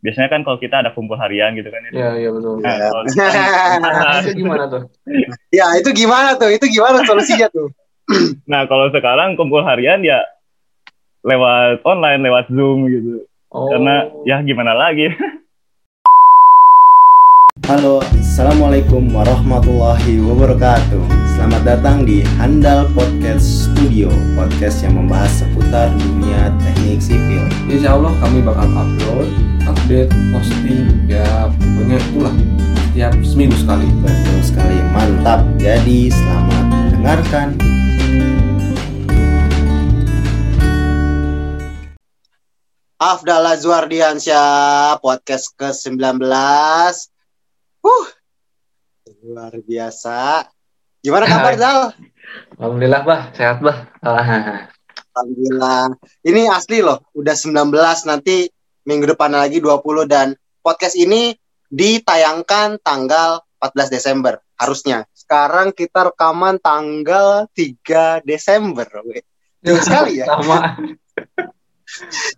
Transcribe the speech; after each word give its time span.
biasanya 0.00 0.28
kan 0.32 0.40
kalau 0.40 0.56
kita 0.56 0.80
ada 0.80 0.90
kumpul 0.96 1.16
harian 1.16 1.52
gitu 1.52 1.68
kan. 1.68 1.80
Iya, 1.92 2.08
iya 2.16 2.28
betul. 2.32 2.56
Nah, 2.60 2.72
Iya. 2.72 2.88
kalau 2.88 3.02
sekarang- 3.04 3.80
Nah, 3.84 4.18
itu 4.24 4.32
gimana 4.36 4.64
tuh? 4.66 4.82
Ya 5.52 5.66
itu 5.76 5.90
gimana 5.92 6.30
tuh? 6.40 6.50
Itu 6.50 6.66
gimana 6.68 6.98
solusinya 7.04 7.48
tuh? 7.52 7.68
nah, 8.50 8.64
kalau 8.64 8.88
sekarang 8.90 9.36
kumpul 9.36 9.60
harian 9.60 10.00
ya 10.00 10.24
lewat 11.20 11.84
online, 11.84 12.24
lewat 12.24 12.48
Zoom 12.48 12.88
gitu. 12.88 13.28
Oh. 13.52 13.68
Karena 13.68 14.08
ya 14.24 14.40
gimana 14.40 14.72
lagi? 14.72 15.10
Halo, 17.68 18.00
Assalamualaikum 18.18 19.12
warahmatullahi 19.14 20.18
wabarakatuh 20.26 21.02
Selamat 21.36 21.62
datang 21.62 22.02
di 22.02 22.24
Handal 22.40 22.88
Podcast 22.96 23.68
Studio 23.68 24.10
Podcast 24.34 24.82
yang 24.82 24.98
membahas 24.98 25.44
seputar 25.44 25.92
dunia 25.94 26.50
teknik 26.58 26.98
sipil 26.98 27.46
Insya 27.70 27.94
Allah 27.94 28.10
kami 28.18 28.42
bakal 28.42 28.64
upload, 28.74 29.28
update, 29.70 30.10
posting, 30.34 31.06
ya 31.06 31.46
pokoknya 31.46 31.98
itulah 32.02 32.34
setiap 32.90 33.14
seminggu 33.22 33.54
sekali. 33.54 33.86
Betul 34.02 34.38
sekali, 34.42 34.76
mantap 34.90 35.46
Jadi 35.62 36.10
selamat 36.10 36.64
mendengarkan 36.74 37.48
Afdal 43.00 43.46
Azwardiansyah 43.46 45.00
podcast 45.00 45.54
ke-19. 45.56 46.20
Huh. 47.80 48.06
Luar 49.24 49.54
biasa. 49.56 50.44
Gimana 51.00 51.24
kabar, 51.24 51.54
Hai. 51.56 51.62
Dal? 51.62 51.80
Alhamdulillah 52.60 53.02
bah, 53.06 53.20
sehat 53.32 53.64
bah. 53.64 53.88
Ah, 54.04 54.68
Alhamdulillah. 55.16 55.96
Ini 56.26 56.52
asli 56.52 56.84
loh, 56.84 57.00
udah 57.16 57.32
19 57.32 57.72
nanti 58.04 58.50
minggu 58.84 59.10
depan 59.16 59.32
lagi 59.36 59.60
20 59.60 60.08
dan 60.08 60.32
podcast 60.60 60.96
ini 60.96 61.36
ditayangkan 61.70 62.82
tanggal 62.82 63.40
14 63.60 63.94
Desember 63.94 64.40
harusnya. 64.56 65.06
Sekarang 65.12 65.70
kita 65.70 66.10
rekaman 66.12 66.58
tanggal 66.58 67.46
3 67.52 68.24
Desember. 68.26 68.88
Jauh 69.62 69.82
sekali 69.86 70.20
ya. 70.20 70.26
Sama. 70.26 70.80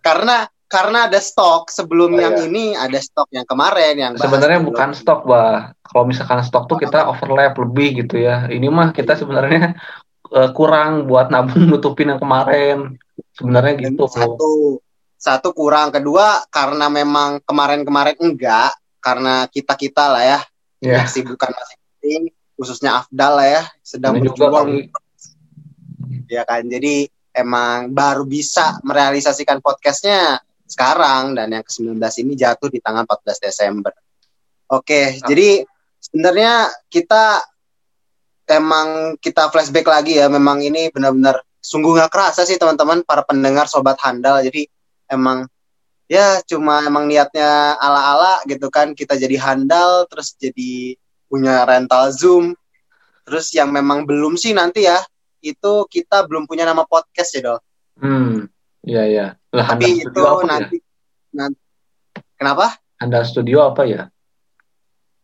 Karena 0.03 0.47
karena 0.67 1.05
ada 1.05 1.21
stok 1.21 1.69
sebelum 1.69 2.17
Oh, 2.17 2.21
yang 2.21 2.35
iya. 2.41 2.45
ini 2.49 2.65
ada 2.73 2.97
stok 2.97 3.29
yang 3.29 3.45
kemarin 3.45 3.93
yang 3.93 4.11
Sebenarnya 4.17 4.59
bukan 4.65 4.89
stok 4.97 5.21
bah. 5.29 5.77
Kalau 5.85 6.03
misalkan 6.09 6.41
stok 6.41 6.65
tuh 6.65 6.81
kita 6.81 7.05
overlap 7.07 7.53
lebih 7.61 8.03
gitu 8.05 8.17
ya. 8.17 8.49
Ini 8.49 8.67
mah 8.73 8.89
kita 8.89 9.13
sebenarnya 9.13 9.77
eh, 10.33 10.49
kurang 10.57 11.05
buat 11.05 11.29
nabung 11.29 11.69
nutupin 11.69 12.13
yang 12.13 12.21
kemarin. 12.21 12.97
Sebenarnya 13.37 13.73
gitu. 13.89 14.09
satu 14.09 14.81
satu 15.23 15.55
kurang 15.55 15.95
kedua 15.95 16.43
karena 16.51 16.91
memang 16.91 17.39
kemarin-kemarin 17.47 18.19
enggak 18.19 18.75
karena 18.99 19.47
kita 19.47 19.73
kita 19.79 20.05
lah 20.11 20.23
ya 20.27 20.39
Ya. 20.83 21.07
kesibukan 21.07 21.47
masing-masing 21.47 22.35
khususnya 22.59 22.99
Afdal 22.99 23.39
lah 23.39 23.47
ya 23.47 23.63
sedang 23.79 24.19
berjuang 24.19 24.83
ya 26.27 26.43
kan 26.43 26.67
jadi 26.67 27.07
emang 27.31 27.95
baru 27.95 28.27
bisa 28.27 28.83
merealisasikan 28.83 29.63
podcastnya 29.63 30.43
sekarang 30.67 31.39
dan 31.39 31.55
yang 31.55 31.63
ke-19 31.63 31.95
ini 32.19 32.35
jatuh 32.35 32.67
di 32.67 32.83
tanggal 32.83 33.07
14 33.07 33.47
Desember 33.47 33.95
oke 34.67 34.91
Ah. 34.91 35.23
jadi 35.23 35.63
sebenarnya 36.03 36.67
kita 36.91 37.39
emang 38.51 39.15
kita 39.23 39.47
flashback 39.55 39.87
lagi 39.87 40.19
ya 40.19 40.27
memang 40.27 40.59
ini 40.59 40.91
benar-benar 40.91 41.47
sungguh 41.63 41.95
nggak 41.95 42.11
kerasa 42.11 42.43
sih 42.43 42.59
teman-teman 42.59 43.07
para 43.07 43.23
pendengar 43.23 43.71
sobat 43.71 43.95
handal 44.03 44.43
jadi 44.43 44.67
emang 45.13 45.45
ya 46.09 46.41
cuma 46.43 46.83
emang 46.83 47.07
niatnya 47.07 47.77
ala-ala 47.79 48.41
gitu 48.49 48.67
kan 48.67 48.91
kita 48.97 49.15
jadi 49.15 49.37
handal 49.39 50.09
terus 50.09 50.35
jadi 50.35 50.97
punya 51.31 51.63
rental 51.63 52.11
zoom 52.11 52.57
terus 53.23 53.53
yang 53.55 53.71
memang 53.71 54.03
belum 54.03 54.35
sih 54.35 54.51
nanti 54.51 54.83
ya 54.89 54.99
itu 55.39 55.87
kita 55.87 56.27
belum 56.27 56.49
punya 56.49 56.67
nama 56.67 56.83
podcast 56.83 57.37
ya 57.37 57.41
dol 57.53 57.61
Hmm. 57.93 58.49
Iya, 58.81 59.03
iya. 59.05 59.25
Lah, 59.53 59.69
tapi 59.69 60.01
Handal 60.01 60.01
itu 60.01 60.09
Studio 60.09 60.25
apa 60.25 60.41
ya? 60.41 60.49
nanti 60.49 60.77
nanti 61.29 61.61
kenapa 62.41 62.65
Handal 62.97 63.23
Studio 63.29 63.57
apa 63.69 63.81
ya? 63.85 64.03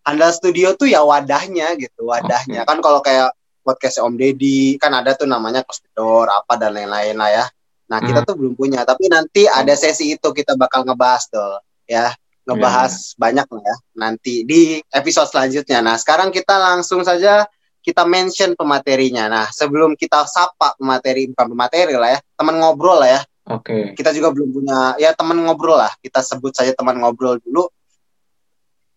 handal 0.10 0.32
studio 0.34 0.74
tuh 0.74 0.90
ya 0.90 1.06
wadahnya 1.06 1.78
gitu 1.78 2.10
wadahnya 2.10 2.66
kan 2.66 2.82
kalau 2.82 2.98
kayak 3.04 3.30
podcast 3.62 4.02
Om 4.02 4.18
Deddy 4.18 4.82
kan 4.82 4.90
ada 4.96 5.14
tuh 5.14 5.30
namanya 5.30 5.62
Door 5.94 6.34
apa 6.34 6.58
dan 6.58 6.74
lain-lain 6.74 7.14
lah 7.14 7.30
ya 7.30 7.46
nah 7.90 8.00
kita 8.00 8.22
Hmm. 8.22 8.28
tuh 8.30 8.36
belum 8.38 8.54
punya 8.54 8.86
tapi 8.86 9.10
nanti 9.10 9.50
ada 9.50 9.74
sesi 9.74 10.14
itu 10.14 10.30
kita 10.30 10.54
bakal 10.54 10.86
ngebahas 10.86 11.26
dol 11.34 11.58
ya. 11.84 12.14
Ngebahas 12.46 13.14
banyak 13.14 13.46
lah 13.46 13.62
ya 13.62 13.76
nanti 13.94 14.42
di 14.42 14.82
episode 14.90 15.30
selanjutnya. 15.30 15.86
Nah 15.86 15.98
sekarang 15.98 16.30
kita 16.30 16.58
langsung 16.58 17.02
saja 17.02 17.46
kita 17.82 18.06
mention 18.10 18.58
pematerinya. 18.58 19.30
Nah 19.30 19.46
sebelum 19.50 19.94
kita 19.94 20.26
sapa 20.26 20.74
pemateri 20.78 21.30
bukan 21.30 21.46
pemateri 21.46 21.94
lah 21.94 22.18
ya 22.18 22.20
teman 22.38 22.58
ngobrol 22.58 22.98
lah 23.02 23.10
ya. 23.10 23.22
Oke. 23.50 23.98
kita 23.98 24.14
juga 24.14 24.30
belum 24.30 24.50
punya 24.54 24.94
ya 24.98 25.14
teman 25.14 25.42
ngobrol 25.42 25.78
lah. 25.78 25.90
Kita 26.02 26.22
sebut 26.22 26.54
saja 26.54 26.74
teman 26.74 26.98
ngobrol 26.98 27.38
dulu. 27.42 27.70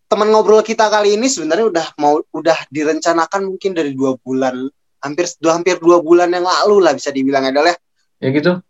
Teman 0.09 0.29
ngobrol 0.29 0.61
kita 0.61 0.89
kali 0.93 1.17
ini 1.17 1.25
sebenarnya 1.25 1.65
udah 1.73 1.87
mau 1.97 2.21
udah 2.33 2.57
direncanakan 2.69 3.49
mungkin 3.49 3.73
dari 3.73 3.97
dua 3.97 4.13
bulan 4.21 4.69
hampir 5.01 5.25
dua 5.41 5.57
hampir 5.57 5.81
dua 5.81 6.01
bulan 6.05 6.29
yang 6.29 6.45
lalu 6.45 6.85
lah 6.85 6.93
bisa 6.93 7.09
dibilang 7.09 7.49
adalah 7.49 7.73
Ya 8.17 8.29
gitu. 8.29 8.61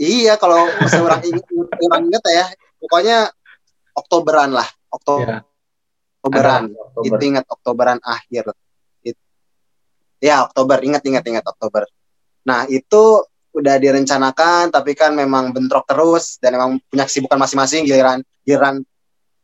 Iya 0.00 0.34
kalau 0.40 0.66
seorang 0.90 1.22
ingat 1.22 1.44
orang 1.82 2.02
ingat 2.10 2.22
ya 2.26 2.46
pokoknya 2.82 3.18
Oktoberan 3.94 4.50
lah 4.50 4.66
Oktober 4.90 5.26
Ya. 5.26 5.38
Oktoberan. 6.24 6.72
Oktober. 6.72 7.04
itu 7.20 7.24
ingat 7.28 7.44
Oktoberan 7.44 7.98
akhir. 8.00 8.44
It- 9.04 9.20
ya 10.24 10.48
Oktober 10.48 10.80
ingat 10.80 11.04
ingat 11.04 11.24
ingat 11.28 11.44
Oktober. 11.44 11.84
Nah 12.48 12.64
itu 12.72 13.20
udah 13.54 13.76
direncanakan 13.78 14.72
tapi 14.72 14.96
kan 14.98 15.12
memang 15.14 15.52
bentrok 15.54 15.86
terus 15.86 16.40
dan 16.42 16.56
memang 16.58 16.80
punya 16.90 17.04
kesibukan 17.06 17.38
masing-masing 17.38 17.86
giliran 17.86 18.18
giliran 18.42 18.82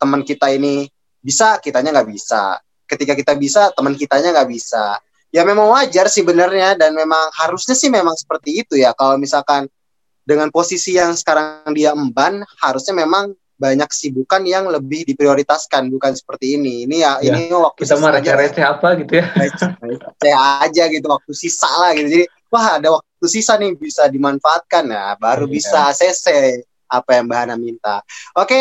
teman 0.00 0.24
kita 0.24 0.50
ini 0.50 0.88
bisa 1.20 1.60
kitanya 1.60 2.00
nggak 2.00 2.08
bisa. 2.08 2.56
Ketika 2.88 3.12
kita 3.12 3.36
bisa 3.36 3.70
teman 3.76 3.92
kitanya 3.94 4.32
nggak 4.34 4.48
bisa. 4.48 4.96
Ya 5.30 5.46
memang 5.46 5.70
wajar 5.70 6.10
sih 6.10 6.26
benernya 6.26 6.74
dan 6.74 6.96
memang 6.96 7.30
harusnya 7.38 7.76
sih 7.76 7.92
memang 7.92 8.16
seperti 8.16 8.64
itu 8.66 8.74
ya. 8.74 8.96
Kalau 8.96 9.14
misalkan 9.20 9.68
dengan 10.22 10.48
posisi 10.48 10.92
yang 10.92 11.12
sekarang 11.12 11.70
dia 11.70 11.90
emban 11.90 12.40
harusnya 12.58 12.94
memang 12.94 13.30
banyak 13.54 13.86
kesibukan 13.86 14.40
yang 14.42 14.64
lebih 14.66 15.04
diprioritaskan 15.04 15.88
bukan 15.88 16.12
seperti 16.12 16.56
ini 16.56 16.84
ini 16.84 17.00
ya, 17.00 17.20
Ya, 17.20 17.36
ini 17.36 17.52
waktu 17.52 17.84
Kita 17.84 17.96
mah 17.96 18.16
receh-receh 18.16 18.64
apa 18.64 18.88
gitu 18.96 19.20
ya. 19.20 19.26
saya 20.16 20.36
aja 20.62 20.84
gitu 20.86 21.04
waktu 21.04 21.32
sisa 21.32 21.68
lah 21.68 21.92
gitu 21.92 22.08
jadi 22.08 22.24
wah 22.48 22.66
ada 22.76 22.88
waktu 22.90 23.26
sisa 23.26 23.56
nih 23.56 23.76
bisa 23.76 24.06
dimanfaatkan 24.06 24.84
ya 24.86 25.12
baru 25.16 25.44
Iya. 25.44 25.52
bisa 25.52 25.78
ACC 25.88 26.26
apa 26.88 27.10
yang 27.14 27.24
Mbak 27.26 27.38
Hana 27.38 27.56
minta 27.56 28.00
oke 28.32 28.60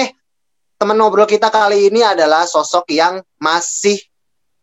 teman 0.76 0.96
ngobrol 0.96 1.26
kita 1.26 1.48
kali 1.48 1.88
ini 1.88 2.04
adalah 2.04 2.44
sosok 2.44 2.88
yang 2.90 3.20
masih 3.38 4.00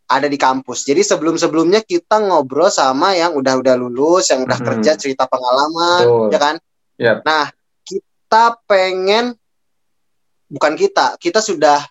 ada 0.06 0.28
di 0.28 0.36
kampus 0.36 0.84
jadi 0.84 1.00
sebelum 1.00 1.34
sebelumnya 1.34 1.80
kita 1.80 2.20
ngobrol 2.20 2.68
sama 2.68 3.12
yang 3.12 3.32
udah-udah 3.32 3.74
lulus 3.74 4.28
yang 4.28 4.44
udah 4.44 4.54
Mhm. 4.54 4.66
kerja 4.68 4.92
cerita 4.94 5.24
pengalaman 5.26 6.04
Betul. 6.04 6.28
ya 6.28 6.38
kan 6.38 6.56
Yap. 6.96 7.22
nah 7.24 7.52
kita 7.84 8.44
pengen 8.64 9.36
bukan 10.48 10.72
kita 10.78 11.20
kita 11.20 11.42
sudah 11.42 11.82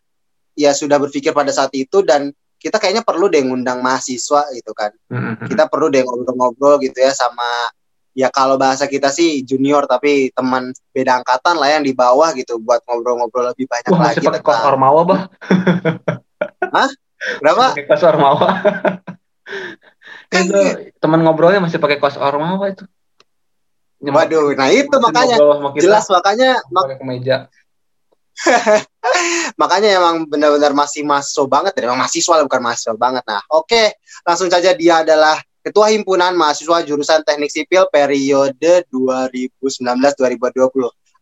ya 0.55 0.71
sudah 0.71 0.97
berpikir 0.97 1.35
pada 1.35 1.51
saat 1.51 1.71
itu 1.75 2.01
dan 2.01 2.31
kita 2.55 2.79
kayaknya 2.79 3.03
perlu 3.05 3.27
deh 3.27 3.43
ngundang 3.43 3.83
mahasiswa 3.83 4.49
gitu 4.55 4.71
kan 4.73 4.89
Mm-mm. 5.11 5.45
kita 5.45 5.67
perlu 5.67 5.91
deh 5.91 6.01
ngobrol-ngobrol 6.01 6.79
gitu 6.81 6.97
ya 6.97 7.11
sama 7.11 7.69
ya 8.15 8.31
kalau 8.31 8.55
bahasa 8.55 8.87
kita 8.87 9.11
sih 9.11 9.43
junior 9.43 9.83
tapi 9.85 10.31
teman 10.31 10.71
beda 10.95 11.19
angkatan 11.21 11.59
lah 11.59 11.69
yang 11.75 11.83
di 11.83 11.91
bawah 11.91 12.31
gitu 12.31 12.57
buat 12.63 12.79
ngobrol-ngobrol 12.87 13.51
lebih 13.51 13.67
banyak 13.67 13.91
Wah, 13.91 14.01
lagi 14.09 14.23
tentang 14.23 14.63
ormawa 14.71 15.01
bah. 15.03 15.21
berapa 17.43 17.75
Pakai 17.75 17.85
kos 17.89 18.03
ormawa. 18.07 18.47
itu 20.35 20.61
teman 20.99 21.21
ngobrolnya 21.21 21.59
masih 21.59 21.77
pakai 21.77 21.99
kos 21.99 22.15
ormawa 22.15 22.71
itu. 22.71 22.87
Waduh 24.13 24.53
nah 24.53 24.69
itu 24.69 24.95
makanya 25.01 25.37
jelas 25.79 26.05
makanya 26.11 26.61
mak- 26.69 26.85
pakai 26.85 26.97
kemeja. 27.01 27.37
makanya 29.61 29.89
emang 29.95 30.27
benar-benar 30.27 30.75
masih 30.75 31.07
mahasiswa 31.07 31.47
banget 31.47 31.71
dan 31.79 31.87
emang 31.87 32.03
mahasiswa 32.03 32.43
bukan 32.43 32.61
mahasiswa 32.61 32.95
banget 32.99 33.23
nah 33.23 33.39
oke 33.47 33.95
langsung 34.27 34.51
saja 34.51 34.75
dia 34.75 35.01
adalah 35.01 35.39
Ketua 35.65 35.89
Himpunan 35.89 36.37
Mahasiswa 36.37 36.85
Jurusan 36.85 37.25
Teknik 37.25 37.49
Sipil 37.49 37.89
periode 37.89 38.85
2019-2020 38.91 40.51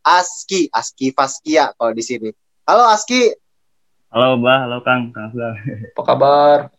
ASKI 0.04 0.68
ASKI 0.68 1.16
Faskia 1.16 1.72
kalau 1.78 1.96
di 1.96 2.02
sini 2.04 2.28
halo 2.66 2.84
ASKI 2.90 3.40
Halo 4.14 4.38
Mbak, 4.38 4.58
halo 4.62 4.78
Kang. 4.86 5.10
Apa 5.10 6.02
kabar? 6.06 6.70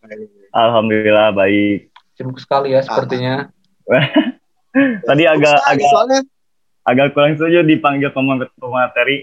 Alhamdulillah 0.56 1.36
baik. 1.36 1.92
Sibuk 2.16 2.40
sekali 2.40 2.72
ya 2.72 2.80
sepertinya. 2.80 3.52
Tadi 5.06 5.22
agak 5.24 5.56
Sekali, 5.56 5.70
agak 5.72 5.88
soalnya 5.90 6.20
agak 6.82 7.06
kurang 7.12 7.32
setuju 7.34 7.58
dipanggil 7.62 8.10
pema- 8.10 8.50
pemateri 8.54 9.16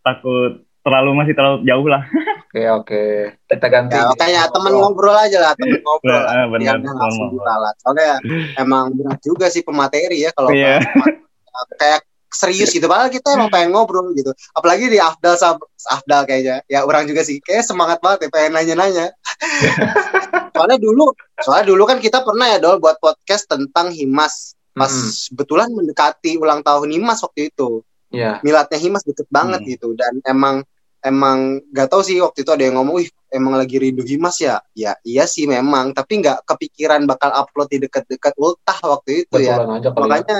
takut 0.00 0.52
terlalu 0.80 1.10
masih 1.12 1.34
terlalu 1.36 1.56
jauh 1.64 1.86
lah. 1.86 2.02
Oke 2.50 2.66
oke. 2.66 3.02
Kita 3.46 3.66
ganti. 3.70 3.94
Ya, 3.94 4.10
makanya 4.10 4.50
temen 4.50 4.74
ngobrol 4.74 5.14
aja 5.14 5.38
lah, 5.38 5.52
temen 5.54 5.78
ngobrol. 5.86 6.18
Nah, 6.18 6.34
lah. 6.34 6.46
benar, 6.50 6.76
langsung 6.82 7.30
ngobrol. 7.30 7.30
diralat. 7.38 7.74
Soalnya 7.78 8.10
emang 8.58 8.90
berat 8.90 9.20
juga 9.22 9.46
sih 9.46 9.62
pemateri 9.62 10.26
ya 10.26 10.34
kalau 10.34 10.50
Iya. 10.50 10.82
bahas- 10.82 11.78
kayak 11.78 12.00
serius 12.26 12.74
gitu. 12.74 12.90
Padahal 12.90 13.06
kita 13.06 13.38
emang 13.38 13.54
pengen 13.54 13.70
ngobrol 13.70 14.10
gitu. 14.18 14.34
Apalagi 14.50 14.90
di 14.90 14.98
Afdal 14.98 15.38
Afdal 15.86 16.26
kayaknya. 16.26 16.58
Ya 16.66 16.82
orang 16.82 17.06
juga 17.06 17.22
sih. 17.22 17.38
Kayak 17.38 17.70
semangat 17.70 18.02
banget 18.02 18.26
ya 18.26 18.28
pengen 18.34 18.58
nanya-nanya. 18.58 19.14
soalnya 20.58 20.78
dulu, 20.82 21.14
soalnya 21.38 21.70
dulu 21.70 21.82
kan 21.86 22.02
kita 22.02 22.26
pernah 22.26 22.50
ya 22.50 22.58
Dol 22.58 22.82
buat 22.82 22.98
podcast 22.98 23.46
tentang 23.46 23.94
Himas. 23.94 24.58
Pas 24.80 24.88
Mm-mm. 24.88 25.36
kebetulan 25.36 25.68
mendekati 25.68 26.40
ulang 26.40 26.64
tahun 26.64 26.88
Himas 26.96 27.20
waktu 27.20 27.52
itu. 27.52 27.84
Iya. 28.10 28.42
milatnya 28.42 28.74
Himas 28.74 29.06
deket 29.06 29.30
banget 29.30 29.62
Hmm. 29.62 29.70
gitu 29.70 29.94
dan 29.94 30.18
emang 30.26 30.66
emang 30.98 31.62
gak 31.70 31.94
tahu 31.94 32.02
sih 32.02 32.18
waktu 32.18 32.42
itu 32.42 32.50
ada 32.50 32.66
yang 32.66 32.74
ngomong, 32.82 32.98
wih 32.98 33.06
emang 33.30 33.54
lagi 33.54 33.78
rindu 33.78 34.02
Himas 34.02 34.42
ya, 34.42 34.58
ya 34.74 34.98
iya 35.06 35.30
sih 35.30 35.46
memang, 35.46 35.94
tapi 35.94 36.18
nggak 36.18 36.42
kepikiran 36.42 37.06
bakal 37.06 37.30
upload 37.30 37.70
di 37.70 37.78
deket-deket 37.78 38.34
ultah 38.34 38.74
waktu 38.82 39.22
itu 39.22 39.38
ya, 39.38 39.62
Betulan 39.62 39.78
ya. 39.78 39.90
makanya 39.94 40.38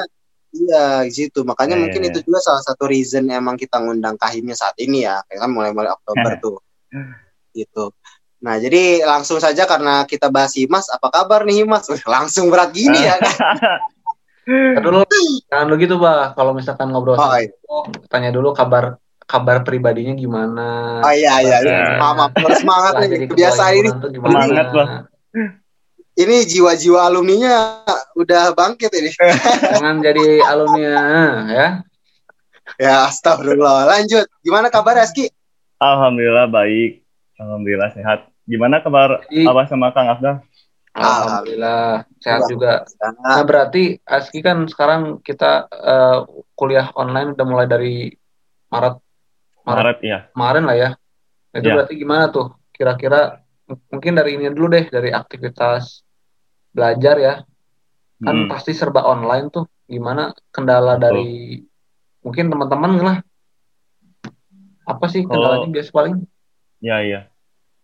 iya 0.51 0.85
di 1.07 1.13
situ, 1.15 1.47
makanya 1.47 1.79
Iya, 1.79 1.83
mungkin 1.87 2.01
iya, 2.03 2.11
itu 2.11 2.19
juga 2.27 2.43
salah 2.43 2.63
satu 2.67 2.91
reason 2.91 3.31
emang 3.31 3.55
kita 3.55 3.79
ngundang 3.79 4.19
Kahimnya 4.19 4.59
saat 4.59 4.75
ini 4.83 5.07
ya, 5.07 5.23
kayak 5.31 5.39
kan 5.39 5.51
mulai-mulai 5.55 5.95
Oktober 5.95 6.33
tuh, 6.43 6.59
gitu. 7.55 7.95
Nah 8.43 8.59
jadi 8.59 9.07
langsung 9.07 9.39
saja 9.39 9.63
karena 9.63 10.03
kita 10.11 10.27
bahas 10.27 10.59
Himas, 10.59 10.91
apa 10.91 11.07
kabar 11.15 11.47
nih 11.47 11.63
Himas? 11.63 11.87
Wih, 11.87 12.03
langsung 12.03 12.51
berat 12.51 12.75
gini 12.75 12.99
ya 12.99 13.15
kan? 13.15 13.31
Dulu, 14.47 15.05
jangan 15.47 15.65
dulu 15.69 15.77
gitu, 15.79 15.95
Bah. 16.01 16.33
Kalau 16.33 16.53
misalkan 16.57 16.89
ngobrol 16.91 17.15
Oh, 17.15 17.23
sama 17.23 17.45
iya. 17.45 17.53
tanya 18.09 18.31
dulu 18.33 18.51
kabar 18.51 18.97
kabar 19.23 19.63
pribadinya 19.63 20.11
gimana. 20.13 20.99
Oh 21.07 21.13
iya 21.15 21.39
iya, 21.39 21.63
Iya. 21.63 22.03
maaf 22.03 22.19
maaf 22.19 22.33
harus 22.35 22.59
semangat 22.59 22.93
nih 22.99 23.31
kebiasaan 23.31 23.73
ini. 23.79 23.89
Semangat, 24.11 24.67
Bah. 24.75 24.89
ini 26.19 26.37
jiwa-jiwa 26.45 26.99
alumninya 27.07 27.87
udah 28.19 28.51
bangkit 28.53 28.91
ini. 28.91 29.11
Jangan 29.71 30.03
jadi 30.03 30.43
alumni 30.43 30.83
ya. 31.47 31.69
ya, 32.75 32.95
astagfirullah. 33.07 33.87
Lanjut. 33.87 34.27
Gimana 34.43 34.67
kabar 34.67 34.99
Reski? 34.99 35.31
Alhamdulillah 35.79 36.51
baik. 36.51 37.07
Alhamdulillah 37.39 37.95
sehat. 37.95 38.27
Gimana 38.45 38.83
kabar 38.83 39.23
Abah 39.31 39.65
sama 39.65 39.95
Kang 39.95 40.11
Afdal? 40.11 40.43
Alhamdulillah 40.91 42.03
sehat 42.21 42.47
juga. 42.47 42.85
Nah, 43.19 43.41
berarti 43.43 43.97
Aski 44.05 44.45
kan 44.45 44.69
sekarang 44.69 45.19
kita 45.21 45.67
eh, 45.67 46.19
kuliah 46.53 46.93
online 46.93 47.33
udah 47.33 47.47
mulai 47.49 47.67
dari 47.67 48.13
Maret 48.69 49.01
Maret 49.65 49.77
Maret 49.81 49.99
ya. 50.01 50.19
kemarin 50.31 50.65
lah 50.65 50.77
ya. 50.77 50.91
Itu 51.51 51.67
Ya. 51.67 51.75
berarti 51.81 51.95
gimana 51.97 52.29
tuh? 52.29 52.53
Kira-kira 52.71 53.41
mungkin 53.89 54.13
dari 54.15 54.37
ini 54.37 54.53
dulu 54.53 54.69
deh 54.71 54.87
dari 54.87 55.11
aktivitas 55.11 56.05
belajar 56.71 57.17
ya. 57.17 57.35
Kan 58.21 58.47
Hmm. 58.47 58.49
pasti 58.49 58.71
serba 58.71 59.03
online 59.03 59.49
tuh. 59.49 59.65
Gimana 59.85 60.31
kendala 60.53 60.95
Betul. 60.95 61.03
dari 61.03 61.31
mungkin 62.21 62.47
teman-teman 62.47 62.93
lah. 63.01 63.19
Apa 64.85 65.07
sih 65.09 65.23
kendalanya 65.25 65.67
Oh. 65.67 65.73
biasa 65.73 65.91
paling? 65.91 66.15
Ya 66.81 67.01
iya. 67.01 67.21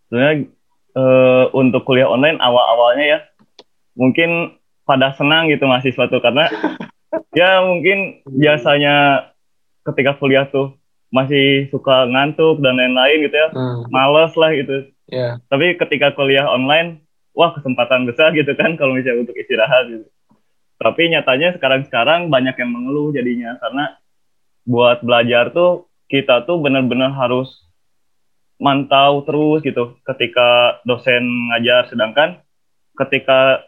Sebenarnya 0.08 0.48
eh, 0.96 1.44
untuk 1.52 1.84
kuliah 1.84 2.08
online 2.08 2.40
awal-awalnya 2.40 3.04
ya 3.06 3.18
mungkin 3.96 4.54
pada 4.84 5.16
senang 5.16 5.48
gitu 5.48 5.66
mahasiswa 5.66 6.06
tuh 6.06 6.20
karena 6.20 6.46
ya 7.38 7.64
mungkin 7.64 8.22
biasanya 8.28 9.26
ketika 9.82 10.14
kuliah 10.16 10.46
tuh 10.46 10.76
masih 11.08 11.70
suka 11.70 12.04
ngantuk 12.06 12.60
dan 12.60 12.76
lain-lain 12.76 13.24
gitu 13.24 13.34
ya 13.34 13.48
Hmm, 13.50 13.88
males 13.88 14.36
lah 14.36 14.52
gitu. 14.52 14.92
Ya. 15.06 15.38
tapi 15.46 15.78
ketika 15.78 16.10
kuliah 16.12 16.50
online 16.50 16.98
wah 17.30 17.54
kesempatan 17.54 18.04
besar 18.04 18.34
gitu 18.34 18.52
kan 18.58 18.74
kalau 18.74 18.92
misalnya 18.92 19.22
untuk 19.22 19.38
istirahat 19.38 19.86
gitu. 19.86 20.06
Tapi 20.76 21.08
nyatanya 21.08 21.56
sekarang-sekarang 21.56 22.28
banyak 22.28 22.52
yang 22.58 22.68
mengeluh 22.68 23.14
jadinya 23.14 23.54
karena 23.56 23.96
buat 24.66 25.00
belajar 25.00 25.54
tuh 25.54 25.86
kita 26.10 26.42
tuh 26.44 26.58
benar-benar 26.58 27.14
harus 27.14 27.48
mantau 28.58 29.22
terus 29.22 29.62
gitu. 29.62 29.94
Ketika 30.02 30.80
dosen 30.82 31.22
ngajar 31.52 31.86
sedangkan 31.86 32.40
ketika 32.96 33.62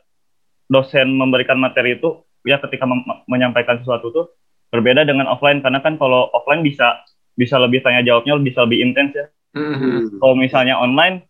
dosen 0.69 1.17
memberikan 1.17 1.57
materi 1.57 1.97
itu 1.97 2.23
ya 2.45 2.61
ketika 2.61 2.85
menyampaikan 3.27 3.81
sesuatu 3.81 4.13
tuh 4.13 4.27
berbeda 4.69 5.09
dengan 5.09 5.27
offline. 5.29 5.65
Karena 5.65 5.81
kan 5.81 5.97
kalau 5.97 6.29
offline 6.33 6.63
bisa 6.63 7.03
bisa 7.35 7.57
lebih 7.57 7.81
tanya 7.83 8.05
jawabnya 8.05 8.39
bisa 8.39 8.65
lebih 8.69 8.85
intens 8.85 9.13
ya. 9.17 9.27
Hmm, 9.57 9.75
hmm. 9.81 10.21
kalau 10.21 10.37
misalnya 10.37 10.77
online 10.77 11.25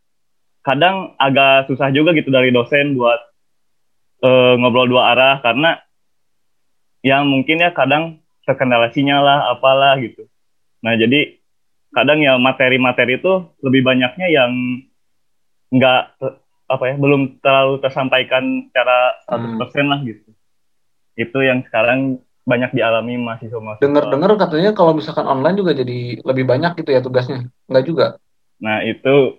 kadang 0.67 1.14
agak 1.23 1.70
susah 1.70 1.94
juga 1.94 2.11
gitu 2.19 2.35
dari 2.35 2.50
dosen 2.50 2.99
buat 2.99 3.19
eh, 4.26 4.55
ngobrol 4.58 4.90
dua 4.90 5.14
arah. 5.14 5.35
Karena 5.41 5.79
ya 7.00 7.23
mungkin 7.23 7.62
ya 7.62 7.70
kadang 7.70 8.20
terkendala 8.43 8.91
sinyal 8.91 9.23
lah 9.23 9.38
apalah 9.55 9.96
gitu. 10.02 10.26
Nah 10.82 10.99
jadi 10.99 11.38
kadang 11.94 12.20
ya 12.20 12.37
materi-materi 12.37 13.17
itu 13.17 13.49
lebih 13.64 13.87
banyaknya 13.87 14.29
yang 14.29 14.52
nggak 15.69 16.17
apa 16.69 16.85
ya 16.93 16.94
belum 17.00 17.41
terlalu 17.41 17.81
tersampaikan 17.81 18.69
secara 18.69 19.17
100% 19.25 19.88
lah 19.88 20.00
gitu 20.05 20.29
itu 21.19 21.38
yang 21.43 21.65
sekarang 21.67 22.20
banyak 22.44 22.73
dialami 22.73 23.20
mahasiswa-mahasiswa 23.20 23.85
Dengar-dengar 23.85 24.31
katanya 24.41 24.73
kalau 24.73 24.97
misalkan 24.97 25.29
online 25.29 25.56
juga 25.61 25.76
jadi 25.76 26.17
lebih 26.25 26.49
banyak 26.49 26.81
gitu 26.81 26.91
ya 26.97 27.05
tugasnya. 27.05 27.44
Enggak 27.69 27.85
juga. 27.85 28.06
Nah 28.65 28.81
itu 28.81 29.37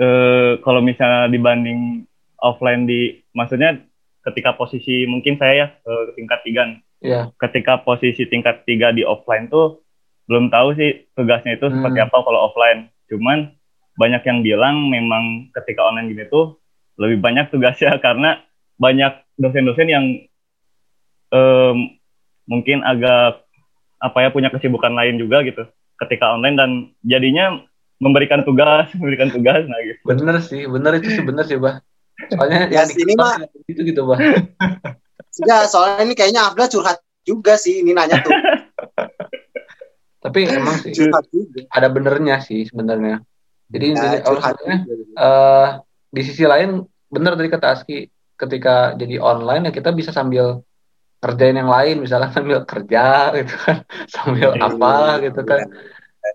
eh, 0.00 0.58
kalau 0.66 0.82
misalnya 0.82 1.30
dibanding 1.30 2.02
offline 2.42 2.90
di, 2.90 3.22
maksudnya 3.30 3.78
ketika 4.26 4.56
posisi 4.58 5.06
mungkin 5.06 5.38
saya 5.38 5.54
ya 5.54 5.66
eh, 5.78 6.04
tingkat 6.18 6.40
tiga, 6.42 6.62
nih. 6.66 6.80
Iya. 7.04 7.22
ketika 7.36 7.84
posisi 7.84 8.24
tingkat 8.26 8.64
tiga 8.64 8.88
di 8.88 9.04
offline 9.04 9.52
tuh 9.52 9.84
belum 10.24 10.48
tahu 10.48 10.72
sih 10.72 11.04
tugasnya 11.12 11.60
itu 11.60 11.68
seperti 11.68 11.98
Hmm. 12.00 12.08
apa 12.08 12.16
kalau 12.24 12.40
offline. 12.50 12.88
Cuman 13.12 13.52
banyak 13.94 14.22
yang 14.24 14.38
bilang 14.40 14.90
memang 14.90 15.48
ketika 15.54 15.86
online 15.86 16.10
gini 16.10 16.24
tuh 16.26 16.58
lebih 16.98 17.18
banyak 17.18 17.50
tugasnya 17.50 17.98
karena 18.04 18.42
banyak 18.76 19.12
dosen-dosen 19.36 19.88
yang 19.88 20.04
em, 21.30 21.76
mungkin 22.44 22.82
agak 22.82 23.42
apa 23.98 24.18
ya 24.20 24.28
punya 24.28 24.50
kesibukan 24.50 24.92
lain 24.92 25.16
juga 25.16 25.40
gitu 25.42 25.64
ketika 25.96 26.34
online 26.34 26.56
dan 26.58 26.70
jadinya 27.00 27.62
memberikan 27.96 28.42
tugas 28.42 28.90
memberikan 28.98 29.30
tugas 29.30 29.64
nah 29.64 29.78
gitu 29.80 30.00
Bener 30.04 30.36
sih, 30.38 30.66
bener 30.66 30.98
itu 30.98 31.08
sih 31.10 31.22
bener 31.24 31.44
sih, 31.46 31.56
Bah. 31.56 31.80
Soalnya 32.30 32.70
Ya, 32.70 32.82
yang 32.82 32.88
sini 32.90 33.14
mah- 33.14 33.42
itu 33.66 33.80
gitu, 33.82 34.06
Bah. 34.06 34.18
Ya, 35.42 35.66
soalnya 35.66 36.02
ini 36.04 36.14
kayaknya 36.14 36.46
Afda 36.46 36.70
curhat 36.70 36.98
juga 37.24 37.58
sih 37.58 37.82
ini 37.82 37.90
nanya 37.90 38.22
tuh. 38.22 38.30
Tapi 40.24 40.38
emang 40.46 40.76
sih 40.80 40.92
Curhat 40.94 41.26
juga. 41.28 41.66
ada 41.68 41.88
benernya 41.90 42.38
sih 42.40 42.64
sebenarnya. 42.64 43.20
Jadi 43.74 43.84
intinya 43.90 44.18
Ya, 44.22 44.22
sebenarnya 44.22 44.78
eh, 45.18 45.68
di 46.14 46.22
sisi 46.22 46.46
lain 46.46 46.86
bener 47.10 47.34
tadi 47.34 47.48
kata 47.50 47.66
Aski 47.74 48.06
ketika 48.38 48.94
jadi 48.94 49.18
online 49.18 49.70
ya 49.70 49.72
kita 49.74 49.90
bisa 49.90 50.10
sambil 50.14 50.62
kerjain 51.22 51.56
yang 51.56 51.70
lain 51.70 52.02
misalnya 52.02 52.30
sambil 52.30 52.62
kerja 52.68 53.32
gitu 53.34 53.54
kan 53.58 53.82
sambil 54.14 54.54
Iya, 54.54 54.62
apa 54.62 54.94
gitu 55.26 55.42
kan. 55.42 55.60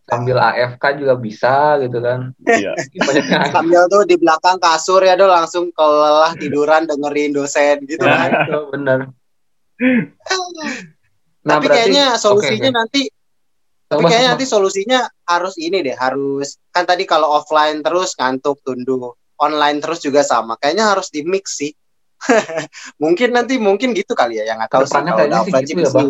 Sambil 0.05 0.37
AFK 0.37 1.01
juga 1.01 1.17
bisa 1.17 1.81
gitu 1.81 1.97
kan. 1.97 2.29
Iya. 2.45 2.77
Banyak 3.09 3.25
yang 3.25 3.49
Sambil 3.49 3.81
tuh 3.89 4.03
di 4.05 4.15
belakang 4.21 4.61
kasur 4.61 5.01
ya 5.01 5.17
dong 5.17 5.33
langsung 5.33 5.73
kelelah 5.73 6.33
tiduran 6.37 6.85
dengerin 6.85 7.33
dosen 7.33 7.81
gitu 7.89 8.05
nah, 8.05 8.29
kan. 8.29 8.29
itu 8.45 8.59
bener. 8.69 8.99
Nah 11.39 11.57
tapi 11.57 11.65
berarti 11.65 11.77
kayaknya 11.89 12.05
solusinya 12.21 12.69
oke, 12.69 12.69
oke. 12.69 12.77
nanti 12.77 13.01
tapi 13.89 14.05
kayaknya 14.05 14.37
nanti 14.37 14.45
solusinya 14.45 15.09
harus 15.25 15.57
ini 15.57 15.81
deh, 15.81 15.97
harus 15.97 16.61
kan 16.69 16.85
tadi 16.85 17.09
kalau 17.09 17.41
offline 17.41 17.81
terus 17.81 18.13
ngantuk 18.13 18.61
tunduk, 18.61 19.17
online 19.41 19.81
terus 19.81 20.05
juga 20.05 20.21
sama. 20.21 20.61
Kayaknya 20.61 20.93
harus 20.93 21.09
di 21.09 21.25
mix 21.25 21.57
sih. 21.57 21.73
mungkin 23.01 23.31
nanti 23.31 23.57
mungkin 23.57 23.95
gitu 23.95 24.13
kali 24.13 24.37
ya, 24.37 24.53
yang 24.53 24.61
nggak 24.61 24.69
tahu 24.75 24.83
sih 24.85 24.91
kalau 24.91 25.17
kayaknya 25.17 25.39
udah 25.39 25.41
sih 25.41 25.51
offline 25.55 25.65
gitu 25.65 25.81
ya, 25.81 25.91
Bang. 25.95 26.09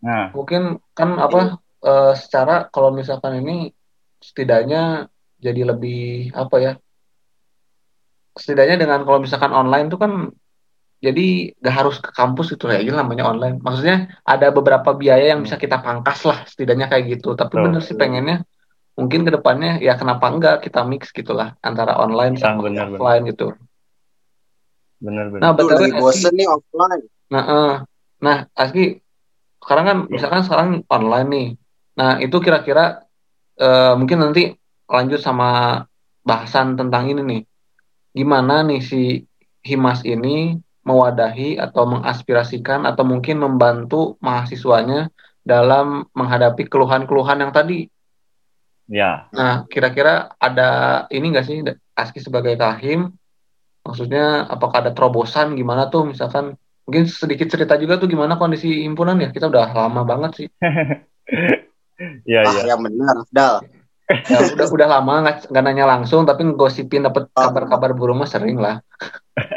nah 0.00 0.24
mungkin 0.32 0.62
kan 0.94 1.10
apa 1.18 1.40
eh, 1.82 2.12
secara 2.14 2.54
kalau 2.70 2.94
misalkan 2.94 3.42
ini 3.42 3.74
setidaknya 4.22 5.10
jadi 5.42 5.74
lebih 5.74 6.30
apa 6.38 6.56
ya 6.62 6.72
setidaknya 8.38 8.78
dengan 8.78 9.02
kalau 9.02 9.18
misalkan 9.18 9.50
online 9.50 9.90
itu 9.90 9.98
kan 9.98 10.30
jadi 11.00 11.56
gak 11.56 11.74
harus 11.74 11.96
ke 11.98 12.12
kampus 12.12 12.52
itu 12.54 12.68
ya 12.68 12.80
namanya 12.92 13.24
online 13.32 13.56
maksudnya 13.64 14.20
ada 14.22 14.52
beberapa 14.52 14.92
biaya 14.92 15.32
yang 15.32 15.40
bisa 15.40 15.56
kita 15.56 15.80
pangkas 15.80 16.28
lah 16.28 16.44
setidaknya 16.44 16.92
kayak 16.92 17.18
gitu 17.18 17.32
tapi 17.32 17.56
Betul. 17.56 17.64
bener 17.66 17.80
sih 17.80 17.96
pengennya 17.96 18.36
mungkin 19.00 19.24
ke 19.24 19.32
depannya 19.32 19.80
ya 19.80 19.96
kenapa 19.96 20.28
enggak 20.28 20.56
kita 20.60 20.84
mix 20.84 21.08
gitulah 21.16 21.56
antara 21.64 21.96
online 21.96 22.36
Ah, 22.36 22.52
sama 22.52 22.68
bener, 22.68 22.84
bener. 22.84 23.00
offline 23.00 23.22
gitu 23.32 23.46
benar 25.00 25.24
benar 25.32 25.40
nah 25.40 25.50
betul 25.56 25.72
lagi 25.72 25.92
bosen 25.96 26.32
nih 26.36 26.48
offline. 26.48 27.04
Nah, 27.30 27.44
eh. 27.46 27.74
nah, 28.20 28.36
Aski, 28.58 28.98
sekarang 29.62 29.84
kan 29.86 29.98
Ya. 30.10 30.18
misalkan 30.18 30.42
sekarang 30.42 30.68
online 30.90 31.28
nih. 31.30 31.48
Nah, 31.94 32.18
itu 32.18 32.36
kira-kira 32.42 33.06
eh, 33.54 33.92
mungkin 33.94 34.18
nanti 34.18 34.50
lanjut 34.90 35.22
sama 35.22 35.80
bahasan 36.26 36.74
tentang 36.74 37.06
ini 37.06 37.22
nih. 37.22 37.42
Gimana 38.10 38.66
nih 38.66 38.82
si 38.82 39.22
Himas 39.62 40.02
ini 40.02 40.58
mewadahi 40.90 41.56
atau 41.62 41.86
mengaspirasikan 41.86 42.82
atau 42.82 43.06
mungkin 43.06 43.38
membantu 43.38 44.18
mahasiswanya 44.18 45.14
dalam 45.46 46.10
menghadapi 46.12 46.66
keluhan-keluhan 46.66 47.38
yang 47.46 47.52
tadi. 47.54 47.86
Ya, 48.90 49.30
Nah, 49.30 49.70
kira-kira 49.70 50.34
ada 50.34 51.06
ini 51.14 51.30
nggak 51.30 51.46
sih 51.46 51.62
Aski 51.94 52.18
sebagai 52.18 52.58
kahim? 52.58 53.14
Maksudnya 53.86 54.50
apakah 54.50 54.82
ada 54.82 54.90
terobosan 54.90 55.54
gimana 55.54 55.86
tuh 55.86 56.10
misalkan 56.10 56.58
mungkin 56.84 57.06
sedikit 57.06 57.46
cerita 57.46 57.78
juga 57.78 58.02
tuh 58.02 58.10
gimana 58.10 58.34
kondisi 58.34 58.82
himpunan 58.82 59.22
ya? 59.22 59.30
Kita 59.30 59.46
udah 59.46 59.70
lama 59.70 60.02
banget 60.02 60.30
sih. 60.42 60.48
ya, 62.26 62.40
ah 62.42 62.52
ya. 62.66 62.74
yang 62.74 62.82
benar 62.82 63.22
Dal 63.30 63.79
Ya, 64.10 64.38
udah 64.42 64.66
udah 64.66 64.88
lama 64.90 65.14
nggak 65.22 65.62
nanya 65.62 65.86
langsung 65.86 66.26
tapi 66.26 66.42
ngegosipin 66.42 67.06
dapet 67.06 67.30
Oh. 67.30 67.46
kabar-kabar 67.46 67.94
burung 67.94 68.18
mah 68.18 68.26
sering 68.26 68.58
lah. 68.58 68.82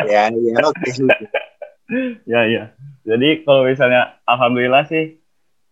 ya 0.05 0.29
ya 0.29 0.55
oke 0.61 0.89
Ya, 2.25 2.41
ya. 2.47 2.63
Jadi 3.03 3.43
kalau 3.43 3.67
misalnya 3.67 4.17
alhamdulillah 4.23 4.87
sih 4.87 5.19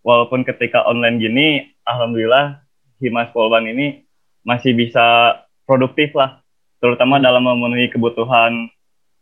walaupun 0.03 0.43
ketika 0.43 0.83
online 0.83 1.17
gini 1.17 1.47
alhamdulillah 1.87 2.61
Himas 2.99 3.31
Polban 3.31 3.65
ini 3.65 4.03
masih 4.43 4.73
bisa 4.73 5.37
produktif 5.63 6.11
lah 6.13 6.41
terutama 6.81 7.17
dalam 7.17 7.45
memenuhi 7.45 7.87
kebutuhan 7.89 8.67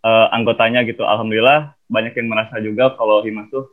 eh, 0.02 0.28
anggotanya 0.34 0.82
gitu. 0.84 1.06
Alhamdulillah 1.06 1.76
banyak 1.88 2.16
yang 2.16 2.28
merasa 2.32 2.58
juga 2.60 2.96
kalau 2.96 3.22
Himas 3.22 3.48
tuh 3.52 3.70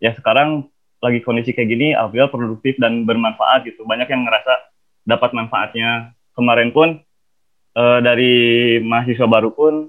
ya 0.00 0.12
sekarang 0.12 0.68
lagi 1.00 1.20
kondisi 1.22 1.52
kayak 1.52 1.68
gini 1.70 1.92
alhamdulillah 1.92 2.32
produktif 2.32 2.74
dan 2.80 3.04
bermanfaat 3.04 3.64
gitu. 3.64 3.84
Banyak 3.84 4.08
yang 4.10 4.26
ngerasa 4.26 4.52
dapat 5.06 5.30
manfaatnya. 5.32 6.12
Kemarin 6.34 6.74
pun 6.74 7.00
eh, 7.72 7.98
dari 8.02 8.34
mahasiswa 8.82 9.24
baru 9.24 9.54
pun 9.54 9.88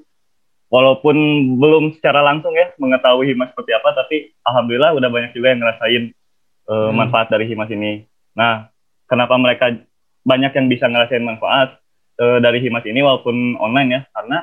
walaupun 0.68 1.16
belum 1.58 1.96
secara 1.98 2.20
langsung 2.22 2.52
ya 2.54 2.72
mengetahui 2.78 3.34
Himas 3.34 3.52
seperti 3.52 3.72
apa, 3.74 3.90
tapi 3.98 4.16
alhamdulillah 4.46 4.96
udah 4.96 5.10
banyak 5.10 5.32
juga 5.34 5.52
yang 5.52 5.60
ngerasain 5.66 6.04
eh, 6.08 6.72
Hmm. 6.72 6.94
manfaat 6.94 7.28
dari 7.28 7.48
Himas 7.50 7.72
ini. 7.72 8.06
Nah, 8.38 8.70
kenapa 9.08 9.36
mereka 9.36 9.74
banyak 10.22 10.52
yang 10.52 10.68
bisa 10.68 10.86
ngerasain 10.88 11.24
manfaat 11.24 11.80
eh, 12.20 12.38
dari 12.40 12.60
Himas 12.60 12.86
ini 12.86 13.00
walaupun 13.02 13.56
online 13.58 13.90
ya? 13.90 14.02
Karena 14.14 14.40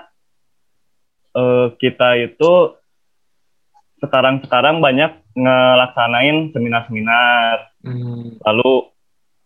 eh, 1.37 1.67
kita 1.79 2.09
itu 2.19 2.53
sekarang-sekarang 4.01 4.81
banyak 4.81 5.13
ngelaksanain 5.35 6.53
seminar-seminar 6.53 7.73
Hmm. 7.85 8.41
lalu 8.41 8.89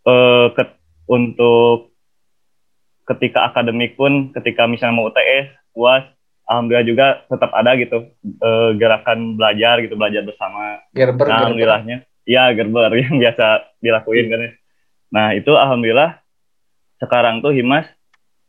eh, 0.07 0.47
ke- 0.55 0.78
untuk 1.09 1.97
ketika 3.09 3.49
akademik 3.49 3.97
pun 3.97 4.31
ketika 4.37 4.69
misalnya 4.69 5.01
mau 5.01 5.09
UTS 5.09 5.49
UAS 5.73 6.05
alhamdulillah 6.45 6.87
juga 6.87 7.07
tetap 7.29 7.51
ada 7.57 7.73
gitu 7.81 7.99
eh, 8.25 8.71
gerakan 8.77 9.41
belajar 9.41 9.81
gitu 9.81 9.97
belajar 9.97 10.23
bersama 10.29 10.85
Gerber, 10.93 11.25
nah, 11.25 11.25
gerber. 11.25 11.27
alhamdulillahnya 11.33 11.97
ya 12.29 12.53
gerber 12.53 12.93
yang 13.03 13.17
biasa 13.17 13.47
dilakuin 13.81 14.27
kan 14.29 14.41
ya. 14.45 14.51
nah 15.09 15.27
itu 15.33 15.53
alhamdulillah 15.57 16.21
sekarang 17.01 17.41
tuh 17.41 17.57
Himas 17.57 17.89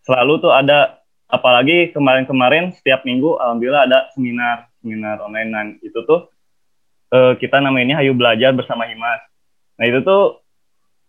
selalu 0.04 0.44
tuh 0.44 0.52
ada 0.52 1.00
apalagi 1.32 1.96
kemarin-kemarin 1.96 2.76
setiap 2.76 3.08
minggu 3.08 3.40
alhamdulillah 3.40 3.88
ada 3.88 4.00
seminar 4.12 4.68
seminar 4.84 5.24
online 5.24 5.50
nah 5.52 5.64
itu 5.80 6.00
tuh 6.04 6.28
eh, 7.16 7.34
kita 7.40 7.64
namanya 7.64 8.04
Hayu 8.04 8.12
Belajar 8.12 8.52
bersama 8.52 8.84
Himas 8.92 9.24
nah 9.80 9.88
itu 9.88 10.04
tuh 10.04 10.44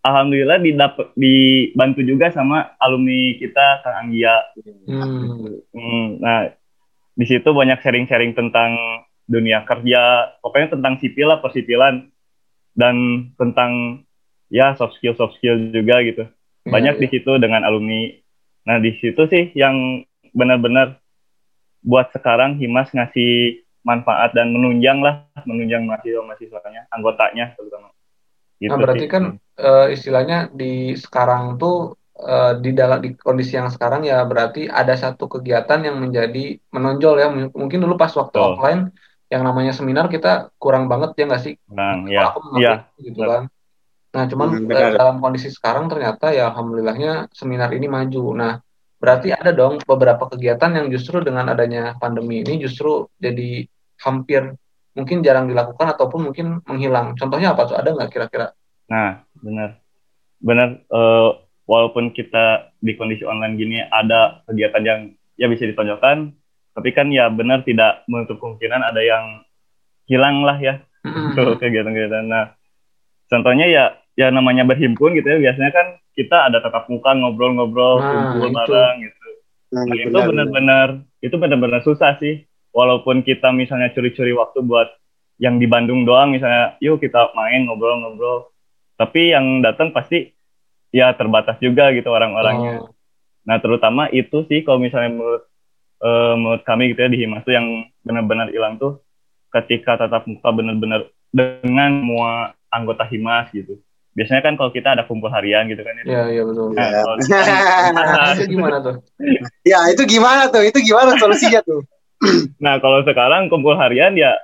alhamdulillah 0.01 0.59
didap- 0.61 1.13
dibantu 1.17 2.01
juga 2.05 2.33
sama 2.33 2.73
alumni 2.81 3.37
kita 3.37 3.85
Kang 3.85 3.97
Anggia 4.09 4.35
Hmm. 4.91 5.63
Hmm, 5.71 6.19
nah, 6.19 6.51
di 7.15 7.25
situ 7.29 7.47
banyak 7.47 7.79
sharing-sharing 7.79 8.35
tentang 8.35 8.75
dunia 9.31 9.63
kerja, 9.63 10.35
pokoknya 10.43 10.75
tentang 10.75 10.99
sipil 10.99 11.31
lah, 11.31 11.39
persipilan, 11.39 12.11
dan 12.75 12.97
tentang 13.39 14.03
ya 14.51 14.75
soft 14.75 14.99
skill 14.99 15.15
soft 15.15 15.39
skill 15.39 15.71
juga 15.71 16.03
gitu. 16.03 16.27
Banyak 16.67 16.99
Iya, 16.99 17.03
di 17.07 17.09
situ 17.09 17.39
dengan 17.39 17.63
alumni. 17.63 18.11
Nah, 18.67 18.83
di 18.83 18.99
situ 18.99 19.23
sih 19.31 19.55
yang 19.55 20.03
benar-benar 20.35 20.99
buat 21.81 22.11
sekarang 22.13 22.59
Himas 22.59 22.91
ngasih 22.93 23.63
manfaat 23.87 24.37
dan 24.37 24.53
menunjang 24.53 25.01
lah, 25.01 25.25
menunjang 25.49 25.87
mahasiswa-mahasiswanya, 25.89 26.91
anggotanya 26.93 27.57
terutama. 27.57 27.95
Gitu 28.61 28.69
Nah, 28.69 28.77
berarti 28.77 29.07
sih. 29.09 29.13
kan 29.13 29.25
eh, 29.57 29.87
istilahnya 29.97 30.53
di 30.53 30.93
sekarang 30.93 31.57
tuh 31.57 31.97
eh, 32.21 32.53
di 32.61 32.71
dalam 32.77 33.01
di 33.01 33.17
kondisi 33.17 33.57
yang 33.57 33.73
sekarang 33.73 34.05
ya 34.05 34.21
berarti 34.29 34.69
ada 34.69 34.93
satu 34.93 35.27
kegiatan 35.33 35.81
yang 35.81 35.97
menjadi 35.97 36.61
menonjol 36.69 37.15
ya. 37.17 37.29
Mungkin 37.33 37.81
dulu 37.81 37.97
pas 37.97 38.13
waktu 38.13 38.37
Betul. 38.37 38.47
offline 38.53 38.83
yang 39.33 39.43
namanya 39.47 39.73
seminar 39.73 40.13
kita 40.13 40.53
kurang 40.61 40.93
banget 40.93 41.17
ya 41.17 41.25
nggak 41.25 41.43
sih? 41.43 41.55
Nah, 41.73 42.05
ya, 42.05 42.29
aku 42.29 42.39
ya, 42.61 42.85
gitu 43.01 43.25
kan. 43.25 43.49
Nah, 44.11 44.25
cuman 44.27 44.49
eh, 44.59 44.67
benar. 44.67 44.93
dalam 44.99 45.17
kondisi 45.23 45.49
sekarang 45.49 45.87
ternyata 45.89 46.35
ya 46.35 46.51
alhamdulillahnya 46.53 47.31
seminar 47.33 47.71
ini 47.73 47.87
maju. 47.87 48.37
Nah, 48.37 48.53
berarti 49.01 49.33
ada 49.33 49.57
dong 49.57 49.81
beberapa 49.87 50.29
kegiatan 50.29 50.77
yang 50.77 50.87
justru 50.93 51.25
dengan 51.25 51.49
adanya 51.49 51.97
pandemi 51.97 52.45
ini 52.45 52.61
justru 52.61 53.09
jadi 53.17 53.65
hampir 54.05 54.53
mungkin 54.93 55.23
jarang 55.23 55.47
dilakukan 55.47 55.87
ataupun 55.95 56.31
mungkin 56.31 56.47
menghilang. 56.67 57.15
Contohnya 57.15 57.55
apa 57.55 57.63
tuh? 57.67 57.77
Ada 57.79 57.95
nggak 57.95 58.11
kira-kira? 58.11 58.53
Nah, 58.91 59.23
benar. 59.39 59.79
Benar, 60.41 60.69
eh, 60.83 61.31
walaupun 61.65 62.11
kita 62.11 62.75
di 62.81 62.97
kondisi 62.97 63.23
online 63.23 63.55
gini 63.55 63.79
ada 63.79 64.43
kegiatan 64.49 64.83
yang 64.83 65.01
ya 65.39 65.47
bisa 65.47 65.69
ditonjolkan, 65.69 66.35
tapi 66.75 66.91
kan 66.91 67.13
ya 67.13 67.31
benar 67.31 67.63
tidak 67.63 68.03
menutup 68.11 68.43
kemungkinan 68.43 68.83
ada 68.83 68.99
yang 68.99 69.45
hilang 70.11 70.43
lah 70.43 70.59
ya 70.59 70.83
untuk 71.07 71.63
kegiatan-kegiatan. 71.63 72.27
Nah, 72.27 72.57
contohnya 73.31 73.71
ya 73.71 73.85
ya 74.19 74.29
namanya 74.29 74.67
berhimpun 74.67 75.15
gitu 75.15 75.29
ya, 75.29 75.39
biasanya 75.39 75.71
kan 75.71 75.87
kita 76.13 76.51
ada 76.51 76.59
tatap 76.61 76.91
muka 76.91 77.15
ngobrol-ngobrol, 77.15 78.03
Nah, 78.03 78.35
kumpul 78.35 78.49
itu. 78.51 78.57
bareng 78.59 78.97
gitu. 79.07 79.27
Nah, 79.71 79.83
Nah, 79.87 79.95
itu 79.95 80.09
benar, 80.11 80.27
benar-benar 80.27 80.89
itu 81.23 81.37
benar-benar 81.39 81.81
susah 81.87 82.19
sih. 82.19 82.43
Walaupun 82.71 83.27
kita 83.27 83.51
misalnya 83.51 83.91
curi-curi 83.91 84.31
waktu 84.31 84.63
buat 84.63 84.89
yang 85.41 85.59
di 85.59 85.67
Bandung 85.67 86.05
doang 86.05 86.31
misalnya, 86.31 86.77
yuk 86.79 87.01
kita 87.01 87.33
main 87.35 87.67
ngobrol-ngobrol. 87.67 88.53
Tapi 88.95 89.33
yang 89.33 89.65
datang 89.65 89.91
pasti 89.91 90.31
ya 90.93 91.11
terbatas 91.17 91.57
juga 91.59 91.91
gitu 91.91 92.13
orang-orangnya. 92.13 92.85
Oh. 92.85 92.93
Nah, 93.49 93.57
terutama 93.59 94.07
itu 94.13 94.45
sih 94.47 94.61
kalau 94.63 94.79
misalnya 94.79 95.11
menurut 95.17 95.43
eh, 96.01 96.35
menurut 96.37 96.63
kami 96.63 96.93
gitu 96.93 97.01
ya 97.03 97.11
di 97.11 97.19
Himas 97.25 97.43
tuh 97.43 97.57
yang 97.57 97.67
benar-benar 98.05 98.53
hilang 98.53 98.77
tuh 98.77 99.01
ketika 99.51 99.97
tatap 99.99 100.29
muka 100.29 100.49
benar-benar 100.53 101.09
dengan 101.33 102.05
semua 102.05 102.31
anggota 102.71 103.03
Himas 103.09 103.49
gitu. 103.51 103.81
Biasanya 104.15 104.43
kan 104.43 104.55
kalau 104.59 104.71
kita 104.75 104.93
ada 104.99 105.07
kumpul 105.07 105.31
harian 105.33 105.71
gitu 105.71 105.81
kan 105.81 105.95
ya. 105.97 106.05
Iya, 106.05 106.23
iya 106.39 106.43
betul. 106.45 106.75
Nah, 106.77 106.89
kalau 107.03 107.17
sekarang- 107.25 108.37
Itu 108.37 108.45
gimana 108.53 108.77
tuh? 108.83 108.95
ya 109.65 109.79
itu 109.89 110.03
gimana 110.05 110.43
tuh 110.53 110.63
itu 110.67 110.79
gimana 110.85 111.11
solusinya 111.17 111.63
tuh 111.65 111.81
Nah, 112.65 112.77
kalau 112.85 113.01
sekarang 113.03 113.49
kumpul 113.49 113.75
harian 113.81 114.13
ya 114.13 114.37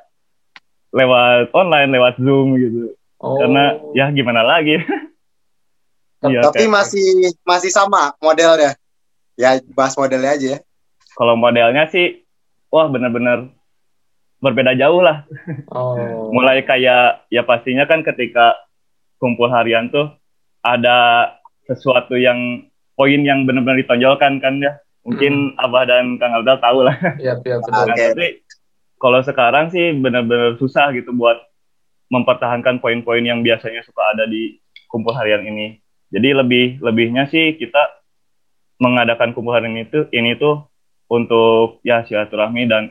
lewat 0.97 1.53
online, 1.53 1.93
lewat 1.93 2.17
Zoom 2.17 2.57
gitu. 2.57 2.97
Oh. 3.21 3.37
Karena 3.37 3.77
ya 3.93 4.09
gimana 4.13 4.43
lagi? 4.45 4.81
Iya, 6.27 6.49
tapi 6.49 6.65
kayak- 6.67 6.73
masih 6.73 7.07
masih 7.45 7.71
sama 7.71 8.11
modelnya 8.19 8.75
ya 9.37 9.61
bahas 9.77 9.95
modelnya 9.95 10.33
aja 10.33 10.47
ya 10.57 10.59
kalau 11.17 11.37
modelnya 11.37 11.87
sih 11.93 12.25
wah 12.73 12.89
benar-benar 12.89 13.53
berbeda 14.41 14.77
jauh 14.77 15.01
lah. 15.01 15.25
Oh. 15.73 16.29
Mulai 16.37 16.65
kayak 16.65 17.25
ya 17.33 17.43
pastinya 17.45 17.89
kan 17.89 18.05
ketika 18.05 18.53
kumpul 19.17 19.49
harian 19.49 19.89
tuh 19.89 20.13
ada 20.61 21.31
sesuatu 21.65 22.17
yang 22.21 22.69
poin 22.97 23.21
yang 23.25 23.49
benar-benar 23.49 23.81
ditonjolkan 23.81 24.41
kan 24.45 24.61
ya. 24.61 24.77
Mungkin 25.07 25.55
Abah 25.55 25.87
dan 25.87 26.19
Kang 26.19 26.35
Alda 26.35 26.59
tahu 26.59 26.83
lah. 26.83 26.99
Iya, 27.23 27.39
iya. 27.47 27.57
Nah, 27.63 27.87
Oke. 27.87 27.95
tapi 27.95 28.27
kalau 28.99 29.23
sekarang 29.23 29.71
sih 29.71 29.95
benar-benar 29.95 30.59
susah 30.59 30.91
gitu 30.99 31.15
buat 31.15 31.39
mempertahankan 32.11 32.83
poin-poin 32.83 33.23
yang 33.23 33.47
biasanya 33.47 33.87
suka 33.87 34.03
ada 34.15 34.27
di 34.27 34.59
kumpul 34.91 35.15
harian 35.15 35.47
ini. 35.47 35.79
Jadi 36.11 36.35
lebih 36.35 36.83
lebihnya 36.83 37.31
sih 37.31 37.55
kita 37.55 38.03
mengadakan 38.83 39.31
kumpul 39.31 39.55
harian 39.55 39.79
itu 39.79 40.11
ini 40.11 40.35
tuh 40.35 40.67
untuk 41.07 41.79
ya 41.87 42.03
silaturahmi 42.03 42.67
dan 42.67 42.91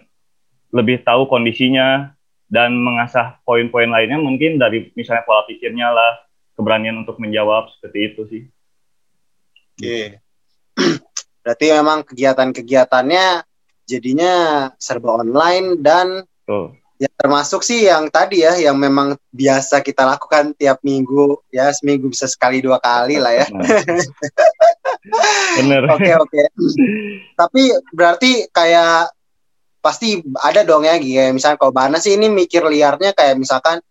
lebih 0.72 1.04
tahu 1.04 1.28
kondisinya 1.28 2.16
dan 2.48 2.76
mengasah 2.80 3.44
poin-poin 3.44 3.92
lainnya 3.92 4.20
mungkin 4.22 4.56
dari 4.56 4.92
misalnya 4.96 5.28
pola 5.28 5.44
pikirnya 5.48 5.92
lah, 5.92 6.24
keberanian 6.56 6.96
untuk 7.04 7.20
menjawab 7.20 7.72
seperti 7.76 8.00
itu 8.12 8.22
sih. 8.32 8.44
oke 9.76 10.25
berarti 11.46 11.66
memang 11.70 12.02
kegiatan-kegiatannya 12.02 13.46
jadinya 13.86 14.34
serba 14.82 15.22
online 15.22 15.78
dan 15.78 16.26
Tuh. 16.50 16.74
Ya 16.96 17.12
termasuk 17.12 17.60
sih 17.60 17.92
yang 17.92 18.08
tadi 18.08 18.40
ya, 18.40 18.56
yang 18.56 18.80
memang 18.80 19.20
biasa 19.28 19.84
kita 19.84 20.08
lakukan 20.08 20.56
tiap 20.56 20.80
minggu 20.80 21.44
ya, 21.52 21.68
seminggu 21.76 22.08
bisa 22.08 22.24
sekali 22.24 22.64
dua 22.64 22.80
kali 22.80 23.20
lah 23.20 23.36
ya. 23.36 23.46
Nah. 23.52 23.68
Bener. 25.60 25.84
Oke 25.96 26.12
oke. 26.16 26.42
Tapi 27.36 27.62
berarti 27.92 28.48
kayak 28.48 29.12
pasti 29.84 30.24
ada 30.40 30.64
dong 30.64 30.88
ya, 30.88 30.96
kayak 30.96 31.36
misalnya 31.36 31.60
kalau 31.60 31.76
Bana 31.76 32.00
sih 32.00 32.16
ini 32.16 32.32
mikir 32.32 32.64
liarnya 32.64 33.12
kayak 33.12 33.36
misalkan 33.44 33.84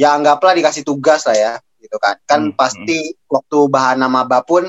ya 0.00 0.16
anggaplah 0.16 0.56
dikasih 0.56 0.88
tugas 0.88 1.28
lah 1.28 1.36
ya, 1.36 1.52
gitu 1.76 2.00
kan. 2.00 2.16
Kan 2.24 2.40
Hmm, 2.48 2.56
pasti 2.56 3.20
waktu 3.28 3.58
bahan 3.68 4.00
nama 4.00 4.24
pun 4.48 4.64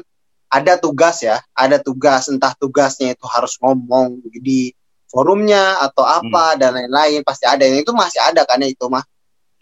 ada 0.49 0.73
tugas 0.81 1.21
ya, 1.21 1.37
ada 1.53 1.77
tugas 1.77 2.25
entah 2.27 2.57
tugasnya 2.57 3.13
itu 3.13 3.25
harus 3.29 3.55
ngomong 3.61 4.17
di 4.41 4.73
forumnya 5.09 5.77
atau 5.81 6.05
apa 6.05 6.57
dan 6.57 6.73
lain-lain 6.73 7.21
pasti 7.21 7.45
ada. 7.45 7.61
Yang 7.65 7.85
itu 7.85 7.91
masih 7.93 8.19
ada 8.21 8.41
kan 8.45 8.61
ya 8.61 8.69
itu 8.69 8.85
mah. 8.89 9.05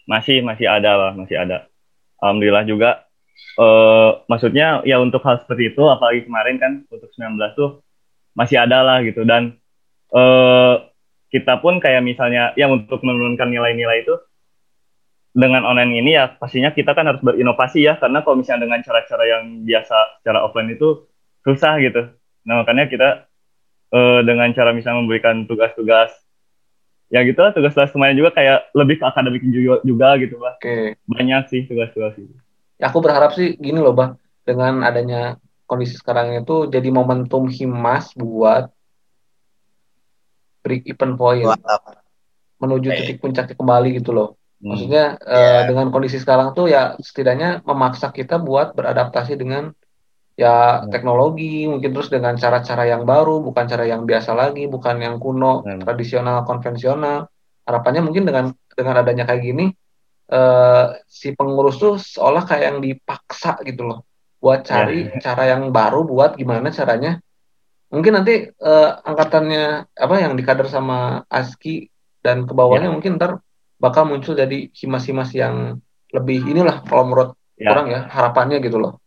Masih 0.08 0.40
masih 0.40 0.64
ada 0.64 0.96
lah, 0.96 1.12
masih 1.12 1.36
ada. 1.36 1.68
Alhamdulillah 2.20 2.64
juga. 2.64 2.90
eh 3.58 4.10
maksudnya 4.30 4.86
ya 4.86 5.02
untuk 5.02 5.18
hal 5.26 5.42
seperti 5.42 5.74
itu, 5.74 5.82
apalagi 5.90 6.22
kemarin 6.30 6.62
kan 6.62 6.72
untuk 6.86 7.10
19 7.10 7.58
tuh 7.58 7.82
masih 8.38 8.54
ada 8.54 8.86
lah 8.86 9.02
gitu 9.02 9.26
dan 9.26 9.58
eh 10.14 10.74
kita 11.28 11.58
pun 11.58 11.82
kayak 11.82 12.06
misalnya 12.06 12.54
ya 12.54 12.70
untuk 12.70 13.02
menurunkan 13.02 13.50
nilai-nilai 13.50 14.06
itu 14.06 14.14
dengan 15.32 15.62
online 15.64 15.92
ini 16.00 16.10
ya 16.16 16.34
pastinya 16.40 16.72
kita 16.72 16.96
kan 16.96 17.04
harus 17.08 17.22
berinovasi 17.22 17.84
ya 17.84 18.00
karena 18.00 18.24
kalau 18.24 18.40
misalnya 18.40 18.64
dengan 18.66 18.80
cara-cara 18.82 19.24
yang 19.28 19.44
biasa 19.62 20.22
secara 20.22 20.38
offline 20.44 20.72
itu 20.72 21.04
susah 21.44 21.78
gitu. 21.84 22.08
Nah 22.48 22.64
makanya 22.64 22.88
kita 22.88 23.08
eh, 23.92 24.20
dengan 24.24 24.48
cara 24.56 24.72
misalnya 24.72 25.04
memberikan 25.04 25.44
tugas-tugas 25.44 26.12
ya 27.08 27.24
gitu 27.24 27.40
lah 27.40 27.56
tugas-tugas 27.56 27.88
semuanya 27.88 28.16
juga 28.20 28.36
kayak 28.36 28.68
lebih 28.76 29.00
ke 29.00 29.04
akademik 29.08 29.40
juga, 29.48 29.80
juga 29.80 30.08
gitu 30.20 30.36
bah 30.36 30.60
Oke. 30.60 31.00
banyak 31.08 31.42
sih 31.48 31.64
tugas-tugas 31.64 32.16
itu 32.20 32.36
Ya, 32.78 32.94
aku 32.94 33.02
berharap 33.02 33.34
sih 33.34 33.58
gini 33.58 33.82
loh, 33.82 33.90
Bang. 33.90 34.22
Dengan 34.46 34.86
adanya 34.86 35.34
kondisi 35.66 35.98
sekarang 35.98 36.30
itu 36.38 36.70
jadi 36.70 36.88
momentum 36.94 37.50
Himas 37.50 38.14
buat 38.14 38.70
break 40.62 40.86
even 40.86 41.18
point 41.18 41.42
Mantap. 41.42 42.06
menuju 42.62 42.88
titik 42.94 43.18
puncaknya 43.18 43.58
kembali 43.58 43.98
gitu 43.98 44.14
loh. 44.14 44.37
Hmm. 44.58 44.74
Maksudnya 44.74 45.04
eh, 45.22 45.62
dengan 45.70 45.86
kondisi 45.94 46.18
sekarang 46.18 46.50
tuh 46.50 46.66
ya 46.66 46.98
setidaknya 46.98 47.62
memaksa 47.62 48.10
kita 48.10 48.42
buat 48.42 48.74
beradaptasi 48.74 49.38
dengan 49.38 49.70
ya 50.38 50.82
Hmm. 50.82 50.90
teknologi, 50.90 51.66
mungkin 51.66 51.90
terus 51.94 52.10
dengan 52.10 52.34
cara-cara 52.38 52.86
yang 52.86 53.02
baru, 53.06 53.42
bukan 53.42 53.64
cara 53.66 53.86
yang 53.86 54.06
biasa 54.06 54.34
lagi, 54.34 54.66
bukan 54.70 54.98
yang 55.02 55.18
kuno, 55.18 55.62
Hmm. 55.62 55.82
tradisional, 55.82 56.42
konvensional. 56.46 57.26
Harapannya 57.66 58.02
mungkin 58.02 58.26
dengan 58.26 58.50
dengan 58.74 58.94
adanya 59.02 59.26
kayak 59.26 59.42
gini 59.42 59.66
eh, 60.28 60.86
si 61.08 61.32
pengurus 61.32 61.80
tuh 61.80 61.96
seolah 61.96 62.44
kayak 62.44 62.64
yang 62.68 62.78
dipaksa 62.84 63.58
gitu 63.64 63.88
loh 63.88 64.04
buat 64.38 64.60
cari 64.62 65.08
cara 65.24 65.56
yang 65.56 65.72
baru 65.72 66.04
buat 66.04 66.36
gimana 66.36 66.68
caranya. 66.70 67.16
Mungkin 67.88 68.12
nanti 68.12 68.46
eh, 68.52 68.90
angkatannya 69.08 69.88
apa 69.96 70.14
yang 70.20 70.36
dikader 70.36 70.68
sama 70.68 71.24
ASKI 71.32 71.88
dan 72.20 72.44
ke 72.44 72.52
bawahnya 72.52 72.92
mungkin 72.92 73.16
ntar 73.16 73.40
bakal 73.78 74.10
muncul 74.10 74.34
jadi 74.34 74.68
himas-himas 74.74 75.30
yang 75.32 75.78
lebih 76.10 76.42
inilah 76.50 76.82
kalau 76.82 77.06
menurut 77.06 77.30
ya 77.54 77.70
orang 77.70 77.86
ya 77.90 78.00
harapannya 78.10 78.58
gitu 78.62 78.78
loh. 78.78 78.98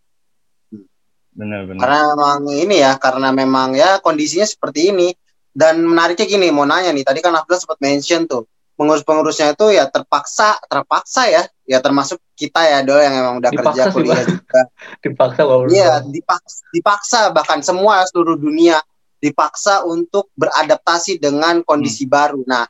benar-benar 1.32 1.80
Karena 1.80 2.00
memang 2.12 2.44
ini 2.52 2.76
ya, 2.84 2.92
karena 3.00 3.30
memang 3.32 3.72
ya 3.76 4.04
kondisinya 4.04 4.44
seperti 4.44 4.92
ini. 4.92 5.10
Dan 5.52 5.84
menariknya 5.84 6.32
gini, 6.32 6.48
mau 6.48 6.64
nanya 6.64 6.96
nih, 6.96 7.04
tadi 7.04 7.20
kan 7.20 7.36
Abdul 7.36 7.60
sempat 7.60 7.76
mention 7.84 8.24
tuh, 8.24 8.48
pengurus-pengurusnya 8.80 9.52
itu 9.52 9.76
ya 9.76 9.84
terpaksa, 9.92 10.56
terpaksa 10.64 11.28
ya, 11.28 11.44
ya 11.68 11.84
termasuk 11.84 12.24
kita 12.40 12.64
ya 12.72 12.80
dol 12.88 13.04
yang 13.04 13.20
emang 13.20 13.36
udah 13.44 13.52
Dipaksa 13.52 13.68
kerja 13.68 13.84
sih, 13.84 13.96
kuliah 14.00 14.24
juga. 14.24 14.62
Dipaksa 15.04 15.42
kalau 15.44 15.68
Iya, 15.68 16.08
dipaksa, 16.08 16.58
dipaksa 16.72 17.20
bahkan 17.36 17.60
semua 17.60 18.08
seluruh 18.08 18.40
dunia 18.40 18.80
dipaksa 19.22 19.86
untuk 19.86 20.34
beradaptasi 20.34 21.22
dengan 21.22 21.62
kondisi 21.62 22.10
baru. 22.10 22.42
Nah, 22.48 22.66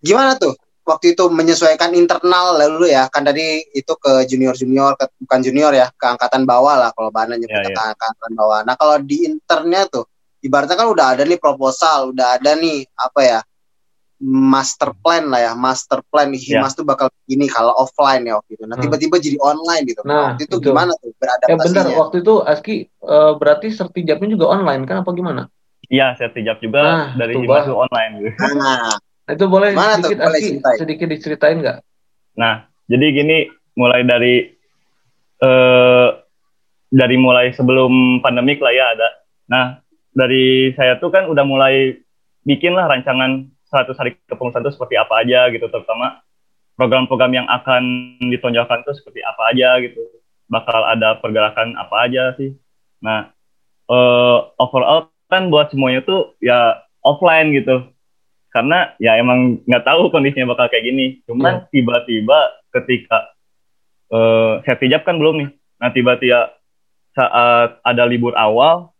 gimana 0.00 0.38
tuh 0.38 0.54
waktu 0.88 1.12
itu 1.12 1.28
menyesuaikan 1.28 1.92
internal 1.92 2.56
lalu 2.56 2.88
ya 2.88 3.12
kan 3.12 3.20
tadi 3.20 3.60
itu 3.76 3.92
ke 4.00 4.24
junior 4.24 4.56
junior 4.56 4.96
ke, 4.96 5.04
bukan 5.20 5.40
junior 5.44 5.72
ya 5.76 5.92
ke 5.92 6.06
angkatan 6.08 6.48
bawah 6.48 6.80
lah 6.80 6.90
kalau 6.96 7.12
Bana 7.12 7.36
nyebutnya 7.36 7.68
Ya, 7.68 7.76
ke 7.76 7.82
angkatan 7.92 8.30
bawah. 8.32 8.60
Nah 8.64 8.74
kalau 8.74 8.96
di 9.04 9.28
internnya 9.28 9.84
tuh 9.86 10.08
ibaratnya 10.40 10.80
kan 10.80 10.88
udah 10.88 11.06
ada 11.12 11.22
nih 11.28 11.36
proposal, 11.36 12.16
udah 12.16 12.40
ada 12.40 12.56
nih 12.56 12.88
apa 12.96 13.20
ya 13.20 13.38
master 14.18 14.90
plan 14.98 15.30
lah 15.30 15.40
ya 15.46 15.52
master 15.54 16.02
plan 16.10 16.26
nih 16.32 16.40
Ya. 16.42 16.58
Himas 16.58 16.74
tuh 16.74 16.82
bakal 16.82 17.06
begini 17.22 17.46
kalau 17.46 17.70
offline 17.76 18.26
ya 18.26 18.34
waktu 18.40 18.58
itu. 18.58 18.64
Nah 18.66 18.74
Hmm. 18.74 18.82
tiba-tiba 18.82 19.16
jadi 19.20 19.36
online 19.38 19.82
gitu. 19.86 20.00
Nah, 20.02 20.34
waktu 20.34 20.42
itu 20.48 20.56
itu. 20.58 20.64
gimana 20.66 20.90
tuh 20.98 21.10
Eh 21.10 21.16
beradaptasinya? 21.20 21.62
bentar, 21.62 21.86
waktu 22.00 22.16
itu 22.24 22.34
Aski 22.42 22.74
eh, 22.88 23.32
berarti 23.38 23.66
sertijabnya 23.70 24.28
juga 24.34 24.56
online 24.56 24.82
kan 24.88 25.04
apa 25.04 25.10
gimana? 25.12 25.42
iya 25.88 26.12
sertijab 26.18 26.58
juga 26.60 26.80
Nah, 26.82 27.06
dari 27.14 27.32
Himas 27.38 27.68
online 27.70 28.12
gitu. 28.24 28.36
Nah, 28.58 28.96
Nah, 29.28 29.36
itu 29.36 29.44
boleh 29.44 29.76
tuh? 29.76 29.84
sedikit 30.00 30.18
Boleh 30.24 30.40
Aski 30.40 30.48
ceritain. 30.56 30.78
sedikit 30.80 31.06
diceritain 31.12 31.56
nggak? 31.60 31.78
Nah, 32.40 32.64
jadi 32.88 33.06
gini, 33.12 33.52
mulai 33.76 34.00
dari 34.08 34.48
eh 35.44 36.08
dari 36.88 37.16
mulai 37.20 37.52
sebelum 37.52 38.24
pandemik 38.24 38.64
lah 38.64 38.72
ya 38.72 38.96
ada. 38.96 39.08
Nah, 39.52 39.84
dari 40.16 40.72
saya 40.72 40.96
tuh 40.96 41.12
kan 41.12 41.28
udah 41.28 41.44
mulai 41.44 42.00
bikin 42.48 42.72
lah 42.72 42.88
rancangan 42.88 43.52
100 43.68 44.00
hari 44.00 44.16
kepengurusan 44.24 44.64
itu 44.64 44.72
seperti 44.72 44.96
apa 44.96 45.20
aja 45.20 45.52
gitu, 45.52 45.68
terutama 45.68 46.24
program-program 46.80 47.44
yang 47.44 47.46
akan 47.52 48.16
ditonjolkan 48.32 48.80
tuh 48.88 48.96
seperti 48.96 49.20
apa 49.20 49.52
aja 49.52 49.76
gitu. 49.84 50.00
Bakal 50.48 50.96
ada 50.96 51.20
pergerakan 51.20 51.76
apa 51.76 52.08
aja 52.08 52.32
sih. 52.40 52.56
Nah, 53.04 53.28
eh 53.92 54.38
overall 54.56 55.12
kan 55.28 55.52
buat 55.52 55.68
semuanya 55.68 56.00
tuh 56.00 56.32
ya 56.40 56.80
offline 57.04 57.52
gitu 57.52 57.84
karena 58.48 58.96
ya 58.96 59.16
emang 59.16 59.60
nggak 59.64 59.84
tahu 59.84 60.08
kondisinya 60.08 60.52
bakal 60.52 60.68
kayak 60.68 60.84
gini. 60.86 61.06
Cuman 61.24 61.68
tiba-tiba 61.68 62.38
ketika 62.72 63.32
eh 64.08 64.52
sertijab 64.64 65.04
kan 65.04 65.20
belum 65.20 65.34
nih. 65.44 65.50
Nah 65.78 65.90
tiba-tiba 65.92 66.56
saat 67.12 67.78
ada 67.82 68.04
libur 68.04 68.32
awal 68.34 68.92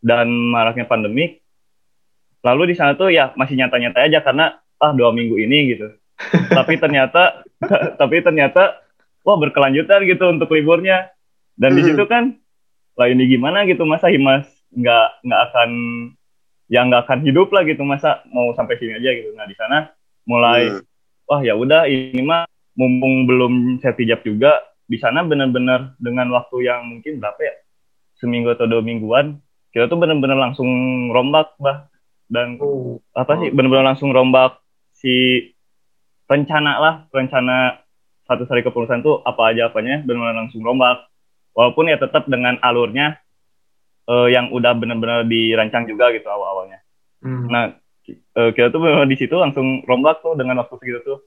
dan 0.00 0.28
maraknya 0.30 0.84
pandemik, 0.84 1.40
lalu 2.40 2.72
di 2.72 2.74
sana 2.74 2.92
tuh 2.94 3.08
ya 3.08 3.32
masih 3.36 3.56
nyata-nyata 3.56 4.00
aja 4.00 4.20
karena 4.20 4.46
ah 4.76 4.92
dua 4.92 5.12
minggu 5.12 5.36
ini 5.36 5.76
gitu. 5.76 5.88
tapi 6.56 6.76
ternyata 6.76 7.40
tapi 8.00 8.20
ternyata 8.20 8.80
wah 9.24 9.36
berkelanjutan 9.36 10.04
gitu 10.04 10.28
untuk 10.28 10.52
liburnya. 10.52 11.08
Dan 11.56 11.76
di 11.76 11.84
Mhm. 11.84 11.88
situ 11.92 12.04
kan 12.04 12.36
lah 12.96 13.08
ini 13.08 13.28
gimana 13.28 13.64
gitu 13.64 13.84
masa 13.84 14.08
Himas 14.08 14.44
nggak 14.72 15.24
nggak 15.24 15.40
akan 15.50 15.70
yang 16.70 16.88
nggak 16.88 17.04
akan 17.10 17.20
hidup 17.26 17.50
lah 17.50 17.66
gitu. 17.66 17.82
Masa 17.82 18.22
mau 18.30 18.54
sampai 18.54 18.78
sini 18.78 18.96
aja 18.96 19.10
gitu. 19.10 19.34
Nah 19.34 19.44
di 19.44 19.56
sana 19.58 19.90
mulai 20.24 20.70
Hmm. 20.70 20.86
wah 21.26 21.40
ya 21.42 21.54
udah 21.58 21.90
ini 21.90 22.22
mah 22.22 22.46
mumpung 22.78 23.26
belum 23.26 23.82
sertijab 23.82 24.22
juga 24.22 24.62
di 24.86 24.98
sana 24.98 25.26
benar-benar 25.26 25.98
dengan 25.98 26.30
waktu 26.34 26.66
yang 26.70 26.86
mungkin 26.86 27.18
berapa 27.18 27.40
ya? 27.42 27.54
Seminggu 28.18 28.54
atau 28.54 28.70
dua 28.70 28.80
mingguan 28.80 29.42
kita 29.70 29.86
tuh 29.86 29.98
benar-benar 29.98 30.38
langsung 30.38 30.68
rombak 31.14 31.54
bah 31.62 31.86
dan 32.30 32.58
Oh, 32.62 32.98
apa 33.14 33.38
sih 33.42 33.50
benar-benar 33.54 33.94
langsung 33.94 34.10
rombak 34.14 34.58
si 34.94 35.46
rencana 36.30 36.78
lah 36.78 36.94
rencana 37.10 37.82
satu 38.26 38.46
hari 38.46 38.62
kepengurusan 38.62 39.02
tuh 39.02 39.18
apa 39.26 39.50
aja 39.50 39.70
apanya 39.70 40.02
benar-benar 40.06 40.46
langsung 40.46 40.62
rombak. 40.62 41.06
Walaupun 41.50 41.90
ya 41.90 41.98
tetap 41.98 42.30
dengan 42.30 42.58
alurnya 42.62 43.18
eh, 44.10 44.28
yang 44.34 44.50
udah 44.50 44.74
benar-benar 44.74 45.22
dirancang 45.30 45.86
juga 45.86 46.10
gitu 46.10 46.26
awal-awalnya 46.26 46.82
hmm. 47.22 47.46
Nah, 47.46 47.64
eh, 48.10 48.50
kita 48.52 48.74
tuh 48.74 48.80
benar 48.82 49.06
di 49.06 49.16
situ 49.16 49.34
langsung 49.38 49.86
rombak 49.86 50.24
tuh 50.24 50.34
dengan 50.34 50.58
waktu 50.64 50.74
segitu 50.82 51.00
tuh. 51.06 51.18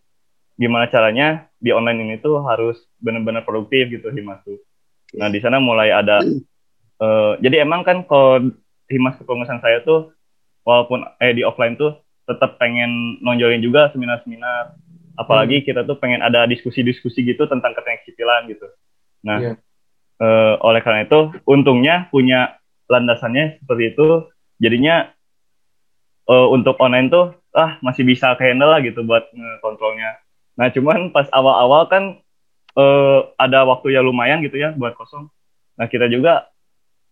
Gimana 0.54 0.86
caranya 0.86 1.50
di 1.58 1.74
online 1.74 2.06
ini 2.06 2.16
tuh 2.22 2.44
harus 2.46 2.78
benar-benar 3.02 3.42
produktif 3.42 3.90
gitu 3.90 4.14
Himas 4.14 4.44
tuh. 4.46 4.62
Nah, 5.18 5.30
di 5.30 5.42
sana 5.42 5.58
mulai 5.58 5.90
ada 5.90 6.22
eh, 7.02 7.32
jadi 7.42 7.66
emang 7.66 7.82
kan 7.82 8.06
kalau 8.06 8.52
Himas 8.90 9.18
kepengurusan 9.18 9.64
saya 9.64 9.82
tuh 9.82 10.14
walaupun 10.68 11.08
eh 11.18 11.34
di 11.34 11.42
offline 11.42 11.74
tuh 11.80 11.98
tetap 12.24 12.62
pengen 12.62 13.18
nonjolin 13.24 13.64
juga 13.64 13.90
seminar-seminar. 13.92 14.78
Apalagi 15.14 15.62
kita 15.62 15.86
tuh 15.86 16.02
pengen 16.02 16.26
ada 16.26 16.50
diskusi-diskusi 16.50 17.22
gitu 17.22 17.46
tentang 17.46 17.78
ketenaga 17.78 18.50
gitu. 18.50 18.66
Nah, 19.22 19.38
Iya. 19.40 19.54
eh, 20.22 20.54
oleh 20.62 20.82
karena 20.82 21.06
itu 21.06 21.34
untungnya 21.46 22.10
punya 22.10 22.58
landasannya 22.90 23.64
seperti 23.64 23.84
itu. 23.96 24.08
Jadinya 24.62 25.12
eh, 26.30 26.48
untuk 26.52 26.80
online 26.80 27.08
tuh 27.12 27.36
ah 27.54 27.78
masih 27.86 28.02
bisa 28.08 28.34
handle 28.38 28.72
lah 28.74 28.82
gitu 28.82 29.06
buat 29.06 29.30
kontrolnya. 29.62 30.18
Nah 30.58 30.70
cuman 30.74 31.14
pas 31.14 31.30
awal-awal 31.34 31.90
kan 31.90 32.04
eh, 32.78 33.20
ada 33.38 33.66
waktu 33.66 33.94
yang 33.94 34.06
lumayan 34.06 34.42
gitu 34.42 34.58
ya 34.58 34.74
buat 34.74 34.98
kosong. 34.98 35.30
Nah 35.78 35.86
kita 35.90 36.10
juga 36.10 36.50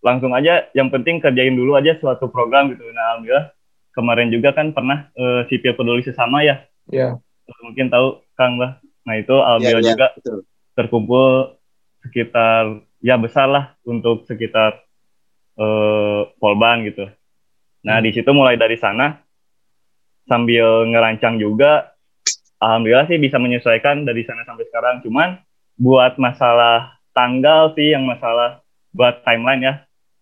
langsung 0.01 0.33
aja 0.33 0.65
yang 0.73 0.89
penting 0.89 1.21
kerjain 1.21 1.53
dulu 1.53 1.77
aja 1.77 1.93
suatu 2.01 2.29
program 2.29 2.73
gitu. 2.73 2.85
Nah 2.89 3.15
alhamdulillah 3.15 3.53
kemarin 3.93 4.29
juga 4.33 4.49
kan 4.55 4.73
pernah 4.73 5.11
eh, 5.13 5.45
sipil 5.49 5.77
peduli 5.77 6.01
sesama 6.01 6.41
ya. 6.41 6.65
Iya. 6.89 7.21
Mungkin 7.61 7.91
tahu 7.91 8.23
Kang 8.33 8.57
Bah. 8.57 8.81
Nah 9.05 9.15
itu 9.17 9.33
alhamdulillah 9.33 9.81
Iya, 9.81 9.85
iya, 9.85 9.93
juga 9.97 10.07
betul. 10.17 10.37
terkumpul 10.77 11.29
sekitar 12.01 12.81
ya 13.01 13.15
besar 13.17 13.45
lah 13.49 13.65
untuk 13.85 14.25
sekitar 14.25 14.81
eh, 15.57 16.21
Polban 16.37 16.85
gitu. 16.85 17.07
Nah 17.81 17.97
Hmm. 17.99 18.05
di 18.05 18.11
situ 18.13 18.29
mulai 18.31 18.55
dari 18.55 18.77
sana 18.77 19.19
sambil 20.29 20.87
ngerancang 20.87 21.41
juga, 21.41 21.91
alhamdulillah 22.61 23.09
sih 23.09 23.17
bisa 23.19 23.41
menyesuaikan 23.41 24.05
dari 24.05 24.21
sana 24.23 24.45
sampai 24.45 24.69
sekarang. 24.69 25.01
Cuman 25.03 25.41
buat 25.75 26.15
masalah 26.21 27.01
tanggal 27.11 27.73
sih 27.75 27.91
yang 27.91 28.05
masalah 28.05 28.61
buat 28.93 29.25
timeline 29.25 29.63
ya, 29.65 29.73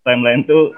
timeline 0.01 0.47
tuh 0.47 0.73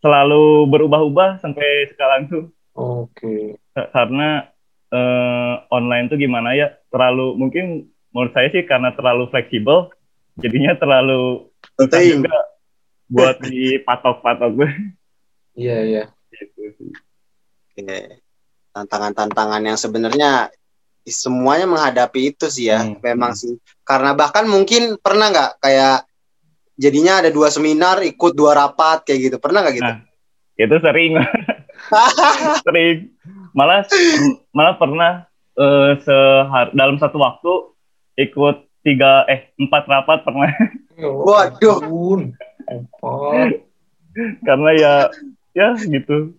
selalu 0.00 0.64
berubah-ubah 0.70 1.44
sampai 1.44 1.88
sekarang 1.92 2.24
tuh 2.30 2.48
Oke. 2.72 3.60
Ka- 3.76 3.90
karena 3.92 4.48
eh, 4.88 5.54
online 5.68 6.08
tuh 6.08 6.16
gimana 6.16 6.56
ya 6.56 6.72
terlalu 6.88 7.36
mungkin 7.36 7.92
menurut 8.10 8.32
saya 8.32 8.48
sih 8.48 8.64
karena 8.64 8.90
terlalu 8.96 9.28
fleksibel 9.28 9.92
jadinya 10.40 10.72
terlalu 10.74 11.52
susah 11.76 12.00
juga 12.00 12.36
buat 13.10 13.42
dipatok-patok 13.42 14.50
gue 14.54 14.70
Iya, 15.52 15.76
iya. 15.82 16.04
gitu. 16.30 16.94
Oke. 17.74 18.22
Tantangan-tantangan 18.70 19.60
yang 19.60 19.74
sebenarnya 19.74 20.48
semuanya 21.02 21.66
menghadapi 21.66 22.30
itu 22.30 22.46
sih 22.46 22.70
ya, 22.70 22.86
Hmm. 22.86 23.02
memang 23.02 23.34
sih. 23.34 23.58
Karena 23.82 24.14
bahkan 24.14 24.46
mungkin 24.46 24.94
pernah 24.96 25.26
nggak 25.28 25.58
kayak 25.58 26.06
jadinya 26.76 27.18
ada 27.18 27.28
dua 27.28 27.50
seminar 27.50 27.98
ikut 28.00 28.32
dua 28.32 28.54
rapat 28.54 29.02
kayak 29.02 29.20
gitu, 29.20 29.36
pernah 29.36 29.60
nggak 29.60 29.74
gitu? 29.74 29.90
Nah. 29.90 30.00
itu 30.54 30.76
sering 30.76 31.16
sering 32.68 33.08
malah 33.50 33.80
malah 34.52 34.76
pernah 34.76 35.12
eh, 35.56 35.90
sehar- 36.04 36.72
dalam 36.72 37.00
satu 37.00 37.16
waktu 37.16 37.52
ikut 38.20 38.56
tiga 38.80 39.24
eh 39.24 39.50
empat 39.56 39.88
rapat 39.88 40.20
pernah 40.20 40.52
Waduh. 41.00 41.80
Empat. 42.70 43.66
karena 44.46 44.70
ya 44.74 44.94
ya 45.54 45.68
gitu. 45.86 46.34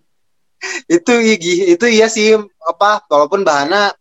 Itu 0.87 1.13
itu 1.23 1.85
iya 1.87 2.07
sih 2.07 2.35
apa 2.67 3.03
walaupun 3.07 3.43
bahana 3.43 3.91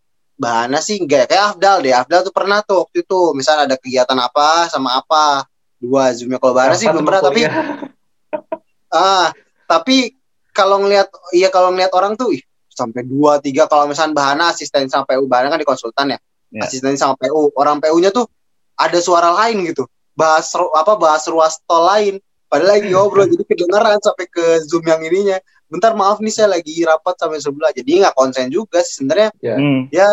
bahana 0.40 0.78
sih 0.80 0.98
enggak 0.98 1.30
kayak 1.30 1.54
Afdal 1.54 1.82
deh. 1.82 1.94
Afdal 1.94 2.20
tuh 2.26 2.34
pernah 2.34 2.62
tuh 2.62 2.86
waktu 2.86 3.02
itu 3.02 3.18
misal 3.34 3.60
ada 3.60 3.76
kegiatan 3.76 4.16
apa 4.16 4.70
sama 4.70 4.98
apa 4.98 5.46
dua 5.78 6.14
zoomnya. 6.14 6.38
Kalau 6.38 6.54
bahana 6.54 6.74
sih 6.78 6.86
belum 6.88 7.04
pernah 7.06 7.22
tapi 7.22 7.42
ah 8.94 9.30
tapi 9.70 10.18
kalau 10.50 10.82
ngelihat 10.82 11.08
iya 11.30 11.48
kalau 11.48 11.70
ngelihat 11.70 11.94
orang 11.94 12.18
tuh 12.18 12.34
ih, 12.34 12.42
sampai 12.66 13.06
dua 13.06 13.38
tiga 13.38 13.70
kalau 13.70 13.86
misalnya 13.86 14.18
bahana 14.18 14.44
asisten 14.50 14.90
sama 14.90 15.06
PU 15.06 15.30
bahana 15.30 15.50
kan 15.50 15.60
di 15.62 15.68
konsultan 15.68 16.14
ya. 16.14 16.18
Ya. 16.50 16.66
asisten 16.66 16.98
sama 16.98 17.14
PU 17.14 17.54
orang 17.54 17.78
PU-nya 17.78 18.10
tuh 18.10 18.26
ada 18.74 18.98
suara 18.98 19.30
lain 19.30 19.62
gitu 19.70 19.86
bahas 20.20 20.52
apa 20.52 20.92
bahas 21.00 21.24
ruas 21.26 21.56
tol 21.64 21.88
lain. 21.88 22.20
Padahal 22.50 22.76
lagi 22.76 22.88
ngobrol 22.92 23.24
jadi 23.24 23.44
kedengeran 23.46 23.96
sampai 24.04 24.26
ke 24.28 24.44
zoom 24.68 24.84
yang 24.84 25.00
ininya. 25.00 25.40
Bentar 25.70 25.94
maaf 25.94 26.18
nih 26.18 26.34
saya 26.34 26.50
lagi 26.50 26.82
rapat 26.82 27.14
sampai 27.14 27.38
sebelah. 27.38 27.70
Jadi 27.70 28.02
nggak 28.02 28.12
konsen 28.12 28.50
juga 28.50 28.82
sih 28.82 29.00
sebenarnya. 29.00 29.30
Ya. 29.38 29.54
hmm, 29.54 29.80
ya 29.94 30.08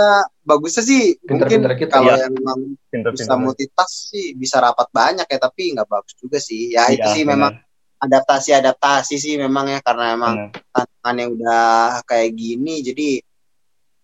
bagusnya 0.46 0.86
sih 0.86 1.17
mungkin 1.17 1.28
Pinter-pinter 1.28 1.72
kita 1.76 1.93
kalau 1.98 2.13
ya. 2.13 2.24
yang 2.24 2.34
memang 2.38 2.60
pinter, 2.88 3.10
bisa 3.12 3.26
pinter. 3.26 3.41
multitask 3.41 3.93
sih 4.13 4.38
bisa 4.38 4.62
rapat 4.62 4.88
banyak 4.93 5.26
ya 5.26 5.39
tapi 5.41 5.74
nggak 5.74 5.89
bagus 5.89 6.13
juga 6.15 6.38
sih. 6.38 6.78
Ya 6.78 6.88
itu 6.93 7.02
Iya, 7.02 7.10
sih 7.10 7.24
benar, 7.26 7.34
memang 7.34 7.54
adaptasi 7.98 8.50
adaptasi 8.54 9.15
sih 9.17 9.34
memang 9.41 9.65
ya 9.74 9.80
karena 9.82 10.06
emang 10.13 10.34
benar. 10.54 10.62
tantangannya 10.70 11.26
udah 11.34 11.65
kayak 12.06 12.30
gini 12.38 12.74
jadi 12.86 13.10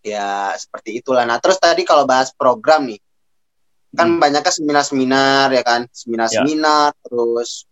ya 0.02 0.28
seperti 0.58 1.00
itulah. 1.00 1.24
Nah 1.24 1.38
terus 1.38 1.62
tadi 1.62 1.86
kalau 1.86 2.10
bahas 2.10 2.34
program 2.34 2.90
nih 2.90 2.98
kan 3.94 4.08
Hmm. 4.10 4.18
banyaknya 4.18 4.52
seminar-seminar 4.52 5.48
ya 5.50 5.62
kan 5.62 5.86
seminar-seminar 5.88 6.98
terus 7.00 7.70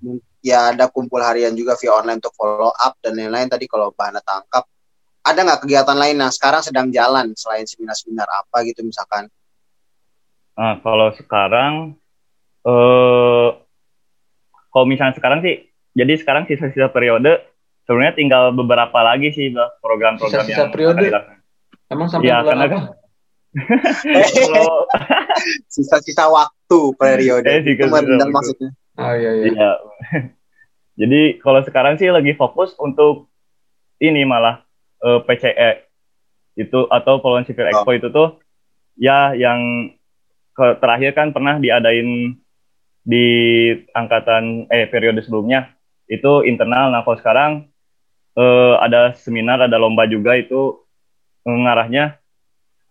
mm, 0.00 0.18
ya 0.40 0.74
ada 0.74 0.90
kumpul 0.90 1.22
harian 1.22 1.54
juga 1.54 1.78
via 1.78 1.94
online 1.94 2.18
untuk 2.18 2.34
follow 2.34 2.70
up 2.70 2.98
dan 2.98 3.14
lain-lain 3.14 3.46
tadi 3.46 3.64
kalau 3.64 3.90
bahan 3.90 4.18
tangkap 4.18 4.66
ada 5.22 5.38
nggak 5.38 5.62
kegiatan 5.62 5.94
lain 5.94 6.18
yang 6.18 6.30
sekarang 6.30 6.58
sedang 6.60 6.90
jalan 6.90 7.30
selain 7.32 7.62
seminar-seminar 7.62 8.26
apa 8.26 8.66
gitu 8.66 8.82
misalkan 8.82 9.30
Nah, 10.52 10.76
kalau 10.84 11.08
sekarang, 11.16 11.96
eh 12.62 13.48
kalau 14.68 14.84
misalnya 14.84 15.16
sekarang 15.16 15.40
sih, 15.40 15.64
jadi 15.92 16.12
sekarang 16.20 16.44
sisa-sisa 16.44 16.88
periode, 16.88 17.40
sebenarnya 17.82 18.12
tinggal 18.12 18.52
beberapa 18.52 19.00
lagi 19.00 19.32
sih 19.32 19.48
program-program 19.80 20.44
Sisa-sisa 20.44 20.68
yang 20.68 20.72
periode? 20.72 20.92
akan 20.92 21.08
dilakukan. 21.08 21.36
Emang 21.88 22.08
sampai 22.08 22.24
Iya, 22.28 22.36
bulan 22.36 22.48
karena 22.52 22.64
apa? 22.68 22.78
sisa-sisa 25.72 26.24
waktu 26.28 26.78
periode 26.96 27.48
Eh, 27.48 27.76
itu 27.76 27.84
maksudnya 28.32 28.70
Ah 28.92 29.16
iya 29.16 29.32
iya. 29.32 29.44
Iya. 29.48 29.70
Jadi 31.00 31.40
kalau 31.40 31.64
sekarang 31.64 31.96
sih 31.96 32.12
lagi 32.12 32.36
fokus 32.36 32.76
untuk 32.76 33.32
ini 33.96 34.28
malah 34.28 34.60
eh, 35.00 35.20
PCE 35.24 35.88
itu 36.60 36.84
atau 36.92 37.24
Poluan 37.24 37.48
Civil 37.48 37.72
Expo 37.72 37.96
itu 37.96 38.12
tuh 38.12 38.36
ya 39.00 39.32
yang 39.32 39.88
ke- 40.52 40.76
terakhir 40.76 41.16
kan 41.16 41.32
pernah 41.32 41.56
diadain 41.56 42.36
di 43.02 43.26
angkatan 43.96 44.68
eh 44.68 44.86
periode 44.86 45.24
sebelumnya 45.24 45.72
itu 46.06 46.44
internal. 46.44 46.92
Nah 46.92 47.00
kalau 47.02 47.16
sekarang 47.16 47.52
eh, 48.36 48.74
ada 48.76 49.16
seminar, 49.16 49.64
ada 49.64 49.80
lomba 49.80 50.04
juga 50.04 50.36
itu 50.36 50.84
ngarahnya 51.48 52.20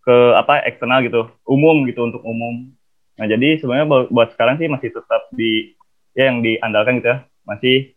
ke 0.01 0.15
apa 0.33 0.65
eksternal 0.65 1.05
gitu, 1.05 1.29
umum 1.45 1.85
gitu 1.85 2.01
untuk 2.09 2.21
umum. 2.25 2.73
Nah 3.21 3.25
jadi 3.29 3.61
sebenarnya 3.61 3.85
buat, 3.85 4.05
buat 4.09 4.29
sekarang 4.33 4.57
sih 4.57 4.65
masih 4.65 4.89
tetap 4.89 5.29
di 5.29 5.77
ya 6.11 6.27
yang 6.27 6.43
diandalkan 6.43 6.99
gitu 6.99 7.07
ya 7.13 7.17
masih 7.47 7.95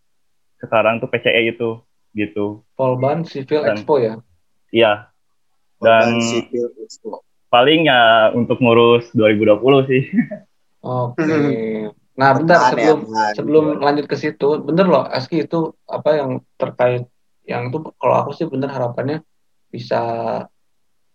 sekarang 0.62 1.02
tuh 1.02 1.10
PCE 1.10 1.50
itu 1.50 1.82
gitu 2.14 2.62
Polban 2.78 3.26
Civil 3.26 3.66
Dan- 3.66 3.82
Expo 3.82 3.98
ya. 3.98 4.14
iya 4.70 5.10
Dan- 5.82 6.22
sipil 6.22 6.70
expo 6.78 7.20
paling 7.50 7.90
ya 7.90 8.30
untuk 8.32 8.62
ngurus 8.62 9.10
2020 9.12 9.88
sih 9.90 10.02
Oke. 10.84 11.24
Nah, 12.14 12.30
bentar 12.30 12.70
Benar 12.70 12.78
ya, 12.78 12.94
sebelum 12.94 12.98
sebelum 13.34 13.64
lanjut 13.82 14.06
ke 14.06 14.14
situ, 14.14 14.62
bener 14.62 14.86
loh 14.86 15.02
Aski 15.02 15.42
itu 15.50 15.74
apa 15.82 16.14
yang 16.14 16.30
terkait 16.54 17.10
yang 17.42 17.74
itu 17.74 17.82
kalau 17.98 18.22
aku 18.22 18.30
sih 18.38 18.46
bener 18.46 18.70
harapannya 18.70 19.26
bisa 19.66 19.98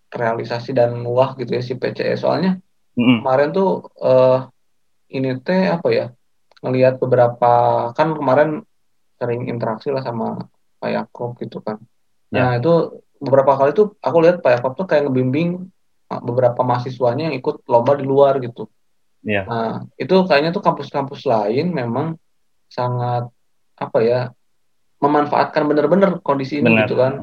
realisasi 0.09 0.73
dan 0.73 1.01
wah 1.05 1.37
gitu 1.37 1.53
ya 1.53 1.61
si 1.61 1.77
PCE 1.77 2.17
soalnya 2.17 2.57
Mm-mm. 2.97 3.21
kemarin 3.21 3.49
tuh 3.53 3.89
eh 4.01 4.39
ini 5.13 5.37
teh 5.41 5.69
apa 5.69 5.87
ya 5.89 6.05
ngelihat 6.61 6.99
beberapa 6.99 7.51
kan 7.95 8.13
kemarin 8.13 8.61
sering 9.19 9.47
interaksi 9.51 9.91
lah 9.91 10.03
sama 10.03 10.47
Pak 10.79 10.89
Yakob 10.91 11.35
gitu 11.43 11.59
kan. 11.59 11.79
Nah 12.31 12.55
itu 12.55 13.03
beberapa 13.19 13.59
kali 13.59 13.75
tuh 13.75 13.99
aku 13.99 14.17
lihat 14.23 14.39
Pak 14.39 14.59
Yakob 14.59 14.73
tuh 14.79 14.87
kayak 14.87 15.07
ngebimbing 15.09 15.67
uh, 16.07 16.21
beberapa 16.23 16.63
mahasiswanya 16.63 17.31
yang 17.31 17.35
ikut 17.35 17.67
lomba 17.67 17.99
di 17.99 18.05
luar 18.07 18.39
gitu. 18.39 18.71
Iya. 19.23 19.43
Nah 19.43 19.69
itu 19.99 20.15
kayaknya 20.23 20.55
tuh 20.55 20.63
kampus-kampus 20.63 21.27
lain 21.27 21.75
memang 21.75 22.15
sangat 22.71 23.27
apa 23.75 23.99
ya 24.03 24.19
memanfaatkan 24.99 25.63
bener-bener 25.67 26.19
kondisi 26.23 26.59
ini 26.63 26.71
benar 26.71 26.87
gitu 26.87 26.95
kan. 26.95 27.13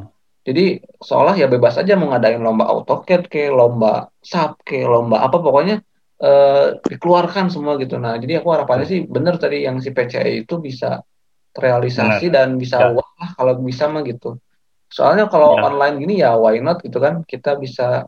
Jadi 0.47 0.79
seolah 1.03 1.35
ya 1.35 1.51
bebas 1.51 1.75
aja 1.75 1.99
mau 1.99 2.15
ngadain 2.15 2.39
lomba 2.39 2.71
AutoCAD 2.71 3.27
ke 3.27 3.51
lomba 3.51 4.07
SAP 4.23 4.63
ke 4.63 4.87
lomba 4.87 5.27
apa 5.27 5.43
pokoknya 5.43 5.83
eh, 6.23 6.67
dikeluarkan 6.87 7.51
semua 7.51 7.75
gitu. 7.83 7.99
Nah, 7.99 8.15
jadi 8.15 8.39
aku 8.41 8.55
harapannya 8.55 8.87
sih 8.87 9.01
bener 9.11 9.43
tadi 9.43 9.67
yang 9.67 9.83
si 9.83 9.91
PCE 9.91 10.47
itu 10.47 10.63
bisa 10.63 11.03
terrealisasi 11.51 12.31
dan 12.31 12.55
bisa 12.63 12.79
Ya. 12.85 12.95
wah 12.95 13.31
kalau 13.35 13.59
bisa 13.59 13.91
mah 13.91 14.07
gitu. 14.07 14.39
Soalnya 14.87 15.27
kalau 15.27 15.59
Ya. 15.59 15.67
online 15.67 15.95
gini 15.99 16.15
ya 16.23 16.39
why 16.39 16.57
not 16.63 16.79
gitu 16.87 17.03
kan. 17.03 17.27
Kita 17.27 17.59
bisa 17.59 18.07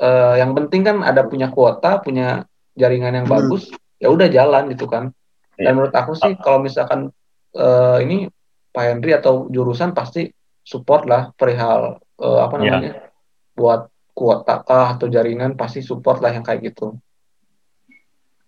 eh, 0.00 0.34
yang 0.42 0.56
penting 0.58 0.82
kan 0.82 0.96
ada 1.06 1.22
punya 1.28 1.52
kuota, 1.54 2.02
punya 2.02 2.42
jaringan 2.74 3.14
yang 3.14 3.26
Hmm. 3.30 3.34
bagus, 3.38 3.70
ya 4.02 4.10
udah 4.10 4.26
jalan 4.26 4.66
gitu 4.72 4.90
kan. 4.90 5.12
Ya. 5.54 5.70
Dan 5.70 5.78
menurut 5.78 5.94
aku 5.94 6.16
sih 6.18 6.34
kalau 6.40 6.58
misalkan 6.64 7.12
eh, 7.54 7.98
ini 8.02 8.26
Pak 8.74 8.82
Henry 8.82 9.14
atau 9.14 9.46
jurusan 9.52 9.94
pasti 9.94 10.26
support 10.64 11.04
lah 11.04 11.30
perihal 11.36 12.00
eh, 12.18 12.40
apa 12.40 12.54
Ya. 12.56 12.60
namanya 12.72 12.92
buat 13.54 13.80
kuota 14.10 14.62
kah 14.62 14.96
atau 14.96 15.06
jaringan 15.06 15.54
pasti 15.54 15.78
support 15.78 16.18
lah 16.18 16.30
yang 16.30 16.42
kayak 16.42 16.72
gitu. 16.72 16.96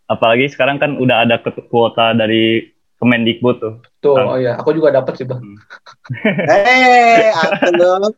apalagi 0.07 0.47
sekarang 0.47 0.79
kan 0.79 0.95
udah 0.97 1.27
ada 1.27 1.37
kuota 1.67 2.15
dari 2.15 2.63
Kemendikbud 2.97 3.57
tuh 3.59 3.75
Tuh, 4.01 4.15
Kan. 4.17 4.25
oh 4.25 4.39
ya, 4.39 4.57
aku 4.57 4.73
juga 4.73 4.89
dapat 4.89 5.19
sih 5.19 5.27
bang. 5.27 5.43
Eh, 6.49 7.29
aku. 7.29 8.09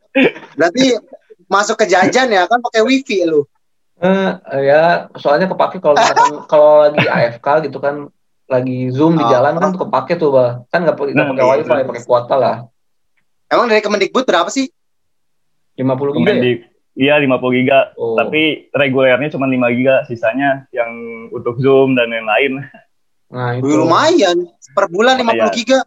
Berarti 0.54 0.84
masuk 1.48 1.80
ke 1.80 1.88
jajan 1.88 2.28
ya 2.28 2.46
kan 2.46 2.60
pakai 2.60 2.84
wifi 2.84 3.24
lu. 3.24 3.42
Eh, 3.98 4.30
ya, 4.62 5.08
soalnya 5.18 5.50
kepake 5.50 5.82
kalau 5.82 5.98
misalkan 5.98 6.46
kalau 6.46 6.86
lagi 6.86 7.02
AFK 7.02 7.66
gitu 7.66 7.82
kan, 7.82 8.06
lagi 8.46 8.92
zoom 8.94 9.18
di 9.18 9.24
Oh. 9.26 9.30
jalan 9.32 9.58
kan 9.58 9.72
kepake 9.74 10.14
tuh 10.14 10.30
bang. 10.30 10.62
Kan 10.70 10.86
nggak 10.86 10.94
pakai 10.94 11.12
Nah, 11.16 11.26
pakai 11.34 11.42
iya, 11.42 11.52
wifi, 11.58 11.72
iya. 11.74 11.86
pakai 11.88 12.04
kuota 12.06 12.34
lah. 12.38 12.56
Emang 13.48 13.66
dari 13.66 13.80
Kemendikbud 13.80 14.24
berapa 14.24 14.48
sih? 14.48 14.68
50 15.74 15.88
giga 15.88 16.12
ya? 16.12 16.16
Kemendik, 16.18 16.58
iya 16.94 17.14
50 17.16 17.56
giga. 17.56 17.78
Oh. 17.94 18.14
Tapi 18.14 18.68
regulernya 18.70 19.32
cuma 19.32 19.46
5 19.46 19.56
giga, 19.72 20.04
sisanya 20.04 20.68
yang 20.68 20.90
untuk 21.30 21.56
Zoom 21.58 21.96
dan 21.96 22.10
lain-lain. 22.10 22.66
Nah, 23.28 23.56
itu. 23.56 23.64
Lumayan. 23.64 24.36
Per 24.72 24.84
bulan 24.88 25.16
50 25.16 25.24
Lumayan. 25.24 25.48
giga. 25.54 25.78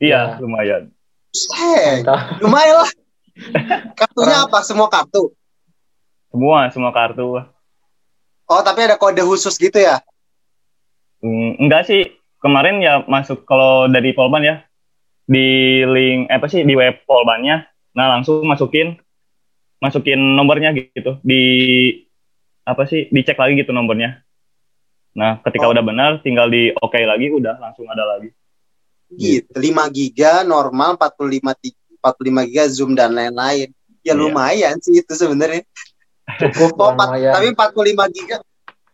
Iya, 0.00 0.20
Ya. 0.32 0.40
lumayan. 0.40 0.82
Mantap. 1.52 2.20
Lumayan 2.40 2.76
lah. 2.80 2.90
Kartunya 3.98 4.38
apa? 4.44 4.58
Semua 4.64 4.88
kartu. 4.88 5.32
Semua, 6.30 6.68
semua 6.72 6.92
kartu. 6.92 7.44
Oh, 8.46 8.62
tapi 8.64 8.82
ada 8.82 8.96
kode 8.96 9.20
khusus 9.20 9.54
gitu 9.54 9.76
ya? 9.76 10.00
Hmm, 11.20 11.60
enggak 11.60 11.84
sih, 11.84 12.16
kemarin 12.40 12.80
ya 12.80 13.04
masuk 13.04 13.44
kalau 13.44 13.86
dari 13.86 14.10
Polban 14.10 14.40
ya, 14.42 14.54
di 15.30 15.48
link, 15.86 16.26
eh, 16.26 16.36
apa 16.42 16.50
sih, 16.50 16.66
di 16.66 16.74
web 16.74 17.06
Polbannya, 17.06 17.62
nah 17.94 18.18
langsung 18.18 18.42
masukin, 18.42 18.98
masukin 19.78 20.18
nomornya 20.34 20.74
gitu, 20.74 21.22
di, 21.22 21.42
apa 22.66 22.82
sih, 22.84 23.06
dicek 23.08 23.38
lagi 23.38 23.54
gitu 23.54 23.70
nomornya. 23.70 24.26
Nah, 25.14 25.38
ketika 25.42 25.66
Oh. 25.66 25.72
udah 25.72 25.82
benar, 25.82 26.10
tinggal 26.20 26.50
di 26.50 26.74
oke 26.74 26.98
lagi, 26.98 27.30
udah 27.30 27.58
langsung 27.58 27.86
ada 27.86 28.02
lagi. 28.06 28.30
Gitu. 29.10 29.50
5 29.54 29.86
giga 29.90 30.42
normal, 30.42 30.94
45 30.94 31.54
ti- 31.58 31.74
45 31.98 32.46
giga 32.46 32.64
Zoom 32.66 32.94
dan 32.94 33.10
lain-lain. 33.10 33.70
Ya 34.02 34.14
Iya. 34.14 34.14
lumayan 34.14 34.76
sih 34.78 34.98
itu 34.98 35.12
sebenarnya. 35.14 35.66
Cukup 36.38 36.78
lumayan. 36.78 37.34
tapi 37.34 37.50
45 37.54 38.06
giga 38.06 38.38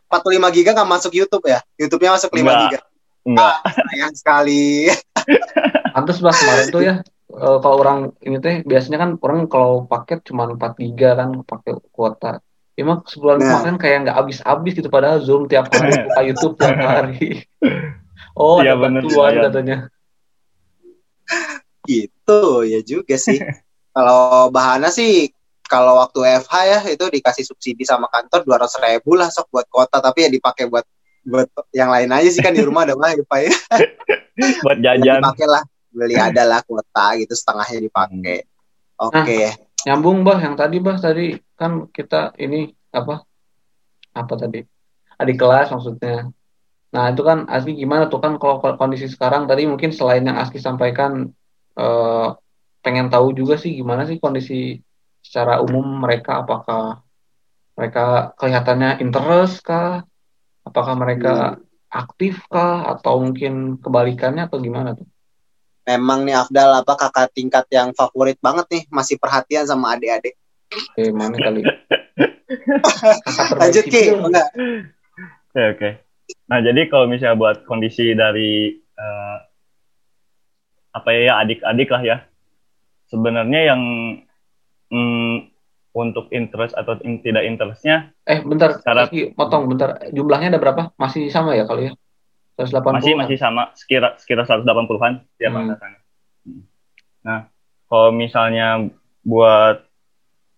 45 0.09 0.49
giga 0.57 0.71
nggak 0.73 0.89
masuk 0.89 1.13
YouTube 1.13 1.45
ya? 1.47 1.61
YouTube-nya 1.77 2.17
masuk 2.17 2.33
5 2.33 2.49
Enggak. 2.49 2.61
giga. 2.65 2.81
Enggak, 3.27 3.57
Sayang 3.91 4.15
sekali. 4.15 4.87
Pantes 5.95 6.23
bah 6.23 6.31
kemarin 6.31 6.67
tuh 6.71 6.83
ya 6.85 6.95
eh, 7.27 7.59
kalau 7.59 7.77
orang 7.83 7.99
ini 8.23 8.39
teh 8.39 8.57
biasanya 8.63 9.03
kan 9.03 9.11
orang 9.19 9.51
kalau 9.51 9.83
paket 9.85 10.23
cuma 10.23 10.47
4 10.47 10.79
giga 10.79 11.19
kan 11.19 11.43
pakai 11.43 11.75
kuota. 11.91 12.39
Emang 12.77 13.03
sebulan 13.03 13.41
Nah. 13.41 13.45
kemarin 13.51 13.77
kayak 13.77 13.99
nggak 14.05 14.17
habis-habis 14.17 14.73
gitu 14.77 14.89
padahal 14.89 15.19
Zoom 15.19 15.49
tiap 15.49 15.67
hari 15.69 15.97
buka 16.07 16.21
YouTube 16.23 16.55
tiap 16.55 16.77
hari. 16.87 17.43
Oh, 18.37 18.61
Iya, 18.61 18.77
ada 18.77 18.81
bener, 18.85 19.01
bantuan 19.03 19.33
katanya. 19.43 19.77
Gitu 21.87 22.41
ya 22.67 22.81
juga 22.83 23.17
sih. 23.17 23.39
kalau 23.91 24.53
bahana 24.53 24.93
sih 24.93 25.33
kalau 25.65 25.97
waktu 25.97 26.21
FH 26.45 26.55
ya 26.69 26.79
itu 26.85 27.05
dikasih 27.09 27.49
subsidi 27.49 27.81
sama 27.83 28.13
kantor 28.13 28.45
200 28.45 28.77
ribu 28.85 29.17
lah 29.17 29.33
sok 29.33 29.49
buat 29.49 29.65
kota 29.67 29.99
tapi 29.99 30.29
ya 30.29 30.31
dipakai 30.31 30.69
buat 30.69 30.85
buat 31.27 31.51
yang 31.75 31.91
lain 31.91 32.11
aja 32.15 32.29
sih 32.31 32.39
kan 32.39 32.55
di 32.55 32.63
rumah 32.63 32.87
ada 32.87 32.95
wifi 32.95 33.51
ya. 33.51 33.55
buat 34.65 34.79
jajan. 34.79 35.19
dipakai 35.19 35.47
lah 35.51 35.63
beli 35.91 36.15
ada 36.15 36.43
lah 36.47 36.61
kuota 36.63 37.19
gitu 37.19 37.35
setengahnya 37.35 37.81
dipakai. 37.83 38.47
Oke. 39.03 39.53
Nyambung 39.85 40.23
bah 40.23 40.39
yang 40.39 40.55
tadi 40.55 40.79
bah 40.79 40.97
tadi 41.03 41.35
kan 41.59 41.91
kita 41.91 42.37
ini 42.39 42.71
apa 42.95 43.27
apa 44.15 44.35
tadi 44.39 44.63
adik 45.19 45.37
kelas 45.37 45.75
maksudnya. 45.75 46.31
Nah 46.95 47.05
itu 47.11 47.23
kan 47.27 47.51
Aski 47.51 47.75
gimana 47.75 48.07
tuh 48.07 48.23
kan 48.23 48.39
kalau 48.39 48.63
kondisi 48.79 49.11
sekarang 49.11 49.51
tadi 49.51 49.67
mungkin 49.67 49.91
selain 49.91 50.25
yang 50.25 50.39
Aski 50.39 50.63
sampaikan 50.63 51.33
eh, 51.77 52.29
pengen 52.87 53.11
tahu 53.11 53.35
juga 53.35 53.59
sih 53.59 53.75
gimana 53.75 54.07
sih 54.07 54.23
kondisi 54.23 54.79
secara 55.25 55.59
umum 55.59 56.07
mereka 56.07 56.47
apakah 56.47 57.03
mereka 57.77 58.33
kelihatannya 58.39 59.03
interest 59.03 59.61
kah? 59.67 60.07
Apakah 60.67 60.99
mereka 60.99 61.63
aktif 61.87 62.43
kah 62.51 62.99
atau 62.99 63.23
mungkin 63.23 63.79
kebalikannya 63.79 64.51
atau 64.51 64.59
gimana 64.59 64.99
tuh? 64.99 65.07
Memang 65.87 66.27
nih 66.27 66.35
Afdal 66.35 66.83
apa 66.83 66.99
kakak 66.99 67.31
tingkat 67.31 67.71
yang 67.71 67.95
favorit 67.95 68.35
banget 68.43 68.67
nih 68.75 68.83
masih 68.91 69.15
perhatian 69.23 69.63
sama 69.63 69.95
adik-adik. 69.95 70.35
Oke, 70.67 71.15
mana 71.15 71.39
kali? 71.39 71.63
Lanjut 73.63 73.85
Ki, 73.87 74.11
sipil. 74.11 74.19
enggak? 74.19 74.51
Oke, 75.55 75.63
oke. 75.79 75.91
Nah, 76.51 76.59
jadi 76.59 76.91
kalau 76.91 77.07
misalnya 77.07 77.39
buat 77.39 77.63
kondisi 77.71 78.19
dari 78.19 78.75
eh, 78.75 79.37
apa 80.91 81.09
ya 81.15 81.39
adik-adik 81.47 81.89
lah 81.95 82.03
ya, 82.03 82.17
sebenarnya 83.07 83.61
yang 83.71 83.83
mm, 84.91 85.56
untuk 85.97 86.29
interest 86.29 86.77
atau 86.77 87.01
in- 87.01 87.25
tidak 87.25 87.43
interestnya 87.43 88.13
Eh, 88.23 88.45
bentar, 88.45 88.77
Secara- 88.77 89.09
potong 89.33 89.65
bentar. 89.65 89.97
Jumlahnya 90.13 90.53
ada 90.53 90.61
berapa? 90.61 90.93
Masih 90.95 91.33
sama 91.33 91.57
ya 91.57 91.65
kalau 91.65 91.81
ya? 91.81 91.93
180 92.55 92.93
masih 92.95 93.13
masih 93.17 93.37
sama 93.37 93.73
sekitar 93.73 94.17
sekitar 94.17 94.45
180-an 94.45 95.25
tiap 95.37 95.53
Hmm. 95.53 95.61
angkatannya. 95.63 96.01
Hmm. 96.45 96.63
Nah, 97.23 97.41
kalau 97.87 98.11
misalnya 98.11 98.89
buat 99.23 99.85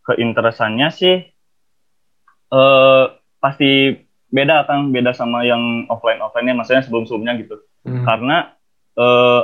keinteresannya 0.04 0.88
sih 0.90 1.16
eh 2.48 3.04
pasti 3.38 3.94
beda 4.28 4.64
kan, 4.64 4.88
beda 4.88 5.12
sama 5.12 5.42
yang 5.42 5.86
offline 5.86 6.18
offline-nya, 6.18 6.54
maksudnya 6.54 6.82
sebelum-sebelumnya 6.82 7.34
gitu. 7.38 7.56
Hmm. 7.80 8.02
karena 8.04 8.52
eh, 8.94 9.42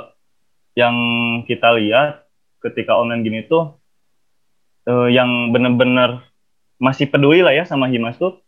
yang 0.74 0.96
kita 1.44 1.70
lihat 1.74 2.26
ketika 2.60 2.92
online 2.92 3.22
gini 3.22 3.40
tuh 3.44 3.78
eh, 4.84 5.08
yang 5.10 5.50
bener-bener 5.50 6.20
masih 6.76 7.06
peduli 7.06 7.40
lah 7.40 7.54
ya 7.54 7.64
sama 7.64 7.88
Himas 7.88 8.16
tuh 8.16 8.42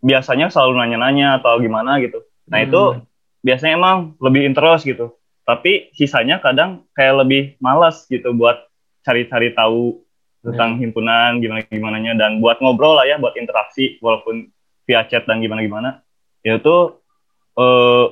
biasanya 0.00 0.48
selalu 0.48 0.80
nanya-nanya 0.80 1.38
atau 1.38 1.60
gimana 1.60 2.00
gitu. 2.00 2.24
Nah 2.48 2.64
itu 2.64 2.80
Hmm. 2.96 3.04
biasanya 3.40 3.76
emang 3.76 4.16
lebih 4.18 4.48
interest 4.48 4.88
gitu. 4.88 5.12
Tapi 5.44 5.92
sisanya 5.92 6.40
kadang 6.40 6.88
kayak 6.94 7.26
lebih 7.26 7.42
malas 7.60 8.06
gitu 8.06 8.32
buat 8.32 8.56
cari-cari 9.04 9.52
tahu 9.52 10.00
tentang 10.40 10.80
himpunan 10.80 11.36
gimana 11.36 11.60
gimananya 11.68 12.12
dan 12.16 12.40
buat 12.40 12.64
ngobrol 12.64 12.96
lah 12.96 13.04
ya 13.04 13.20
buat 13.20 13.36
interaksi 13.36 14.00
walaupun 14.00 14.48
via 14.88 15.04
chat 15.04 15.28
dan 15.28 15.44
gimana 15.44 15.60
gimana 15.60 15.90
itu 16.40 16.96
eh, 17.60 18.04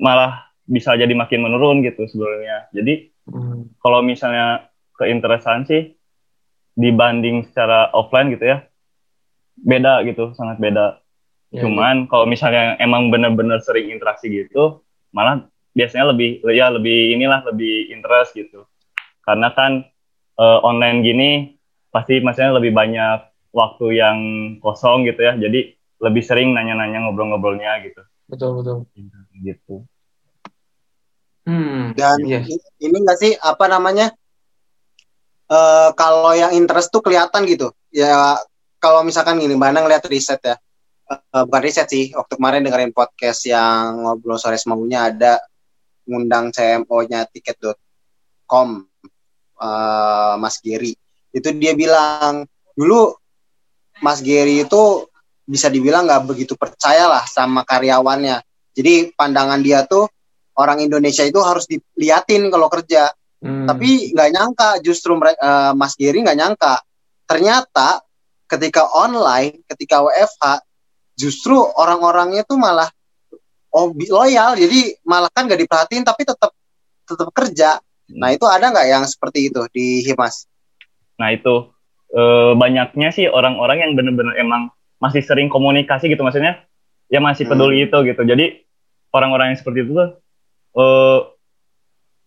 malah 0.00 0.48
bisa 0.64 0.96
jadi 0.96 1.12
makin 1.12 1.44
menurun 1.44 1.84
gitu 1.84 2.08
sebenarnya. 2.08 2.72
Jadi 2.72 3.12
Hmm. 3.24 3.72
kalau 3.80 4.00
misalnya 4.00 4.68
keinteresan 4.96 5.64
sih 5.64 5.96
dibanding 6.74 7.46
secara 7.50 7.90
offline 7.94 8.34
gitu 8.34 8.44
ya 8.50 8.58
beda 9.54 10.02
gitu 10.02 10.34
sangat 10.34 10.58
beda. 10.58 10.98
Ya, 11.54 11.62
Cuman 11.62 12.10
kalau 12.10 12.26
misalnya 12.26 12.74
emang 12.82 13.14
bener-bener 13.14 13.62
sering 13.62 13.94
interaksi 13.94 14.26
gitu 14.26 14.82
malah 15.14 15.46
biasanya 15.78 16.10
lebih 16.10 16.42
ya 16.50 16.74
lebih 16.74 17.14
inilah 17.14 17.46
lebih 17.46 17.94
interest 17.94 18.34
gitu. 18.34 18.66
Karena 19.22 19.54
kan 19.54 19.86
eh, 20.34 20.58
online 20.66 20.98
gini 21.06 21.30
pasti 21.94 22.18
maksudnya 22.18 22.58
lebih 22.58 22.74
banyak 22.74 23.30
waktu 23.54 23.86
yang 23.94 24.18
kosong 24.58 25.06
gitu 25.06 25.22
ya. 25.22 25.38
Jadi 25.38 25.78
lebih 26.02 26.22
sering 26.26 26.50
nanya-nanya 26.52 27.06
ngobrol-ngobrolnya 27.06 27.86
gitu. 27.86 28.02
betul 28.26 28.58
betul. 28.58 28.76
Gitu. 29.38 29.86
Hmm. 31.44 31.92
Dan 31.94 32.18
Iya. 32.24 32.40
ini 32.80 32.96
enggak 32.98 33.20
sih 33.20 33.32
apa 33.38 33.68
namanya? 33.70 34.10
Eh 35.44 35.90
kalau 35.98 36.32
yang 36.32 36.52
interest 36.56 36.88
tuh 36.88 37.04
kelihatan 37.04 37.44
gitu. 37.44 37.72
Ya 37.92 38.40
kalau 38.80 39.04
misalkan 39.04 39.40
gini, 39.40 39.56
Bana 39.56 39.80
ngeliat 39.80 40.04
riset 40.08 40.40
ya. 40.44 40.56
Eh, 41.10 41.44
bukan 41.44 41.62
riset 41.64 41.88
sih. 41.88 42.12
Waktu 42.16 42.32
kemarin 42.36 42.64
dengerin 42.64 42.92
podcast 42.92 43.44
yang 43.48 44.04
ngobrol 44.04 44.40
sore 44.40 44.56
semaunya 44.56 45.12
ada 45.12 45.40
ngundang 46.08 46.52
CMO-nya 46.52 47.28
tiket.com 47.28 48.68
eh 49.60 50.34
Mas 50.40 50.56
Giri. 50.60 50.92
Itu 51.34 51.48
dia 51.56 51.72
bilang 51.76 52.44
dulu 52.74 53.14
Mas 54.02 54.20
Giri 54.24 54.64
itu 54.64 55.06
bisa 55.44 55.68
dibilang 55.68 56.08
nggak 56.08 56.24
begitu 56.24 56.56
percayalah 56.56 57.24
sama 57.28 57.62
karyawannya. 57.68 58.40
Jadi 58.74 59.12
pandangan 59.14 59.60
dia 59.60 59.84
tuh 59.86 60.08
orang 60.58 60.82
Indonesia 60.82 61.22
itu 61.22 61.38
harus 61.44 61.68
diliatin 61.68 62.48
kalau 62.50 62.66
kerja. 62.72 63.12
Hmm. 63.44 63.68
Tapi 63.68 64.16
nggak 64.16 64.30
nyangka 64.32 64.70
justru 64.80 65.20
eh, 65.20 65.72
Mas 65.76 65.92
Giri 66.00 66.24
nggak 66.24 66.38
nyangka. 66.40 66.80
Ternyata 67.28 68.00
ketika 68.48 68.88
online, 68.96 69.60
ketika 69.68 70.00
WFH, 70.00 70.64
justru 71.20 71.60
orang-orangnya 71.60 72.48
tuh 72.48 72.56
malah 72.56 72.88
oh 73.76 73.92
loyal. 73.92 74.56
Jadi 74.56 74.96
malah 75.04 75.28
kan 75.28 75.44
nggak 75.44 75.60
diperhatiin 75.60 76.08
tapi 76.08 76.24
tetap 76.24 76.56
tetap 77.04 77.28
kerja. 77.36 77.76
Nah 78.16 78.32
itu 78.32 78.48
ada 78.48 78.72
nggak 78.72 78.88
yang 78.88 79.04
seperti 79.04 79.52
itu 79.52 79.60
di 79.68 80.00
Himas? 80.08 80.48
Nah 81.20 81.28
itu 81.36 81.68
eh, 82.16 82.52
banyaknya 82.56 83.12
sih 83.12 83.28
orang-orang 83.28 83.84
yang 83.84 83.92
bener-bener 83.92 84.40
emang 84.40 84.72
masih 85.04 85.20
sering 85.20 85.52
komunikasi 85.52 86.08
gitu 86.08 86.24
maksudnya 86.24 86.64
ya 87.12 87.20
masih 87.20 87.44
peduli 87.44 87.84
itu 87.84 87.98
gitu. 88.08 88.24
Jadi 88.24 88.64
orang-orang 89.12 89.52
yang 89.52 89.58
seperti 89.60 89.84
itu 89.84 89.92
tuh 89.92 90.08
eh, 90.80 91.18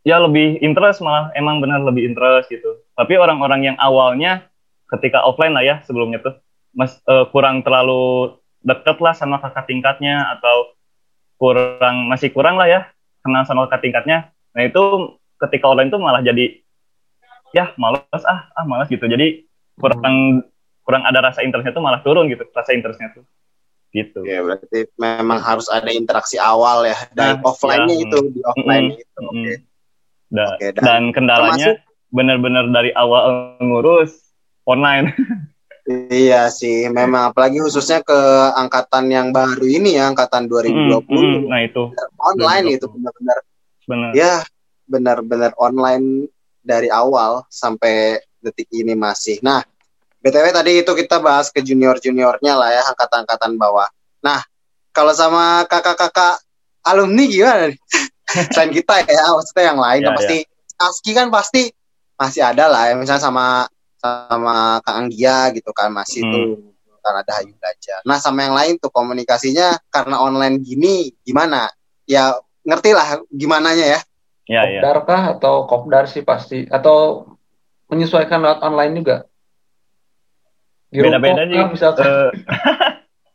ya 0.07 0.23
lebih 0.23 0.63
interest 0.63 1.03
malah 1.03 1.35
emang 1.35 1.59
benar 1.59 1.83
lebih 1.83 2.07
interest 2.07 2.47
gitu. 2.47 2.79
Tapi 2.95 3.19
orang-orang 3.19 3.73
yang 3.73 3.77
awalnya 3.77 4.47
ketika 4.87 5.19
offline 5.27 5.51
lah 5.51 5.67
ya 5.67 5.83
sebelumnya 5.83 6.23
tuh 6.23 6.39
mas 6.71 6.95
eh, 7.03 7.25
kurang 7.35 7.59
terlalu 7.67 8.39
deket 8.63 9.03
lah 9.03 9.11
sama 9.11 9.43
kakak 9.43 9.67
tingkatnya 9.67 10.31
atau 10.39 10.71
kurang 11.35 12.07
masih 12.07 12.31
kurang 12.31 12.55
lah 12.55 12.71
ya 12.71 12.87
kenal 13.19 13.43
sama 13.43 13.67
kakak 13.67 13.83
tingkatnya. 13.91 14.31
Nah 14.55 14.63
itu 14.63 14.81
ketika 15.43 15.67
online 15.67 15.91
tuh 15.91 15.99
malah 15.99 16.23
jadi 16.23 16.63
ya 17.51 17.75
malas 17.75 18.23
ah 18.23 18.47
ah 18.55 18.65
malas 18.67 18.87
gitu 18.87 19.03
jadi 19.07 19.43
kurang 19.77 20.43
kurang 20.83 21.03
ada 21.03 21.19
rasa 21.19 21.43
interestnya 21.43 21.75
tuh 21.75 21.83
malah 21.83 21.99
turun 22.01 22.31
gitu 22.31 22.47
rasa 22.55 22.71
interestnya 22.71 23.11
tuh 23.11 23.23
gitu 23.95 24.19
Ya 24.27 24.43
berarti 24.43 24.87
memang 24.99 25.39
harus 25.39 25.71
ada 25.71 25.87
interaksi 25.91 26.35
awal 26.35 26.83
ya 26.87 26.97
dari 27.15 27.39
Nah, 27.39 27.47
offline-nya 27.47 27.95
ya. 27.95 28.03
itu 28.03 28.17
di 28.35 28.41
offline 28.43 28.87
Mm-mm. 28.91 29.03
itu. 29.03 29.21
Oke. 29.23 29.35
Mm. 29.35 29.55
Da- 30.27 30.59
Oke, 30.59 30.75
dan 30.75 30.83
dan 30.83 31.03
kendalanya 31.15 31.79
benar-benar 32.11 32.67
dari 32.71 32.91
awal 32.95 33.55
ngurus 33.63 34.11
online 34.67 35.11
Iya 36.11 36.51
sih, 36.51 36.91
memang 36.91 37.31
apalagi 37.31 37.63
khususnya 37.63 38.03
ke 38.03 38.19
angkatan 38.59 39.07
yang 39.07 39.31
baru 39.31 39.63
ini 39.63 39.95
ya, 39.95 40.11
angkatan 40.11 40.43
2020 40.51 40.99
Mm, 41.07 41.07
mm, 41.07 41.41
nah 41.47 41.63
itu 41.63 41.83
online 42.19 42.65
2020. 42.67 42.75
itu 42.75 42.85
benar-benar 42.91 43.37
benar 43.87 44.09
ya 44.11 44.33
benar-benar 44.83 45.51
online 45.55 46.27
dari 46.59 46.91
awal 46.91 47.47
sampai 47.47 48.19
detik 48.43 48.67
ini 48.75 48.99
masih. 48.99 49.39
Nah, 49.39 49.63
BTW 50.19 50.51
tadi 50.51 50.83
itu 50.83 50.91
kita 50.91 51.23
bahas 51.23 51.47
ke 51.55 51.63
junior-juniornya 51.63 52.53
lah 52.59 52.69
ya, 52.75 52.83
angkatan-angkatan 52.91 53.55
bawah. 53.55 53.87
Nah, 54.19 54.43
kalau 54.91 55.15
sama 55.15 55.63
kakak-kakak 55.71 56.43
alumni 56.83 57.23
gimana 57.23 57.71
nih? 57.71 57.79
Selain 58.53 58.71
kita 58.71 58.93
ya, 59.05 59.23
maksudnya 59.33 59.63
yang 59.73 59.79
lain 59.81 60.01
kan 60.03 60.13
Ya, 60.13 60.17
pasti 60.17 60.37
ASKI 60.77 61.11
kan 61.17 61.27
pasti 61.33 61.61
masih 62.17 62.41
ada 62.45 62.65
lah 62.69 62.83
ya, 62.89 62.93
misalnya 62.97 63.23
sama 63.23 63.45
sama 63.97 64.77
Kang 64.85 65.05
Anggia 65.05 65.49
gitu 65.57 65.73
kan 65.73 65.89
masih 65.89 66.21
Hmm. 66.21 66.33
tuh 66.33 66.45
kan 67.01 67.23
ada 67.23 67.31
Hayu 67.39 67.55
belajar. 67.55 68.03
Nah, 68.03 68.19
sama 68.19 68.43
yang 68.43 68.53
lain 68.53 68.75
tuh 68.77 68.91
komunikasinya 68.91 69.79
karena 69.87 70.19
online 70.19 70.59
gini 70.59 71.15
gimana? 71.23 71.71
Ya 72.03 72.35
ngerti 72.61 72.91
lah 72.91 73.23
gimananya 73.31 73.97
ya. 73.97 73.99
ya 74.47 74.63
ya 74.63 74.79
kopdar 74.79 74.97
kah 75.03 75.23
atau 75.35 75.55
kopdar 75.67 76.03
sih 76.07 76.23
pasti 76.23 76.67
atau 76.71 77.27
menyesuaikan 77.87 78.39
lewat 78.39 78.59
online 78.63 78.93
juga 78.95 79.17
beda-beda 80.87 81.43
sih 81.43 81.55
kah, 81.59 81.67
misalkan 81.67 82.07
Eh, 82.07 82.31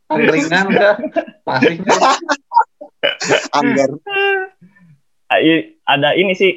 angkringan 0.08 0.66
kah 0.72 0.96
masih? 1.48 1.76
Anggar. 3.52 3.90
Ah, 5.32 5.40
i- 5.40 5.80
ada 5.82 6.12
ini 6.12 6.36
sih 6.36 6.52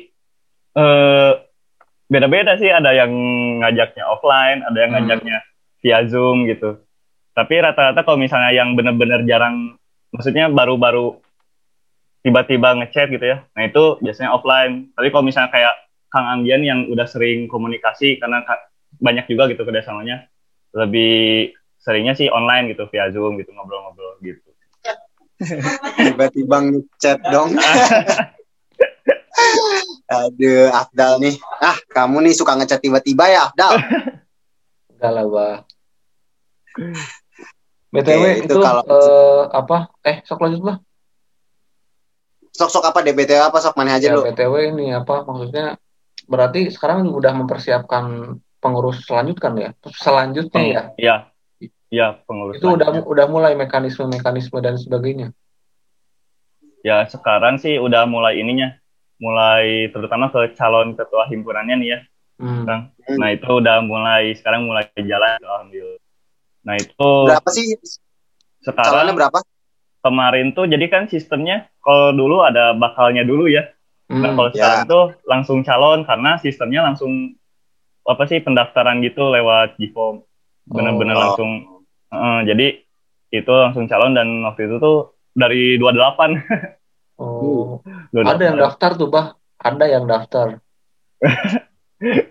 eh 0.75 1.31
beda-beda 2.05 2.59
sih 2.59 2.67
ada 2.67 2.91
yang 2.91 3.11
ngajaknya 3.63 4.03
offline 4.03 4.59
ada 4.61 4.77
yang 4.77 4.91
Hmm. 4.91 4.97
ngajaknya 4.99 5.37
via 5.79 5.99
zoom 6.05 6.43
gitu 6.43 6.83
tapi 7.31 7.55
rata-rata 7.57 8.03
kalau 8.03 8.19
misalnya 8.19 8.51
yang 8.51 8.75
bener-bener 8.75 9.23
jarang 9.23 9.79
maksudnya 10.11 10.51
baru-baru 10.51 11.15
tiba-tiba 12.19 12.75
ngechat 12.75 13.07
gitu 13.09 13.25
ya 13.25 13.37
nah 13.55 13.63
itu 13.63 13.95
biasanya 14.01 14.35
offline 14.35 14.91
tapi 14.91 15.07
kalau 15.07 15.23
misalnya 15.23 15.49
kayak 15.49 15.75
Kang 16.11 16.27
Anggian 16.27 16.61
yang 16.61 16.79
udah 16.87 17.07
sering 17.07 17.47
komunikasi 17.47 18.19
karena 18.19 18.43
ka- 18.43 18.67
banyak 18.99 19.27
juga 19.27 19.47
gitu 19.47 19.63
kerjasamanya 19.63 20.27
lebih 20.71 21.51
seringnya 21.79 22.11
sih 22.11 22.27
online 22.27 22.75
gitu 22.75 22.91
via 22.91 23.07
zoom 23.07 23.39
gitu 23.39 23.55
ngobrol-ngobrol 23.55 24.19
gitu 24.19 24.43
tiba-tiba 25.95 26.57
ngechat 26.63 27.19
dong. 27.27 27.51
Aduh, 30.05 30.69
Afdal 30.69 31.17
nih. 31.17 31.35
Ah, 31.59 31.77
kamu 31.91 32.29
nih 32.29 32.33
suka 32.37 32.53
ngechat 32.55 32.79
tiba-tiba 32.81 33.25
ya, 33.29 33.49
Afdal. 33.49 33.73
enggak 34.95 35.11
lah 35.11 35.25
bah 35.27 35.55
btw 37.91 38.43
itu, 38.43 38.51
itu 38.51 38.55
kalau- 38.59 38.83
eh, 38.83 39.43
apa? 39.55 39.77
Eh 40.03 40.19
sok 40.27 40.43
lanjut 40.43 40.61
bah 40.63 40.77
Sok-sok 42.55 42.87
apa 42.87 43.03
DBT 43.03 43.35
apa 43.35 43.59
sok 43.59 43.75
mana 43.75 43.99
aja 43.99 44.07
ya 44.07 44.15
lu. 44.15 44.23
btw 44.23 44.71
ini 44.71 44.95
apa? 44.95 45.27
Maksudnya 45.27 45.75
berarti 46.27 46.71
sekarang 46.71 47.11
udah 47.11 47.35
mempersiapkan 47.35 48.35
pengurus 48.63 49.03
selanjutkan 49.03 49.59
ya? 49.59 49.69
Selanjutnya 49.91 50.63
ya? 50.63 50.81
Iya, 50.95 51.15
iya 51.91 52.07
pengurus. 52.23 52.55
itu 52.59 52.67
udah 52.71 53.03
udah 53.03 53.25
mulai 53.27 53.59
mekanisme-mekanisme 53.59 54.55
dan 54.63 54.79
sebagainya? 54.79 55.35
Ya 56.79 57.03
sekarang 57.11 57.59
sih 57.59 57.75
udah 57.75 58.07
mulai 58.07 58.39
ininya, 58.39 58.71
mulai 59.15 59.87
terutama 59.95 60.27
ke 60.27 60.51
calon 60.53 60.93
ketua 60.93 61.27
himpunannya 61.31 61.75
nih 61.79 61.89
ya. 61.89 61.99
hmm. 62.41 62.65
Hmm. 62.67 63.17
Nah 63.21 63.29
itu 63.31 63.47
udah 63.47 63.79
mulai 63.85 64.33
sekarang 64.35 64.67
mulai 64.67 64.89
jalan 64.97 65.39
alhamdulillah. 65.39 66.01
Nah 66.65 66.75
itu 66.81 67.11
Berapa 67.29 67.49
sih 67.53 67.65
calonnya 68.65 69.13
sekarang 69.13 69.15
berapa? 69.15 69.39
kemarin 70.01 70.47
tuh 70.53 70.65
jadi 70.65 70.85
kan 70.89 71.03
sistemnya 71.07 71.69
kalau 71.81 72.13
dulu 72.13 72.41
ada 72.41 72.73
bakalnya 72.73 73.23
dulu 73.23 73.47
ya. 73.47 73.71
Nah 74.09 74.31
Hmm. 74.31 74.37
kalau 74.37 74.49
ya. 74.49 74.53
sekarang 74.53 74.81
tuh 74.85 75.05
langsung 75.25 75.59
calon 75.65 76.05
karena 76.05 76.37
sistemnya 76.37 76.85
langsung 76.85 77.33
apa 78.05 78.23
sih 78.29 78.37
pendaftaran 78.37 79.01
gitu 79.01 79.33
lewat 79.33 79.81
Gform. 79.81 80.21
Bener-bener 80.65 81.15
Oh. 81.17 81.21
langsung. 81.25 81.51
Heeh, 82.13 82.37
jadi 82.45 82.67
itu 83.33 83.49
langsung 83.53 83.89
calon 83.89 84.13
dan 84.13 84.27
waktu 84.45 84.69
itu 84.69 84.77
tuh 84.77 84.97
dari 85.33 85.77
28. 85.81 86.37
oh 87.19 87.81
28. 88.13 88.31
ada 88.31 88.43
yang 88.43 88.57
daftar 88.59 88.89
tuh 88.95 89.07
bah 89.11 89.27
ada 89.59 89.85
yang 89.87 90.05
daftar 90.07 90.47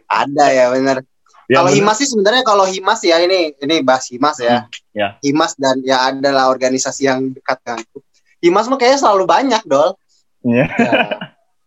Ada 0.07 0.47
ya 0.53 0.67
bener. 0.71 1.03
Ya, 1.45 1.61
kalau. 1.61 1.73
Himas 1.73 1.97
sih 2.01 2.09
sebenarnya 2.09 2.41
kalau 2.45 2.65
Himas 2.65 3.01
ya 3.05 3.21
ini 3.21 3.53
ini 3.61 3.85
bahas 3.85 4.09
Himas 4.09 4.41
ya. 4.41 4.65
ya. 4.97 5.17
Himas 5.21 5.57
dan 5.61 5.81
ya 5.85 6.09
adalah 6.09 6.49
organisasi 6.49 7.05
yang 7.05 7.33
dekat 7.37 7.61
denganku. 7.65 8.01
Himas 8.41 8.69
mah 8.69 8.77
kayaknya 8.81 9.01
selalu 9.01 9.25
banyak, 9.25 9.63
Dol. 9.65 9.97
Iya. 10.45 10.69
ya 10.69 10.93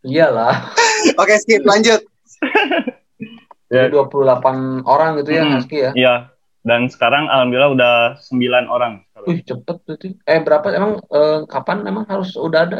iyalah 0.05 0.53
Oke, 1.21 1.33
skip 1.41 1.65
lanjut. 1.65 2.01
Ya. 3.67 3.91
Jadi 3.91 3.99
28 3.99 4.87
orang 4.87 5.19
gitu 5.19 5.35
ya 5.35 5.43
Hmm. 5.43 5.59
Haski 5.59 5.77
ya 5.83 5.91
Iya. 5.91 6.15
Dan 6.63 6.87
sekarang 6.87 7.27
alhamdulillah 7.27 7.71
udah 7.75 7.93
9 8.15 8.63
orang. 8.71 9.03
Wih 9.27 9.43
cepet 9.43 9.75
berarti 9.83 10.15
eh 10.23 10.39
berapa 10.39 10.67
emang 10.71 11.03
eh, 11.03 11.43
kapan 11.51 11.83
emang 11.83 12.07
harus 12.07 12.31
udah 12.39 12.63
ada 12.63 12.79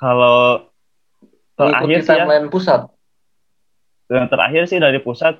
Kalau 0.00 0.64
terakhir 1.54 1.98
sih 2.00 2.08
ya, 2.08 2.24
timeline 2.24 2.48
pusat 2.48 2.88
yang 4.10 4.26
terakhir 4.26 4.62
sih 4.66 4.80
dari 4.80 4.98
pusat 4.98 5.38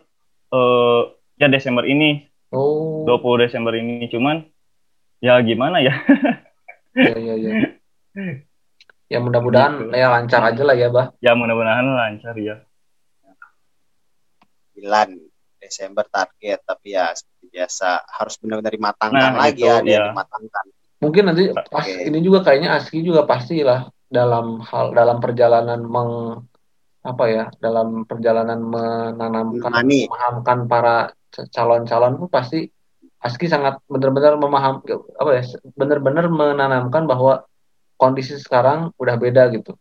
eh 0.52 1.00
ya 1.40 1.48
Desember 1.48 1.82
ini, 1.82 2.28
oh 2.52 3.08
20 3.08 3.48
Desember 3.48 3.72
ini 3.74 4.04
cuman 4.06 4.44
ya 5.18 5.40
gimana 5.40 5.80
ya? 5.80 5.96
iya 7.00 7.16
iya 7.16 7.34
iya 7.34 7.52
ya 9.10 9.18
mudah-mudahan 9.18 9.90
Gitu. 9.90 9.96
ya 9.96 10.06
lancar 10.12 10.42
aja 10.44 10.62
lah 10.62 10.76
ya 10.76 10.88
bah 10.92 11.06
ya 11.18 11.32
mudah-mudahan 11.34 11.82
lancar 11.88 12.34
ya. 12.36 12.60
9 14.76 15.18
Desember 15.60 16.04
target, 16.08 16.64
tapi 16.64 16.96
ya 16.96 17.12
seperti 17.12 17.52
biasa 17.52 18.00
harus 18.16 18.34
benar-benar 18.40 18.72
dimatangkan 18.72 19.30
Nah, 19.34 19.40
lagi 19.44 19.60
itu, 19.60 19.68
ya, 19.68 19.76
dia 19.84 19.92
ya. 19.92 20.02
dimatangkan. 20.08 20.64
mungkin 21.00 21.22
nanti 21.32 21.42
pas 21.68 21.84
Oke. 21.84 22.06
ini 22.06 22.18
juga 22.20 22.44
kayaknya 22.44 22.76
Aski 22.76 23.00
juga 23.00 23.24
pastilah 23.24 23.88
dalam 24.10 24.58
hal 24.60 24.90
dalam 24.90 25.22
perjalanan 25.22 25.80
meng 25.80 26.42
apa 27.00 27.24
ya 27.30 27.44
dalam 27.56 28.04
perjalanan 28.04 28.60
menanamkan 28.60 29.70
Menemani. 29.72 30.04
memahamkan 30.10 30.58
para 30.66 31.14
calon-calon 31.32 32.18
pun 32.18 32.28
pasti 32.28 32.68
Aski 33.20 33.46
sangat 33.46 33.76
benar-benar 33.84 34.36
memaham 34.36 34.80
apa 35.14 35.30
ya 35.36 35.42
benar-benar 35.76 36.26
menanamkan 36.28 37.04
bahwa 37.04 37.44
kondisi 37.96 38.36
sekarang 38.36 38.92
udah 38.96 39.16
beda 39.16 39.48
gitu 39.52 39.76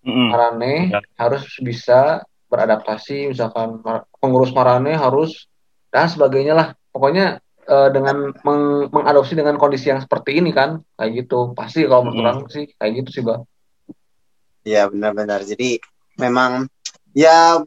Mm-mm. 0.00 0.32
Marane 0.32 0.88
Ya. 0.88 1.00
harus 1.16 1.44
bisa 1.60 2.24
beradaptasi 2.48 3.30
misalkan 3.30 3.84
pengurus 4.16 4.50
Marane 4.50 4.96
harus 4.96 5.44
dan 5.92 6.08
sebagainya 6.08 6.56
lah 6.56 6.68
pokoknya 6.88 7.38
eh, 7.68 7.88
dengan 7.92 8.32
meng- 8.42 8.88
mengadopsi 8.90 9.36
dengan 9.36 9.54
kondisi 9.54 9.92
yang 9.92 10.00
seperti 10.00 10.40
ini 10.40 10.50
kan 10.50 10.80
kayak 10.96 11.24
gitu 11.24 11.52
pasti 11.52 11.84
kalau 11.84 12.08
menurut 12.08 12.16
Mm. 12.16 12.24
orang 12.26 12.40
sih 12.48 12.64
kayak 12.74 12.92
gitu 13.04 13.10
sih 13.12 13.22
bang 13.22 13.44
Iya 14.62 14.88
benar-benar. 14.88 15.42
Jadi 15.44 15.80
memang 16.20 16.68
ya 17.16 17.60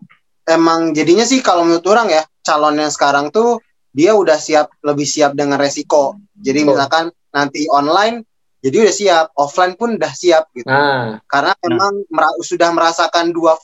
emang 0.46 0.94
jadinya 0.94 1.26
sih 1.26 1.42
kalau 1.42 1.66
menurut 1.66 1.86
orang 1.90 2.08
ya 2.12 2.24
calon 2.44 2.78
yang 2.78 2.92
sekarang 2.94 3.32
tuh 3.34 3.60
dia 3.94 4.14
udah 4.18 4.38
siap 4.38 4.74
lebih 4.82 5.06
siap 5.06 5.34
dengan 5.34 5.58
resiko. 5.58 6.18
Jadi 6.38 6.66
Betul. 6.66 6.70
misalkan 6.74 7.06
nanti 7.34 7.66
online 7.70 8.26
jadi 8.64 8.80
udah 8.88 8.96
siap, 8.96 9.26
offline 9.36 9.76
pun 9.76 10.00
udah 10.00 10.14
siap 10.16 10.48
gitu. 10.56 10.72
nah 10.72 11.20
Karena 11.28 11.52
memang 11.68 12.08
mera- 12.08 12.40
sudah 12.40 12.72
merasakan 12.72 13.36
dua 13.36 13.60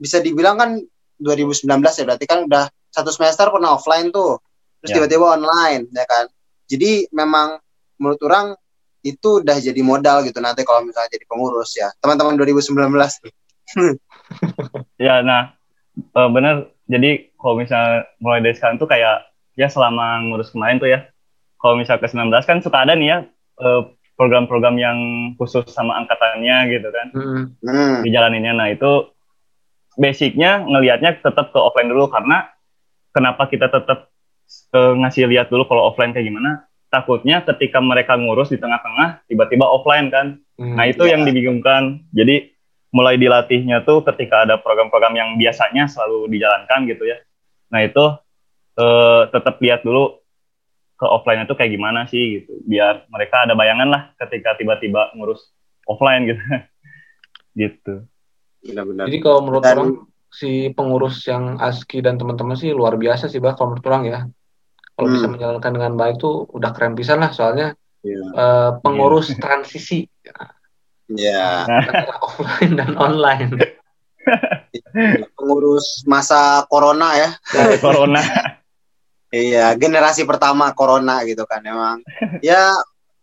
bisa 0.00 0.16
dibilang 0.16 0.56
kan 0.56 0.70
2019 1.20 1.68
ya 2.00 2.04
berarti 2.08 2.24
kan 2.24 2.48
udah 2.48 2.64
satu 2.88 3.12
semester 3.12 3.52
pernah 3.52 3.76
offline 3.76 4.08
tuh. 4.08 4.40
Terus 4.80 4.90
Ya. 4.90 4.96
tiba-tiba 4.96 5.36
online 5.36 5.92
ya 5.92 6.08
kan. 6.08 6.24
Jadi 6.64 7.04
memang 7.12 7.60
menurut 8.00 8.20
orang 8.24 8.56
itu 9.00 9.40
udah 9.40 9.56
jadi 9.56 9.80
modal 9.80 10.22
gitu 10.24 10.38
nanti 10.38 10.62
kalau 10.62 10.84
misalnya 10.84 11.10
jadi 11.12 11.24
pengurus 11.24 11.72
ya. 11.76 11.88
Teman-teman 12.00 12.36
2019 12.36 12.76
nih. 13.26 13.34
Ya, 15.02 15.26
nah 15.26 15.58
eh, 15.98 16.28
bener. 16.30 16.70
Jadi 16.86 17.34
kalau 17.34 17.58
misalnya 17.58 18.06
mulai 18.22 18.38
dari 18.38 18.54
sekarang 18.54 18.78
tuh 18.78 18.86
kayak 18.86 19.26
ya 19.58 19.66
selama 19.66 20.22
ngurus 20.30 20.54
kemarin 20.54 20.78
tuh 20.78 20.86
ya. 20.86 21.10
Kalau 21.58 21.74
misalnya 21.74 22.02
ke 22.02 22.08
19 22.14 22.30
kan 22.46 22.58
suka 22.62 22.78
ada 22.86 22.94
nih 22.94 23.08
ya 23.10 23.18
eh, 23.58 23.82
program-program 24.14 24.78
yang 24.78 24.98
khusus 25.34 25.66
sama 25.74 25.98
angkatannya 25.98 26.56
gitu 26.70 26.88
kan. 26.94 27.06
mm, 27.10 27.44
Hmm. 27.66 27.96
Dijalaninnya. 28.06 28.54
Nah 28.54 28.70
itu 28.70 29.10
basicnya 29.98 30.62
ngelihatnya 30.62 31.18
tetap 31.18 31.50
ke 31.50 31.58
offline 31.58 31.90
dulu 31.90 32.06
karena 32.06 32.46
kenapa 33.10 33.50
kita 33.50 33.66
tetap 33.66 34.08
eh, 34.74 34.94
ngasih 34.94 35.26
lihat 35.26 35.50
dulu 35.50 35.66
kalau 35.66 35.90
offline 35.90 36.14
kayak 36.14 36.30
gimana 36.30 36.69
takutnya 36.90 37.46
ketika 37.46 37.78
mereka 37.78 38.18
ngurus 38.18 38.50
di 38.50 38.58
tengah-tengah 38.58 39.24
tiba-tiba 39.30 39.64
offline 39.64 40.10
kan? 40.10 40.42
Hmm, 40.58 40.76
nah 40.76 40.84
itu 40.90 41.06
iya. 41.06 41.16
yang 41.16 41.22
dibingungkan. 41.24 42.04
Jadi 42.10 42.50
mulai 42.90 43.14
dilatihnya 43.16 43.86
tuh 43.86 44.02
ketika 44.02 44.42
ada 44.44 44.58
program-program 44.58 45.14
yang 45.14 45.30
biasanya 45.38 45.86
selalu 45.86 46.26
dijalankan 46.34 46.90
gitu 46.90 47.06
ya. 47.06 47.22
Nah 47.70 47.86
itu 47.86 48.04
eh, 48.76 49.22
tetap 49.30 49.62
lihat 49.62 49.86
dulu 49.86 50.18
ke 51.00 51.06
offline 51.08 51.48
itu 51.48 51.54
kayak 51.56 51.72
gimana 51.72 52.04
sih 52.10 52.42
gitu. 52.42 52.52
Biar 52.66 53.06
mereka 53.08 53.46
ada 53.48 53.54
bayangan 53.56 53.88
lah 53.88 54.02
ketika 54.20 54.58
tiba-tiba 54.58 55.14
ngurus 55.16 55.48
offline 55.88 56.28
gitu. 56.28 56.42
Gitu. 57.50 58.06
Benar-benar. 58.62 59.10
Jadi 59.10 59.18
kalau 59.18 59.42
menurut 59.42 59.64
Dan- 59.66 59.74
orang 59.74 59.90
si 60.30 60.70
pengurus 60.70 61.26
yang 61.26 61.58
ASKI 61.58 62.06
dan 62.06 62.14
teman-teman 62.14 62.54
sih 62.54 62.70
luar 62.70 62.94
biasa 62.94 63.26
sih 63.26 63.42
bah 63.42 63.58
kalau 63.58 63.74
menurut 63.74 63.86
orang 63.90 64.04
ya. 64.06 64.20
Kalau 65.00 65.08
Hmm. 65.08 65.16
bisa 65.16 65.26
menjalankan 65.32 65.72
dengan 65.72 65.92
baik 65.96 66.20
tuh 66.20 66.44
udah 66.52 66.76
keren 66.76 66.92
pisan 66.92 67.24
lah 67.24 67.32
soalnya 67.32 67.72
Iya. 68.04 68.20
eh, 68.20 68.70
pengurus 68.84 69.32
transisi 69.40 70.04
Iya. 71.08 71.64
antara 71.64 72.20
offline 72.28 72.76
dan 72.76 72.92
online. 73.00 73.56
Pengurus 75.34 76.04
masa 76.04 76.68
corona 76.68 77.16
ya. 77.16 77.30
Dari 77.48 77.80
corona 77.80 78.20
Iya, 79.30 79.78
generasi 79.78 80.26
pertama 80.26 80.74
corona 80.74 81.22
gitu 81.22 81.46
kan 81.46 81.62
emang. 81.62 82.02
Ya 82.42 82.74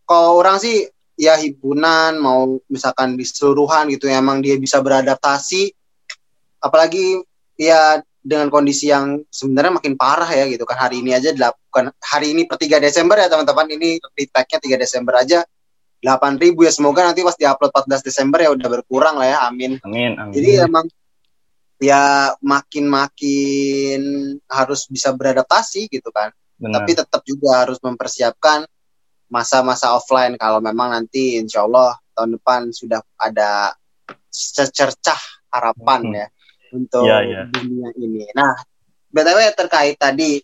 kalau 0.02 0.40
orang 0.40 0.56
sih 0.58 0.88
ya 1.14 1.36
himpunan 1.36 2.16
mau 2.16 2.58
misalkan 2.72 3.14
diseluruhan 3.14 3.92
gitu 3.92 4.08
ya, 4.08 4.18
emang 4.18 4.40
dia 4.40 4.56
bisa 4.56 4.80
beradaptasi 4.80 5.68
apalagi 6.58 7.22
ya 7.54 8.00
dengan 8.28 8.52
kondisi 8.52 8.92
yang 8.92 9.24
sebenarnya 9.32 9.80
makin 9.80 9.96
parah 9.96 10.28
ya 10.28 10.52
gitu 10.52 10.68
kan. 10.68 10.76
Hari 10.76 11.00
ini 11.00 11.16
aja 11.16 11.32
dilakukan 11.32 11.96
hari 12.04 12.36
ini 12.36 12.44
per 12.44 12.60
3 12.60 12.84
Desember 12.84 13.16
ya 13.16 13.32
teman-teman. 13.32 13.72
Ini 13.72 14.04
di 14.04 14.24
tag-nya 14.28 14.60
3 14.60 14.76
Desember 14.76 15.16
aja. 15.16 15.48
8000 16.04 16.68
ya 16.68 16.72
semoga 16.76 17.08
nanti 17.08 17.24
pas 17.24 17.34
diupload 17.40 17.72
14 17.88 18.04
Desember 18.06 18.44
ya 18.44 18.52
udah 18.52 18.68
berkurang 18.68 19.16
lah 19.16 19.28
ya. 19.32 19.38
Amin. 19.48 19.80
Amin 19.88 20.20
amin. 20.20 20.36
Jadi 20.36 20.50
emang 20.60 20.86
ya 21.80 22.36
makin-makin 22.44 24.02
harus 24.52 24.92
bisa 24.92 25.16
beradaptasi 25.16 25.88
gitu 25.88 26.12
kan. 26.12 26.36
benar. 26.60 26.84
Tapi 26.84 26.92
tetap 26.98 27.22
juga 27.24 27.64
harus 27.64 27.80
mempersiapkan 27.80 28.68
masa-masa 29.32 29.96
offline. 29.96 30.36
Kalau 30.36 30.60
memang 30.60 30.92
nanti 30.92 31.40
insya 31.40 31.64
Allah 31.64 31.96
tahun 32.12 32.36
depan 32.42 32.74
sudah 32.76 33.00
ada 33.16 33.72
secercah 34.28 35.18
harapan 35.48 36.02
Hmm. 36.04 36.18
ya 36.18 36.28
untuk 36.72 37.04
Iya, 37.04 37.18
iya. 37.24 37.42
dunia 37.48 37.90
ini. 37.96 38.28
Nah, 38.32 38.54
btw 39.08 39.40
terkait 39.54 39.96
tadi 39.96 40.42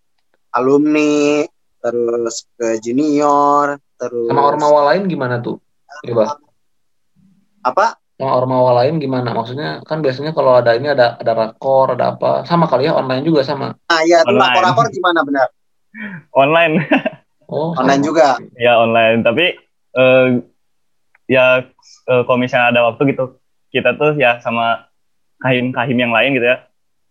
alumni 0.52 1.44
terus 1.78 2.48
ke 2.56 2.80
junior 2.80 3.76
terus 3.96 4.28
Sama 4.28 4.42
ormawa 4.46 4.94
lain 4.94 5.06
gimana 5.06 5.40
tuh? 5.40 5.60
Iya, 6.04 6.36
apa 7.62 8.00
Sama 8.14 8.34
ormawa 8.38 8.84
lain 8.84 9.02
gimana? 9.02 9.34
Maksudnya 9.34 9.82
kan 9.84 10.00
biasanya 10.00 10.32
kalau 10.32 10.56
ada 10.56 10.78
ini 10.78 10.88
ada 10.88 11.18
ada 11.18 11.34
rakor, 11.34 11.98
ada 11.98 12.14
apa. 12.14 12.46
Sama 12.46 12.70
kali 12.70 12.86
ya 12.86 12.94
online 12.94 13.26
juga 13.26 13.42
sama. 13.42 13.74
nah 13.84 14.02
ya 14.06 14.22
tuh 14.22 14.32
Online. 14.32 14.54
lapor-lapor 14.54 14.86
gimana 14.90 15.20
benar 15.22 15.48
online 16.42 16.74
Oh, 17.46 17.76
online 17.76 18.02
sama. 18.02 18.08
juga 18.08 18.28
ya 18.56 18.80
online 18.80 19.22
tapi 19.22 19.46
eh, 19.94 20.28
ya 21.28 21.62
eh, 22.08 22.22
kalau 22.24 22.38
misalnya 22.40 22.74
ada 22.74 22.82
waktu 22.88 23.14
gitu 23.14 23.38
kita 23.70 23.94
tuh 23.94 24.16
ya 24.16 24.38
sama 24.40 24.88
kahim-kahim 25.44 25.98
yang 26.00 26.16
lain 26.16 26.40
gitu 26.40 26.48
ya. 26.48 26.58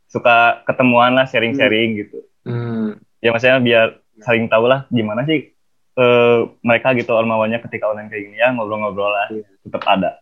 Suka 0.08 0.64
ketemuan 0.64 1.12
lah 1.12 1.28
sharing-sharing 1.28 2.00
gitu. 2.00 2.24
Hmm. 2.42 2.98
ya 3.22 3.30
maksudnya 3.30 3.62
biar 3.62 4.02
saling 4.18 4.50
tahu 4.50 4.66
lah 4.66 4.82
gimana 4.90 5.22
sih 5.22 5.54
eh, 5.94 6.38
mereka 6.66 6.90
gitu 6.98 7.14
ormawanya 7.14 7.62
ketika 7.62 7.86
online 7.86 8.10
kayak 8.10 8.26
gini 8.26 8.36
ya 8.40 8.50
ngobrol-ngobrol 8.50 9.12
lah. 9.12 9.28
Iya. 9.30 9.46
tetap 9.62 9.82
ada. 9.86 10.18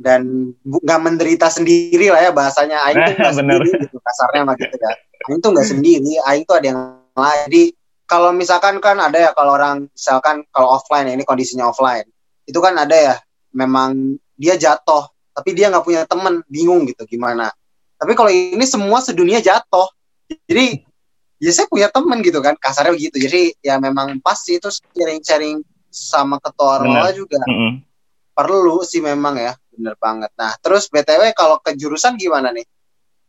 Dan 0.00 0.56
bu- 0.64 0.80
nggak 0.80 1.00
menderita 1.04 1.52
sendiri 1.52 2.08
lah 2.08 2.24
ya 2.24 2.32
bahasanya. 2.32 2.80
Aing 2.88 2.96
tuh 3.04 3.14
nggak 3.20 3.36
sendiri 3.36 3.68
gitu 3.84 3.96
kasarnya 4.00 4.42
mah 4.48 4.56
gitu 4.56 4.76
kan 4.80 4.96
Aing 5.28 5.40
tuh 5.44 5.50
nggak 5.52 5.68
sendiri 5.68 6.12
Aing 6.24 6.44
tuh 6.48 6.56
ada 6.56 6.66
yang 6.72 6.80
lain. 7.12 7.44
Jadi 7.52 7.62
kalau 8.06 8.30
misalkan 8.32 8.78
kan 8.78 8.96
ada 9.02 9.18
ya 9.18 9.30
kalau 9.36 9.58
orang 9.58 9.90
misalkan 9.90 10.46
kalau 10.54 10.78
offline 10.78 11.10
ya, 11.10 11.12
ini 11.18 11.26
kondisinya 11.26 11.68
offline. 11.68 12.06
Itu 12.46 12.62
kan 12.62 12.78
ada 12.78 12.94
ya 12.94 13.14
memang 13.52 14.16
dia 14.38 14.54
jatuh 14.54 15.10
tapi 15.36 15.52
dia 15.52 15.68
nggak 15.68 15.84
punya 15.84 16.02
temen 16.08 16.40
bingung 16.48 16.88
gitu 16.88 17.04
gimana. 17.04 17.52
Tapi 18.00 18.16
kalau 18.16 18.32
ini 18.32 18.64
semua 18.64 19.04
sedunia 19.04 19.44
jatuh. 19.44 19.92
Jadi 20.48 20.80
ya 21.36 21.52
saya 21.52 21.68
punya 21.68 21.92
temen 21.92 22.24
gitu 22.24 22.40
kan 22.40 22.56
kasarnya 22.56 22.96
begitu. 22.96 23.20
Jadi 23.20 23.52
ya 23.60 23.76
memang 23.76 24.16
pasti 24.24 24.56
itu 24.56 24.72
sharing-sharing 24.72 25.60
sama 25.92 26.40
ketua 26.40 26.80
Ormawa 26.80 27.12
juga. 27.12 27.36
Mm-mm. 27.44 27.84
perlu 28.36 28.84
sih 28.84 29.00
memang 29.00 29.36
ya 29.36 29.56
bener 29.72 29.96
banget. 29.96 30.28
Nah 30.36 30.56
terus 30.60 30.88
btw 30.92 31.32
kalau 31.32 31.60
ke 31.60 31.76
jurusan 31.76 32.16
gimana 32.16 32.52
nih? 32.52 32.64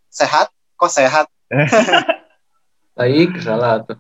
Sehat? 0.08 0.51
Kok 0.80 0.91
sehat? 0.91 1.28
Baik, 2.97 3.38
salah 3.39 3.86
tuh. 3.86 3.99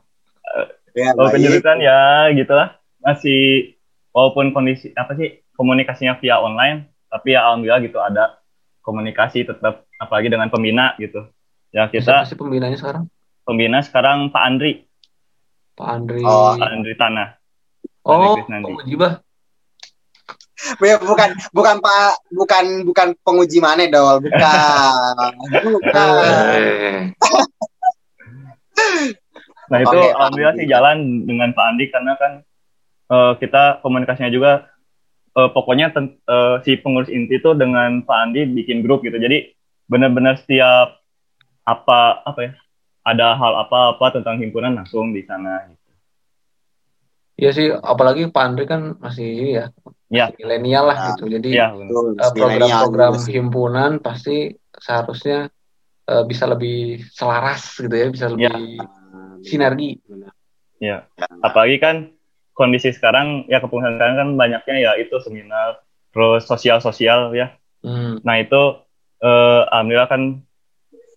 ya 0.97 1.13
kalau 1.13 1.29
baik. 1.29 1.37
kejurutan 1.37 1.77
ya 1.77 2.27
gitulah. 2.33 2.81
Masih 2.97 3.71
walaupun 4.09 4.49
kondisi 4.51 4.89
apa 4.97 5.13
sih 5.13 5.45
komunikasinya 5.53 6.17
via 6.17 6.41
online 6.41 6.89
tapi 7.07 7.33
ya 7.35 7.47
alhamdulillah 7.47 7.81
gitu 7.83 7.97
ada 7.99 8.39
komunikasi 8.83 9.43
tetap 9.43 9.87
apalagi 9.99 10.31
dengan 10.31 10.47
pembina 10.47 10.95
gitu 10.99 11.27
ya 11.71 11.87
Siapa 11.87 11.93
kita 11.93 12.15
sih 12.27 12.37
pembinanya 12.39 12.77
sekarang? 12.79 13.03
pembina 13.43 13.79
sekarang 13.83 14.31
Pak 14.31 14.43
Andri 14.43 14.83
Pak 15.77 15.87
Andri. 15.87 16.21
Oh, 16.25 16.55
Pak 16.57 16.69
Andri 16.71 16.93
Tanah 16.97 17.29
Oh, 18.07 18.39
Andri. 18.39 18.71
Pak 18.71 18.87
Mujibah. 18.87 19.13
Ya, 20.81 20.97
bukan 20.97 21.37
bukan 21.53 21.77
pak 21.77 22.17
bukan 22.33 22.65
bukan 22.81 23.07
penguji 23.21 23.61
mana 23.61 23.85
dol 23.85 24.17
bukan 24.25 25.31
bukan 25.53 26.09
Nah 29.67 29.79
itu 29.83 29.99
alhamdulillah 30.15 30.55
sih 30.55 30.67
jalan 30.67 31.27
dengan 31.27 31.51
Pak 31.51 31.65
Andi 31.75 31.85
karena 31.91 32.15
kan 32.15 32.31
eh, 33.11 33.33
kita 33.37 33.83
komunikasinya 33.83 34.31
juga 34.31 34.71
eh, 35.37 35.49
pokoknya 35.53 35.93
ten- 35.93 36.17
eh, 36.19 36.55
si 36.65 36.75
pengurus 36.81 37.07
inti 37.07 37.37
itu 37.37 37.53
dengan 37.53 38.01
Pak 38.01 38.17
Andi 38.17 38.49
bikin 38.49 38.81
grup 38.81 39.05
gitu. 39.05 39.15
Jadi 39.15 39.53
benar-benar 39.85 40.41
setiap 40.41 40.99
apa 41.63 42.23
apa 42.23 42.39
ya 42.41 42.51
ada 43.07 43.39
hal 43.39 43.53
apa-apa 43.63 44.19
tentang 44.19 44.35
himpunan 44.41 44.75
langsung 44.75 45.15
di 45.15 45.23
sana. 45.23 45.63
Gitu. 45.69 45.75
Iya 47.37 47.49
sih, 47.53 47.67
apalagi 47.69 48.27
Pak 48.33 48.43
Andri 48.43 48.65
kan 48.65 48.97
masih 48.97 49.27
ini 49.29 49.51
ya, 49.61 49.65
Ya. 50.09 50.25
masih 50.27 50.35
milenial 50.41 50.83
lah 50.89 50.97
Ya. 50.97 51.07
gitu. 51.13 51.23
Jadi 51.29 51.49
Iya, 51.53 51.67
benar. 51.69 51.87
Betul, 51.87 52.07
eh, 52.17 52.31
program-program 52.33 53.13
sih. 53.21 53.31
himpunan 53.37 53.91
pasti 54.01 54.37
seharusnya 54.73 55.53
eh, 56.07 56.23
bisa 56.23 56.47
lebih 56.47 57.03
selaras 57.11 57.77
gitu 57.77 57.91
ya, 57.91 58.07
bisa 58.09 58.25
lebih 58.31 58.79
sinergi. 59.43 59.99
ya. 60.79 61.03
Apalagi 61.43 61.77
kan 61.77 61.95
kondisi 62.57 62.89
sekarang 62.89 63.45
ya 63.45 63.61
kepengurusan 63.61 63.95
sekarang 64.01 64.15
kan 64.17 64.29
banyaknya 64.33 64.75
ya 64.81 64.91
itu 64.97 65.13
seminar 65.21 65.79
terus 66.11 66.49
sosial-sosial 66.49 67.31
ya. 67.37 67.53
Hmm. 67.85 68.17
Nah 68.25 68.41
itu 68.41 68.81
eh, 69.21 69.61
alhamdulillah 69.69 70.09
kan 70.09 70.41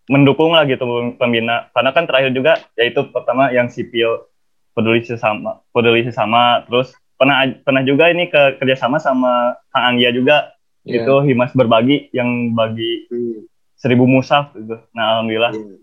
mendukung 0.07 0.53
lah 0.53 0.69
gitu 0.69 0.85
pembina. 1.17 1.73
Karena 1.73 1.91
kan 1.97 2.05
terakhir 2.05 2.37
juga 2.37 2.61
yaitu 2.77 3.09
pertama 3.09 3.49
yang 3.51 3.73
sipil 3.73 4.29
peduli 4.77 5.01
sesama, 5.01 5.65
peduli 5.73 6.05
sesama. 6.05 6.69
Terus 6.69 6.93
pernah 7.17 7.49
pernah 7.65 7.83
juga 7.83 8.13
ini 8.13 8.29
ke 8.29 8.61
kerjasama 8.61 9.01
sama 9.01 9.57
Kang 9.73 9.97
Anggia 9.97 10.13
juga 10.13 10.53
Iya. 10.81 11.05
itu 11.05 11.15
himas 11.29 11.53
berbagi 11.53 12.09
yang 12.17 12.57
bagi 12.57 13.05
Hmm, 13.13 13.45
seribu 13.77 14.09
musaf 14.09 14.57
gitu. 14.57 14.81
Nah 14.97 15.21
alhamdulillah 15.21 15.53
iya, 15.53 15.77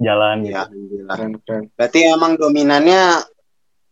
jalan 0.00 0.36
gitu. 0.44 0.52
iya, 0.52 0.60
alhamdulillah. 0.68 1.14
Keren, 1.16 1.32
keren. 1.44 1.64
Berarti 1.72 1.98
emang 2.04 2.32
dominannya 2.36 3.02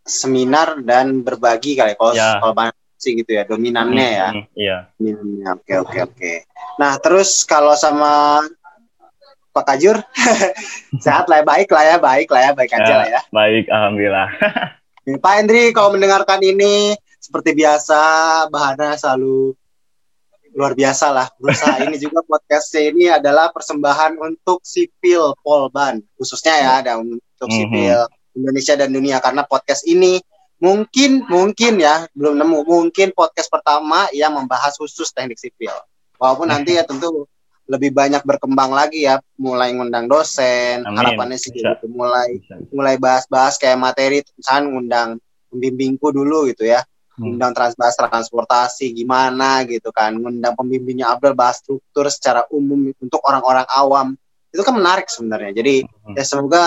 seminar 0.05 0.79
dan 0.85 1.25
berbagi 1.25 1.73
kali 1.73 1.97
kalau 1.97 2.13
Ya. 2.13 2.37
kalau 2.37 2.53
sih 2.95 3.17
gitu 3.17 3.33
ya 3.33 3.43
dominannya 3.43 4.07
ya. 4.07 4.29
Hmm, 4.31 4.45
Iya. 4.55 4.77
Dominannya. 4.95 5.45
Oke 5.59 5.73
oke 5.77 5.99
oke. 6.05 6.33
Nah 6.77 6.95
terus 6.97 7.43
kalau 7.43 7.73
sama 7.73 8.41
Pak 9.51 9.65
Kajur 9.65 9.97
sehat 11.03 11.25
lah 11.25 11.41
ya, 11.41 11.45
baik 11.45 11.69
lah 11.69 11.83
ya 11.85 11.95
baik 11.97 12.27
lah 12.29 12.41
ya 12.41 12.51
baik 12.53 12.71
aja 12.71 12.85
Ya. 12.85 12.97
lah 12.97 13.07
ya. 13.09 13.21
Baik 13.29 13.65
alhamdulillah. 13.67 14.29
Pak 15.23 15.33
Hendri 15.37 15.69
kalau 15.69 15.93
mendengarkan 15.93 16.41
ini 16.41 16.93
seperti 17.19 17.53
biasa 17.53 17.99
Bahana 18.49 18.97
selalu 18.97 19.53
luar 20.55 20.71
biasa 20.71 21.11
lah 21.11 21.27
berusaha 21.35 21.83
ini 21.83 21.99
juga 21.99 22.23
podcast 22.23 22.71
ini 22.73 23.11
adalah 23.11 23.51
persembahan 23.51 24.15
untuk 24.15 24.63
sipil 24.63 25.35
Polban 25.43 25.99
khususnya 26.15 26.55
ya 26.55 26.71
ada 26.79 26.95
untuk 26.95 27.19
Mhm. 27.43 27.51
sipil 27.51 27.99
Indonesia 28.35 28.75
dan 28.75 28.91
dunia 28.91 29.17
karena 29.23 29.47
podcast 29.47 29.87
ini 29.87 30.19
mungkin 30.59 31.27
mungkin 31.27 31.79
ya 31.79 32.07
belum 32.15 32.35
nemu 32.39 32.63
mungkin 32.63 33.11
podcast 33.11 33.51
pertama 33.51 34.07
yang 34.15 34.35
membahas 34.35 34.75
khusus 34.79 35.11
teknik 35.11 35.35
sipil 35.39 35.71
walaupun 36.15 36.47
nanti 36.47 36.79
ya 36.79 36.87
tentu 36.87 37.27
lebih 37.65 37.97
banyak 37.97 38.21
berkembang 38.21 38.69
lagi 38.69 39.09
ya, 39.09 39.17
mulai 39.41 39.73
ngundang 39.73 40.05
dosen, 40.05 40.85
Amin. 40.85 40.97
harapannya 41.01 41.37
sih 41.41 41.49
Bisa. 41.49 41.73
gitu, 41.81 41.89
mulai 41.89 42.37
Bisa, 42.37 42.61
mulai 42.69 42.95
bahas-bahas 43.01 43.57
kayak 43.57 43.81
materi, 43.81 44.21
misalnya 44.37 44.69
ngundang 44.69 45.09
pembimbingku 45.49 46.13
dulu 46.13 46.45
gitu 46.53 46.69
ya, 46.69 46.85
Hmm. 47.17 47.33
ngundang 47.33 47.57
trans 47.57 47.73
bahas 47.73 47.97
transportasi 47.97 48.93
gimana 48.93 49.65
gitu 49.65 49.89
kan, 49.89 50.13
ngundang 50.13 50.53
pembimbingnya 50.53 51.09
Abdul 51.09 51.33
bahas 51.33 51.57
struktur 51.57 52.05
secara 52.13 52.45
umum 52.53 52.93
untuk 53.01 53.21
orang-orang 53.25 53.65
awam, 53.73 54.13
itu 54.53 54.61
kan 54.61 54.73
menarik 54.77 55.09
sebenarnya. 55.09 55.57
Jadi 55.57 55.89
Hmm. 55.89 56.13
ya 56.13 56.21
semoga 56.21 56.63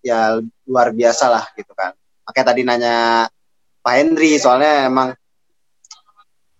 ya 0.00 0.40
luar 0.66 0.92
biasa 0.92 1.24
lah 1.28 1.44
gitu 1.56 1.72
kan. 1.76 1.92
Makanya 2.24 2.46
tadi 2.52 2.60
nanya 2.64 2.96
Pak 3.80 3.94
Henry 3.96 4.36
soalnya 4.36 4.88
emang 4.88 5.08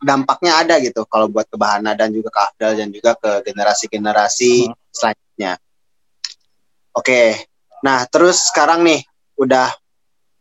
dampaknya 0.00 0.64
ada 0.64 0.80
gitu 0.80 1.04
kalau 1.04 1.28
buat 1.28 1.44
ke 1.44 1.60
Bahana 1.60 1.92
dan 1.92 2.08
juga 2.08 2.32
ke 2.32 2.40
Afdal 2.40 2.72
dan 2.80 2.88
juga 2.88 3.12
ke 3.20 3.44
generasi-generasi 3.44 4.72
Hmm. 4.72 4.76
selanjutnya. 4.88 5.52
Oke, 6.96 7.46
nah 7.84 8.08
terus 8.08 8.48
sekarang 8.50 8.82
nih 8.82 9.04
udah 9.36 9.68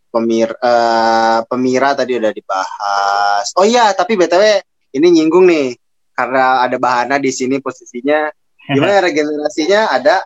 pemir 0.10 0.50
eh, 0.50 1.40
pemira 1.46 1.94
tadi 1.94 2.18
udah 2.18 2.32
dibahas. 2.34 3.46
Oh 3.60 3.68
iya, 3.68 3.92
tapi 3.94 4.18
btw 4.18 4.64
ini 4.96 5.08
nyinggung 5.14 5.46
nih 5.46 5.76
karena 6.16 6.66
ada 6.66 6.76
Bahana 6.82 7.16
di 7.22 7.30
sini 7.30 7.60
posisinya. 7.62 8.32
Gimana 8.74 9.00
regenerasinya? 9.08 9.92
Ada 9.94 10.24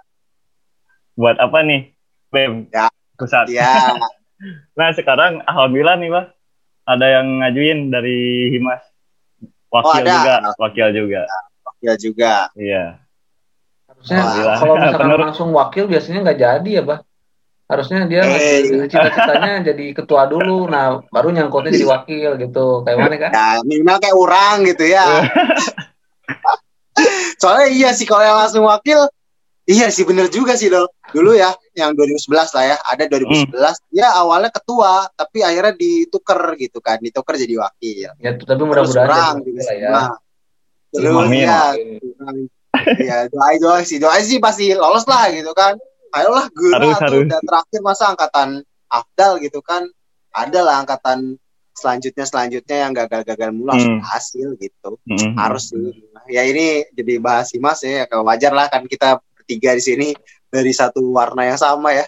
Buat 1.14 1.38
apa 1.38 1.62
nih? 1.62 1.93
BEM. 2.34 2.68
Ya. 2.68 2.92
Pusat. 3.14 3.46
ya 3.48 3.96
Nah, 4.76 4.90
sekarang 4.92 5.40
alhamdulillah 5.46 5.96
nih, 5.96 6.10
Pak. 6.10 6.26
Ada 6.84 7.06
yang 7.16 7.28
ngajuin 7.40 7.80
dari 7.88 8.52
Himas. 8.52 8.84
Wakil 9.72 9.88
Oh, 9.88 9.96
ada. 9.96 10.12
juga, 10.12 10.36
wakil 10.60 10.88
juga. 10.92 11.22
ya 11.80 11.94
juga. 11.96 12.34
Iya. 12.54 13.00
Harusnya 13.88 14.20
Alhamdulillah. 14.20 14.58
kalau 14.58 14.74
misalkan 14.76 15.00
Penerus. 15.08 15.24
langsung 15.24 15.50
wakil 15.52 15.84
biasanya 15.88 16.20
nggak 16.22 16.40
jadi 16.40 16.72
ya, 16.74 16.84
Bah. 16.84 17.00
Harusnya 17.64 18.06
dia 18.06 18.22
Eh. 18.22 18.86
cita-citanya 18.86 19.64
jadi 19.64 19.86
ketua 19.94 20.28
dulu, 20.28 20.68
nah 20.68 21.00
baru 21.08 21.32
nyangkutnya 21.32 21.72
jadi 21.72 21.88
wakil 21.88 22.30
gitu. 22.38 22.84
Kayak 22.84 22.98
mana 23.00 23.16
kan? 23.18 23.32
Ya 23.32 23.48
minimal 23.64 23.98
kayak 23.98 24.14
orang 24.14 24.56
gitu 24.68 24.84
ya. 24.86 25.06
Soalnya 27.42 27.68
iya 27.70 27.90
sih 27.92 28.06
kalau 28.06 28.22
yang 28.22 28.38
langsung 28.38 28.64
wakil, 28.64 29.10
iya 29.64 29.88
sih 29.88 30.04
bener 30.04 30.28
juga 30.28 30.54
sih 30.54 30.68
Dol. 30.68 30.88
Dulu 31.14 31.32
ya, 31.34 31.54
yang 31.74 31.94
2011 31.94 32.56
lah 32.58 32.64
ya, 32.74 32.78
ada 32.84 33.04
2011. 33.06 33.54
Ya 33.94 34.08
awalnya 34.18 34.50
ketua, 34.50 35.06
tapi 35.14 35.40
akhirnya 35.40 35.74
ditukar 35.74 36.58
gitu 36.58 36.82
kan, 36.82 36.98
ditukar 36.98 37.38
jadi 37.38 37.62
wakil. 37.62 38.12
Ya 38.18 38.32
tapi 38.34 38.62
mudah-mudahan 38.62 39.40
juga 39.40 39.62
lah 39.62 39.76
ya. 39.78 39.88
semua. 39.88 40.04
Terus 40.94 41.14
Amin. 41.14 41.46
ya, 41.46 41.62
ya 43.02 43.18
doa 43.30 43.50
doa 43.62 43.80
sih, 43.82 43.98
doa 43.98 44.18
sih 44.22 44.38
pasti 44.38 44.74
lolos 44.74 45.06
lah 45.06 45.30
gitu 45.30 45.54
kan. 45.54 45.78
Ayolah 46.14 46.46
guru 46.54 46.74
Harus, 46.78 46.94
atau 46.94 47.10
harus. 47.10 47.26
udah 47.26 47.40
terakhir 47.42 47.80
masa 47.82 48.04
angkatan 48.14 48.50
Afdal 48.86 49.42
gitu 49.42 49.60
kan. 49.66 49.90
Ada 50.30 50.60
lah 50.62 50.76
angkatan 50.86 51.38
selanjutnya 51.74 52.26
selanjutnya 52.26 52.86
yang 52.86 52.94
gagal-gagal 52.94 53.50
mulu 53.50 53.74
langsung 53.74 53.98
Hmm. 53.98 54.06
hasil 54.06 54.48
gitu 54.62 54.90
Mm-mm. 55.10 55.34
harus 55.34 55.74
sih. 55.74 56.06
Ya 56.30 56.46
ini 56.46 56.86
jadi 56.94 57.18
bahas 57.18 57.50
Himas 57.50 57.82
ya, 57.82 58.06
kayak 58.06 58.22
wajar 58.22 58.54
lah 58.54 58.70
kan 58.70 58.86
kita 58.86 59.18
bertiga 59.44 59.76
di 59.76 59.84
sini 59.84 60.08
dari 60.48 60.72
satu 60.72 61.04
warna 61.12 61.44
yang 61.44 61.60
sama 61.60 61.92
ya, 61.92 62.06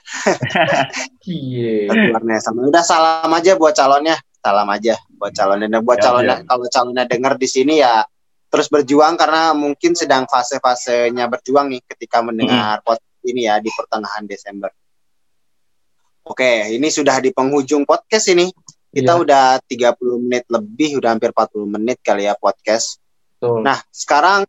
Iya. 1.27 1.91
satu 1.91 2.05
warna 2.15 2.31
yang 2.39 2.43
sama. 2.45 2.59
Udah 2.63 2.83
salam 2.85 3.27
aja 3.27 3.51
buat 3.59 3.75
calonnya, 3.75 4.15
salam 4.39 4.67
aja 4.71 4.95
buat 5.11 5.33
calonnya. 5.33 5.67
Dan 5.67 5.81
buat 5.83 5.99
Siap, 5.99 6.05
calonnya, 6.07 6.35
siap. 6.39 6.47
kalau 6.47 6.65
calonnya 6.71 7.03
denger 7.03 7.33
di 7.35 7.47
sini 7.49 7.75
ya 7.83 8.05
terus 8.45 8.71
berjuang 8.71 9.19
karena 9.19 9.51
mungkin 9.51 9.99
sedang 9.99 10.23
fase-fasenya 10.31 11.27
berjuang 11.27 11.67
nih 11.67 11.81
ketika 11.91 12.23
mendengar 12.23 12.79
podcast 12.79 13.25
ini 13.27 13.51
ya 13.51 13.59
di 13.59 13.67
pertengahan 13.67 14.23
Desember. 14.23 14.71
Oke, 16.23 16.71
ini 16.71 16.87
sudah 16.87 17.19
di 17.19 17.29
penghujung 17.29 17.83
podcast 17.83 18.31
ini. 18.31 18.47
Kita 18.89 19.11
Iya, 19.11 19.19
udah 19.19 19.45
30 19.67 20.23
menit 20.23 20.47
lebih, 20.47 21.03
udah 21.03 21.11
hampir 21.11 21.35
40 21.35 21.67
menit 21.67 21.99
kali 21.99 22.25
ya 22.25 22.33
podcast. 22.39 22.97
betul. 23.35 23.59
Nah, 23.59 23.75
sekarang 23.91 24.47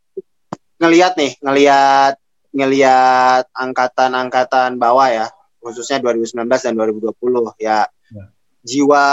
ngelihat 0.78 1.18
nih, 1.18 1.34
ngelihat 1.42 2.14
ngelihat 2.56 3.44
angkatan-angkatan 3.52 4.80
bawah 4.80 5.12
ya, 5.12 5.26
khususnya 5.60 6.00
2019 6.00 6.48
dan 6.48 6.72
2020 6.72 7.52
ya. 7.60 7.84
Ya. 8.08 8.24
Jiwa 8.64 9.04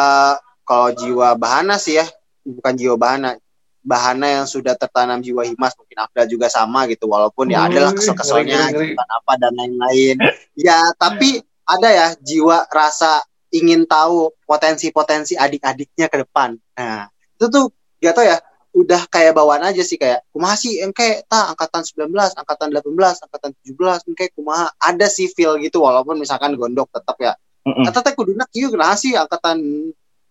kalau 0.64 0.90
jiwa 0.96 1.36
bahana 1.36 1.76
sih 1.76 2.00
ya, 2.00 2.08
bukan 2.48 2.74
jiwa 2.80 2.96
bahana. 2.96 3.36
Bahana 3.84 4.40
yang 4.40 4.48
sudah 4.48 4.80
tertanam 4.80 5.20
jiwa 5.20 5.44
himas 5.44 5.76
mungkin 5.76 6.00
Afdal 6.00 6.32
juga 6.32 6.48
sama 6.48 6.88
gitu 6.88 7.04
walaupun 7.12 7.52
ya 7.52 7.68
adalah 7.68 7.92
Wih, 7.92 8.00
kesel-keselnya 8.00 8.72
gitu 8.72 8.96
apa 8.96 9.32
dan 9.36 9.52
lain-lain. 9.60 10.16
ya, 10.56 10.80
tapi 10.96 11.44
ada 11.68 11.90
ya 11.92 12.08
jiwa 12.16 12.64
rasa 12.72 13.20
ingin 13.52 13.84
tahu 13.84 14.32
potensi-potensi 14.48 15.36
adik-adiknya 15.36 16.08
ke 16.08 16.24
depan. 16.24 16.56
Nah, 16.80 17.12
itu 17.12 17.46
tuh 17.52 17.76
gak 18.00 18.16
tau 18.16 18.24
ya, 18.24 18.40
udah 18.74 19.06
kayak 19.06 19.38
bawaan 19.38 19.62
aja 19.62 19.86
sih 19.86 20.02
kayak 20.02 20.26
kumaha 20.34 20.58
sih 20.58 20.82
engke 20.82 21.22
ta 21.30 21.54
angkatan 21.54 21.86
19, 21.86 22.10
angkatan 22.10 22.70
18, 22.74 23.26
angkatan 23.30 23.52
17 23.62 24.10
engke 24.10 24.34
kumaha 24.34 24.74
ada 24.82 25.06
sih 25.06 25.30
feel 25.30 25.62
gitu 25.62 25.86
walaupun 25.86 26.18
misalkan 26.18 26.58
gondok 26.58 26.90
tetap 26.90 27.14
ya. 27.22 27.34
Mm-mm. 27.64 27.86
Kata 27.86 28.02
teh 28.02 28.14
kuduna 28.18 28.50
kieu 28.50 28.74
kenapa 28.74 28.98
sih 28.98 29.14
angkatan 29.14 29.62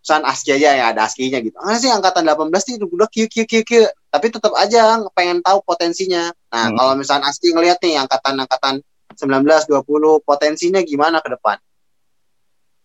san 0.02 0.26
aski 0.26 0.58
aja 0.58 0.74
ya 0.74 0.84
ada 0.90 1.06
askinya 1.06 1.38
gitu. 1.38 1.54
Ah 1.62 1.78
sih 1.78 1.86
angkatan 1.86 2.26
18 2.26 2.50
sih 2.66 2.74
udah 2.82 3.08
kieu 3.08 3.30
kieu 3.30 3.46
kieu 3.46 3.62
kieu 3.62 3.86
tapi 4.10 4.28
tetap 4.28 4.52
aja 4.58 4.98
pengen 5.14 5.38
tahu 5.40 5.62
potensinya. 5.62 6.34
Nah, 6.50 6.68
Hmm. 6.68 6.76
kalau 6.76 6.92
misalkan 6.98 7.24
aski 7.30 7.54
ngelihat 7.54 7.78
nih 7.78 8.02
angkatan-angkatan 8.02 8.82
19, 9.16 9.70
20 9.70 10.18
potensinya 10.26 10.82
gimana 10.82 11.22
ke 11.22 11.30
depan? 11.32 11.56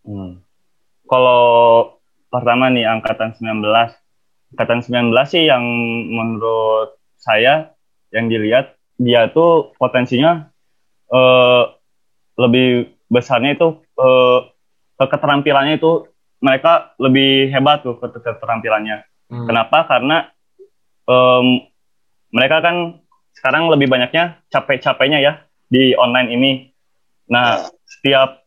Hmm. 0.05 0.39
Kalau 1.09 1.43
pertama 2.29 2.69
nih 2.69 2.85
angkatan 2.85 3.33
19. 3.35 3.91
Angkatan 4.55 4.79
19 4.79 5.11
sih 5.27 5.43
yang 5.49 5.63
menurut 6.07 6.95
saya 7.19 7.75
yang 8.15 8.31
dilihat 8.31 8.79
dia 8.95 9.27
tuh 9.33 9.75
potensinya 9.75 10.47
eh, 11.11 11.63
lebih 12.37 12.95
besarnya 13.11 13.57
itu 13.57 13.81
ke 14.97 15.05
keterampilannya 15.05 15.81
itu 15.81 16.05
mereka 16.41 16.93
lebih 17.01 17.49
hebat 17.49 17.81
tuh 17.81 17.97
ke 17.97 18.07
keterampilannya. 18.21 19.05
Hmm. 19.29 19.47
Kenapa? 19.49 19.89
Karena 19.89 20.29
em, 21.09 21.65
mereka 22.29 22.61
kan 22.61 23.01
sekarang 23.33 23.69
lebih 23.69 23.89
banyaknya 23.89 24.41
capek-capeknya 24.49 25.19
ya 25.21 25.33
di 25.69 25.93
online 25.97 26.29
ini. 26.33 26.51
Nah, 27.29 27.65
setiap 27.85 28.45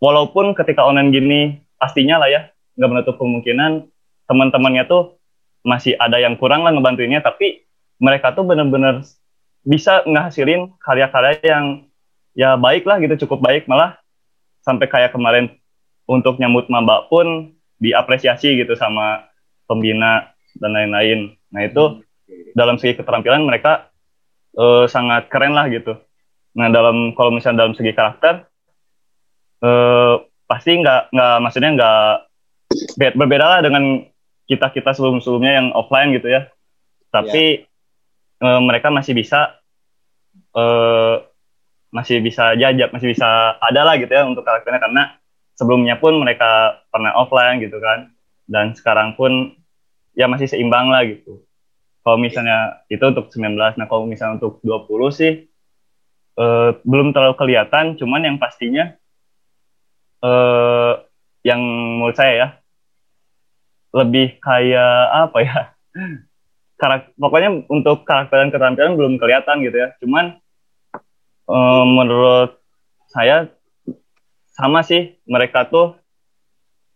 walaupun 0.00 0.52
ketika 0.56 0.84
online 0.84 1.12
gini 1.12 1.40
pastinya 1.76 2.20
lah 2.20 2.28
ya 2.28 2.40
nggak 2.76 2.90
menutup 2.92 3.14
kemungkinan 3.16 3.88
teman-temannya 4.26 4.84
tuh 4.86 5.18
masih 5.66 5.98
ada 5.98 6.22
yang 6.22 6.38
kurang 6.38 6.62
lah 6.62 6.70
ngebantuinnya, 6.70 7.22
tapi 7.22 7.66
mereka 7.98 8.30
tuh 8.36 8.46
bener-bener 8.46 9.02
bisa 9.66 10.06
ngehasilin 10.06 10.70
karya-karya 10.78 11.42
yang 11.42 11.64
ya 12.38 12.54
baik 12.54 12.86
lah 12.86 13.02
gitu 13.02 13.26
cukup 13.26 13.42
baik 13.42 13.66
malah 13.66 13.98
sampai 14.62 14.86
kayak 14.86 15.10
kemarin 15.10 15.50
untuk 16.06 16.38
nyambut 16.38 16.70
maba 16.70 17.10
pun 17.10 17.56
diapresiasi 17.82 18.62
gitu 18.62 18.78
sama 18.78 19.26
pembina 19.66 20.30
dan 20.62 20.70
lain-lain. 20.70 21.34
Nah 21.50 21.66
itu 21.66 22.02
dalam 22.54 22.78
segi 22.78 22.94
keterampilan 22.94 23.42
mereka 23.42 23.90
eh, 24.54 24.86
sangat 24.86 25.26
keren 25.32 25.56
lah 25.56 25.66
gitu. 25.66 25.98
Nah 26.54 26.70
dalam 26.70 27.10
kalau 27.18 27.34
misalnya 27.34 27.66
dalam 27.66 27.74
segi 27.74 27.90
karakter 27.90 28.46
eh, 29.66 30.14
pasti 30.46 30.70
nggak 30.78 31.10
nggak 31.10 31.36
maksudnya 31.42 31.70
nggak 31.74 32.06
be- 32.96 33.16
berbeda 33.18 33.46
lah 33.50 33.60
dengan 33.66 34.06
kita 34.46 34.70
kita 34.70 34.94
sebelum 34.94 35.18
sebelumnya 35.18 35.58
yang 35.58 35.66
offline 35.74 36.14
gitu 36.14 36.30
ya. 36.30 36.50
Tapi 37.10 37.66
eh, 38.42 38.60
mereka 38.62 38.88
masih 38.94 39.12
bisa 39.12 39.58
eh, 40.54 41.16
masih 41.94 42.20
bisa 42.20 42.52
jajak 42.58 42.90
masih 42.92 43.14
bisa 43.14 43.56
ada 43.56 43.80
lah 43.86 43.94
gitu 43.96 44.10
ya 44.10 44.26
untuk 44.26 44.42
karakternya 44.42 44.82
karena 44.82 45.02
sebelumnya 45.56 45.96
pun 45.96 46.18
mereka 46.20 46.82
pernah 46.92 47.16
offline 47.16 47.62
gitu 47.62 47.80
kan 47.80 48.12
dan 48.46 48.76
sekarang 48.76 49.16
pun 49.16 49.56
ya 50.16 50.30
masih 50.30 50.48
seimbang 50.48 50.88
lah 50.90 51.04
gitu. 51.04 51.42
Kalau 52.06 52.22
misalnya 52.22 52.86
itu 52.86 53.02
untuk 53.02 53.34
19, 53.34 53.58
nah 53.58 53.86
kalau 53.90 54.06
misalnya 54.06 54.38
untuk 54.38 54.62
20 54.62 55.10
sih 55.10 55.32
eh, 56.38 56.70
belum 56.86 57.10
terlalu 57.10 57.34
kelihatan, 57.34 57.98
cuman 57.98 58.22
yang 58.22 58.36
pastinya 58.38 58.94
eh, 60.22 60.92
yang 61.42 61.60
menurut 61.98 62.16
saya 62.16 62.32
ya 62.34 62.48
lebih 63.96 64.36
kayak 64.44 64.96
apa 65.08 65.38
ya 65.40 65.58
karak 66.80 67.16
pokoknya 67.16 67.64
untuk 67.72 68.04
karakter 68.04 68.44
dan 68.44 68.50
keterampilan 68.52 69.00
belum 69.00 69.16
kelihatan 69.16 69.64
gitu 69.64 69.76
ya. 69.80 69.88
Cuman 70.04 70.36
eh, 71.48 71.84
menurut 71.88 72.60
saya 73.08 73.48
sama 74.52 74.84
sih 74.84 75.16
mereka 75.24 75.64
tuh 75.68 75.96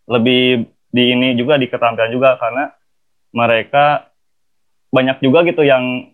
lebih 0.05 0.69
di 0.91 1.03
ini 1.17 1.33
juga 1.33 1.57
di 1.57 1.65
keterampilan 1.65 2.11
juga 2.13 2.37
karena 2.37 2.73
mereka 3.31 4.11
banyak 4.91 5.23
juga 5.23 5.47
gitu 5.47 5.63
yang 5.63 6.13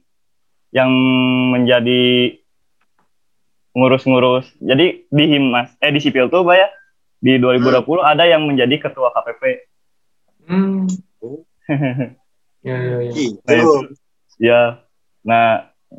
yang 0.70 0.92
menjadi 1.52 2.38
ngurus-ngurus. 3.74 4.46
Jadi 4.62 5.06
di 5.10 5.24
Himas, 5.30 5.74
eh 5.82 5.94
di 5.94 6.02
Sipil 6.02 6.30
tuh, 6.34 6.42
Pak 6.42 6.56
ya, 6.58 6.68
di 7.22 7.38
2020 7.38 7.86
ada 8.02 8.24
yang 8.26 8.46
menjadi 8.46 8.90
ketua 8.90 9.14
KPP. 9.14 9.67
Hmm. 10.48 10.88
ya, 12.64 12.76
ya, 12.76 12.98
ya. 13.04 13.12
Gitu. 13.12 13.44
Nah, 13.44 13.56
itu, 13.60 13.74
ya. 14.40 14.62
Nah, 15.28 15.46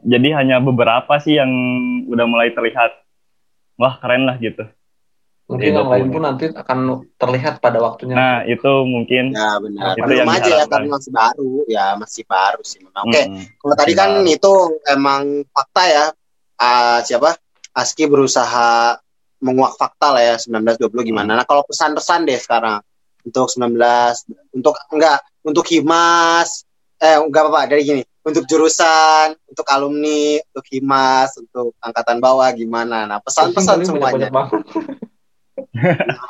jadi 0.04 0.28
hanya 0.40 0.56
beberapa 0.64 1.20
sih 1.20 1.36
yang 1.36 1.52
udah 2.08 2.24
mulai 2.24 2.52
terlihat. 2.56 3.04
Wah, 3.78 4.00
keren 4.00 4.26
lah 4.26 4.40
gitu. 4.40 4.66
Mungkin 5.48 5.64
Iya, 5.72 5.80
yang 5.80 5.88
lain 5.88 6.08
pun 6.12 6.22
nanti 6.28 6.44
akan 6.52 6.78
terlihat 7.16 7.64
pada 7.64 7.80
waktunya. 7.80 8.12
Nah, 8.12 8.36
itu 8.44 8.68
mungkin 8.84 9.32
Ya 9.32 9.56
benar. 9.56 9.96
Itu 9.96 10.04
Belum 10.04 10.18
yang 10.20 10.28
aja 10.28 10.50
ya 10.60 10.64
karena 10.68 10.88
masih 10.92 11.12
baru. 11.12 11.52
Ya 11.64 11.86
masih 11.96 12.22
baru 12.28 12.60
sih 12.68 12.84
memang. 12.84 13.08
Oke, 13.08 13.22
mm-mm. 13.24 13.44
kalau 13.56 13.74
tadi 13.80 13.92
kan 13.96 14.10
Baru. 14.20 14.28
itu 14.28 14.52
emang 14.92 15.22
fakta 15.48 15.82
ya. 15.88 16.06
Ah, 16.60 17.00
siapa? 17.00 17.40
Aski 17.72 18.04
berusaha 18.04 19.00
menguak 19.40 19.78
fakta 19.80 20.18
lah 20.18 20.22
ya 20.22 20.36
1920 20.36 20.92
gimana. 21.00 21.32
Hmm. 21.32 21.38
Nah, 21.40 21.46
kalau 21.48 21.62
pesan-pesan 21.64 22.28
deh 22.28 22.36
sekarang 22.36 22.84
untuk 23.28 23.46
19 23.52 23.76
untuk 24.56 24.74
enggak 24.90 25.20
untuk 25.44 25.64
Himas 25.68 26.64
eh 26.98 27.20
enggak 27.20 27.46
apa-apa 27.46 27.70
dari 27.70 27.82
gini. 27.86 28.02
Untuk 28.28 28.44
jurusan, 28.44 29.40
untuk 29.48 29.64
alumni, 29.72 30.36
untuk 30.52 30.66
Himas, 30.68 31.32
untuk 31.40 31.72
angkatan 31.80 32.20
bawah 32.20 32.52
gimana. 32.52 33.08
Nah, 33.08 33.24
pesan-pesan 33.24 33.88
semuanya. 33.88 34.28
banget. 34.28 34.52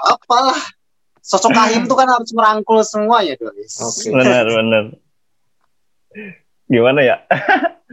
Apalah. 0.07 0.63
Sosok 1.19 1.51
Kahim 1.51 1.91
tuh 1.91 1.99
kan 1.99 2.07
harus 2.07 2.31
merangkul 2.31 2.87
semuanya, 2.87 3.35
Doris. 3.35 3.83
Oke. 3.83 4.15
benar 4.15 4.47
benar 4.47 4.85
gimana 6.69 7.01
ya 7.01 7.17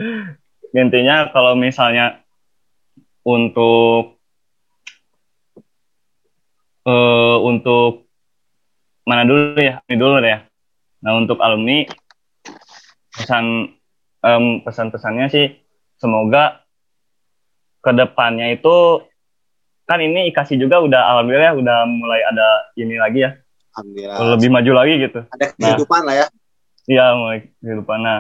intinya 0.76 1.32
kalau 1.32 1.56
misalnya 1.56 2.20
untuk 3.24 4.20
eh 6.86 7.38
untuk 7.41 8.05
mana 9.06 9.24
dulu 9.24 9.58
ya 9.58 9.80
ini 9.88 9.95
dulu 9.95 10.18
deh 10.20 10.32
ya 10.34 10.39
nah 11.06 11.14
untuk 11.16 11.38
alumni 11.39 11.86
pesan 13.14 13.72
em, 14.26 14.45
pesan-pesannya 14.66 15.28
sih 15.30 15.47
semoga 15.95 16.66
ke 17.80 17.91
depannya 17.93 18.58
itu 18.58 19.06
kan 19.86 20.01
ini 20.01 20.34
IKASI 20.34 20.58
juga 20.58 20.82
udah 20.82 21.01
alhamdulillah 21.14 21.53
ya, 21.53 21.53
udah 21.53 21.78
mulai 21.86 22.26
ada 22.26 22.74
ini 22.74 22.97
lagi 22.97 23.22
ya 23.22 23.32
Alhamdulillah. 23.78 24.18
lebih 24.34 24.49
maju 24.49 24.72
lagi 24.74 24.93
gitu 24.97 25.20
Ada 25.30 25.45
kehidupan 25.53 26.01
lah 26.08 26.16
ya. 26.16 26.28
Iya, 26.86 27.06
mulai 27.18 27.49
kehidupan. 27.60 27.99
Nah, 28.01 28.20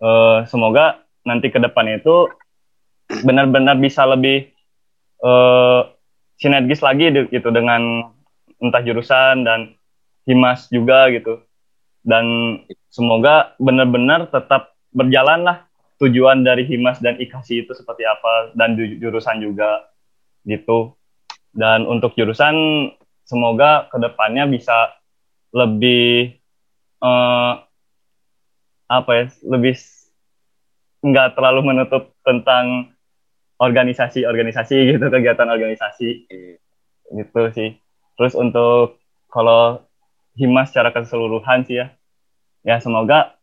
eh, 0.00 0.38
semoga 0.50 1.04
nanti 1.22 1.52
ke 1.52 1.60
depannya 1.60 2.00
itu 2.00 2.26
benar-benar 3.22 3.78
bisa 3.78 4.02
lebih 4.08 4.50
eh, 5.22 5.80
sinergis 6.34 6.82
lagi 6.82 7.14
gitu 7.30 7.48
dengan 7.54 8.10
entah 8.58 8.82
jurusan 8.82 9.46
dan 9.46 9.77
himas 10.28 10.68
juga 10.68 11.08
gitu. 11.10 11.40
Dan 12.04 12.24
semoga 12.92 13.56
benar-benar 13.58 14.28
tetap 14.28 14.76
berjalan 14.92 15.44
lah 15.44 15.64
tujuan 15.98 16.46
dari 16.46 16.62
himas 16.68 17.02
dan 17.02 17.18
ikasi 17.18 17.66
itu 17.66 17.72
seperti 17.74 18.06
apa 18.06 18.54
dan 18.54 18.76
ju- 18.76 19.00
jurusan 19.00 19.40
juga 19.40 19.88
gitu. 20.46 20.94
Dan 21.56 21.88
untuk 21.88 22.14
jurusan 22.14 22.54
semoga 23.26 23.88
ke 23.90 23.96
depannya 23.98 24.46
bisa 24.46 24.94
lebih 25.52 26.36
eh, 27.02 27.52
apa 28.88 29.10
ya 29.12 29.24
lebih 29.44 29.76
nggak 31.04 31.36
terlalu 31.36 31.60
menutup 31.72 32.16
tentang 32.24 32.96
organisasi-organisasi 33.58 34.76
gitu 34.96 35.06
kegiatan 35.10 35.48
organisasi 35.50 36.08
gitu 37.12 37.42
sih 37.54 37.70
terus 38.18 38.34
untuk 38.34 38.98
kalau 39.30 39.87
himas 40.38 40.70
secara 40.70 40.94
keseluruhan 40.94 41.66
sih 41.66 41.82
ya. 41.82 41.86
Ya 42.62 42.78
semoga 42.78 43.34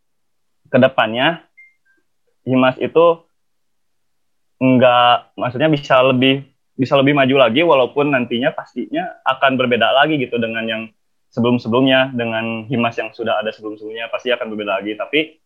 ke 0.72 0.78
depannya 0.80 1.44
himas 2.48 2.80
itu 2.80 3.22
nggak 4.56 5.36
maksudnya 5.36 5.68
bisa 5.68 6.00
lebih 6.00 6.48
bisa 6.76 6.96
lebih 6.96 7.16
maju 7.16 7.36
lagi 7.48 7.62
walaupun 7.64 8.12
nantinya 8.12 8.56
pastinya 8.56 9.20
akan 9.28 9.60
berbeda 9.60 9.92
lagi 9.92 10.20
gitu 10.20 10.40
dengan 10.40 10.64
yang 10.68 10.82
sebelum-sebelumnya 11.32 12.16
dengan 12.16 12.64
himas 12.72 12.96
yang 12.96 13.12
sudah 13.12 13.44
ada 13.44 13.52
sebelum-sebelumnya 13.52 14.08
pasti 14.08 14.32
akan 14.32 14.48
berbeda 14.56 14.80
lagi. 14.80 14.96
Tapi 14.96 15.40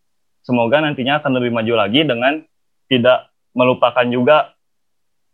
semoga 0.46 0.82
nantinya 0.86 1.18
akan 1.18 1.32
lebih 1.42 1.50
maju 1.54 1.74
lagi 1.74 2.06
dengan 2.06 2.46
tidak 2.90 3.34
melupakan 3.58 4.06
juga 4.06 4.54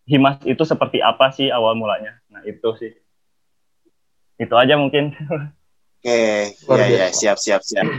himas 0.08 0.40
itu 0.48 0.64
seperti 0.64 1.04
apa 1.04 1.32
sih 1.36 1.52
awal 1.52 1.76
mulanya. 1.76 2.20
Nah 2.32 2.44
itu 2.48 2.72
sih. 2.80 2.92
Itu 4.40 4.56
aja 4.56 4.80
mungkin 4.80 5.16
Oke, 6.06 6.54
Luar 6.70 6.86
ya 6.86 6.86
ya 6.86 7.08
siap 7.10 7.42
siap 7.42 7.66
siap. 7.66 7.90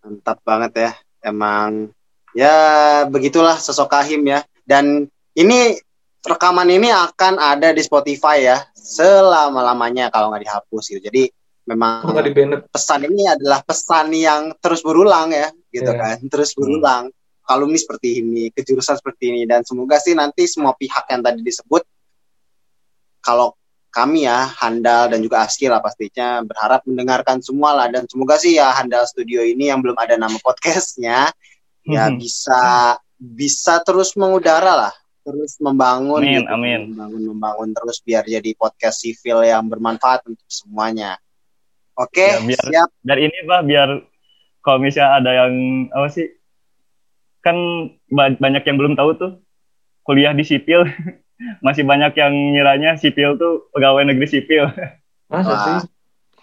Mantap 0.00 0.40
banget 0.40 0.72
ya. 0.88 0.90
Emang 1.20 1.92
ya 2.32 2.56
begitulah 3.04 3.60
sosok 3.60 3.92
Kahim 3.92 4.24
ya. 4.24 4.40
Dan 4.64 5.04
ini 5.36 5.76
rekaman 6.24 6.72
ini 6.72 6.88
akan 6.88 7.36
ada 7.36 7.76
di 7.76 7.84
Spotify 7.84 8.40
ya 8.40 8.64
selama 8.72 9.60
lamanya 9.60 10.08
kalau 10.08 10.32
nggak 10.32 10.48
dihapus 10.48 10.96
gitu. 10.96 11.00
Jadi 11.12 11.28
memang 11.68 12.08
pesan 12.72 13.04
ini 13.04 13.28
adalah 13.28 13.60
pesan 13.68 14.16
yang 14.16 14.56
terus 14.56 14.80
berulang 14.80 15.28
ya, 15.28 15.52
gitu 15.68 15.92
Iya. 15.92 16.00
kan, 16.00 16.18
terus 16.32 16.56
berulang. 16.56 17.12
Alumni 17.50 17.76
seperti 17.76 18.22
ini, 18.24 18.48
kejurusan 18.54 18.96
seperti 18.96 19.28
ini, 19.34 19.42
dan 19.42 19.66
semoga 19.66 19.98
sih 19.98 20.14
nanti 20.14 20.46
semua 20.46 20.70
pihak 20.72 21.04
yang 21.10 21.18
tadi 21.18 21.42
disebut, 21.42 21.82
kalau 23.20 23.58
kami 23.90 24.24
ya 24.24 24.46
Handal 24.48 25.10
dan 25.10 25.18
juga 25.18 25.42
Aski 25.42 25.66
lah 25.66 25.78
pastinya 25.78 26.40
berharap 26.40 26.86
mendengarkan 26.86 27.42
semua 27.42 27.74
lah 27.74 27.86
dan 27.86 28.06
semoga 28.06 28.38
sih 28.38 28.54
ya 28.54 28.70
Handal 28.70 29.02
Studio 29.04 29.42
ini 29.42 29.68
yang 29.68 29.82
belum 29.82 29.98
ada 29.98 30.14
nama 30.14 30.38
podcastnya 30.38 31.28
ya 31.82 32.04
Mhm. 32.06 32.16
bisa 32.16 32.62
bisa 33.14 33.82
terus 33.82 34.14
mengudara 34.14 34.88
lah. 34.88 34.94
Terus 35.20 35.60
membangun 35.60 36.24
Amin, 36.24 36.40
gitu, 36.40 36.48
amin. 36.48 36.80
membangun 36.90 37.22
membangun 37.28 37.68
terus 37.70 38.00
biar 38.00 38.24
jadi 38.24 38.50
podcast 38.54 39.04
sivil 39.04 39.44
yang 39.44 39.66
bermanfaat 39.66 40.24
untuk 40.24 40.48
semuanya. 40.48 41.20
Oke 41.92 42.24
Ya, 42.24 42.40
biar- 42.40 42.64
siap. 42.64 42.88
dan 43.02 43.16
ini 43.20 43.36
bah 43.44 43.60
biar 43.60 44.00
kalau 44.60 44.78
misalnya 44.78 45.20
ada 45.20 45.30
yang 45.36 45.52
apa 45.90 46.08
sih 46.08 46.32
kan 47.40 47.56
ba- 48.06 48.32
banyak 48.34 48.62
yang 48.62 48.76
belum 48.76 48.94
tahu 48.94 49.10
tuh 49.14 49.32
kuliah 50.02 50.32
di 50.32 50.42
sipil 50.42 50.84
masih 51.60 51.82
banyak 51.82 52.12
yang 52.14 52.32
ngiranya 52.52 52.94
sipil 52.94 53.34
tuh 53.34 53.68
pegawai 53.70 54.04
negeri 54.04 54.26
sipil 54.26 54.68
Masa 55.26 55.48
Wah. 55.48 55.60
sih? 55.62 55.78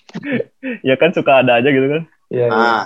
ya 0.88 0.96
kan 0.96 1.12
suka 1.12 1.42
ada 1.42 1.60
aja 1.60 1.70
gitu 1.70 1.88
kan 1.88 2.04
Iya, 2.28 2.46
iya. 2.46 2.50
nah 2.50 2.82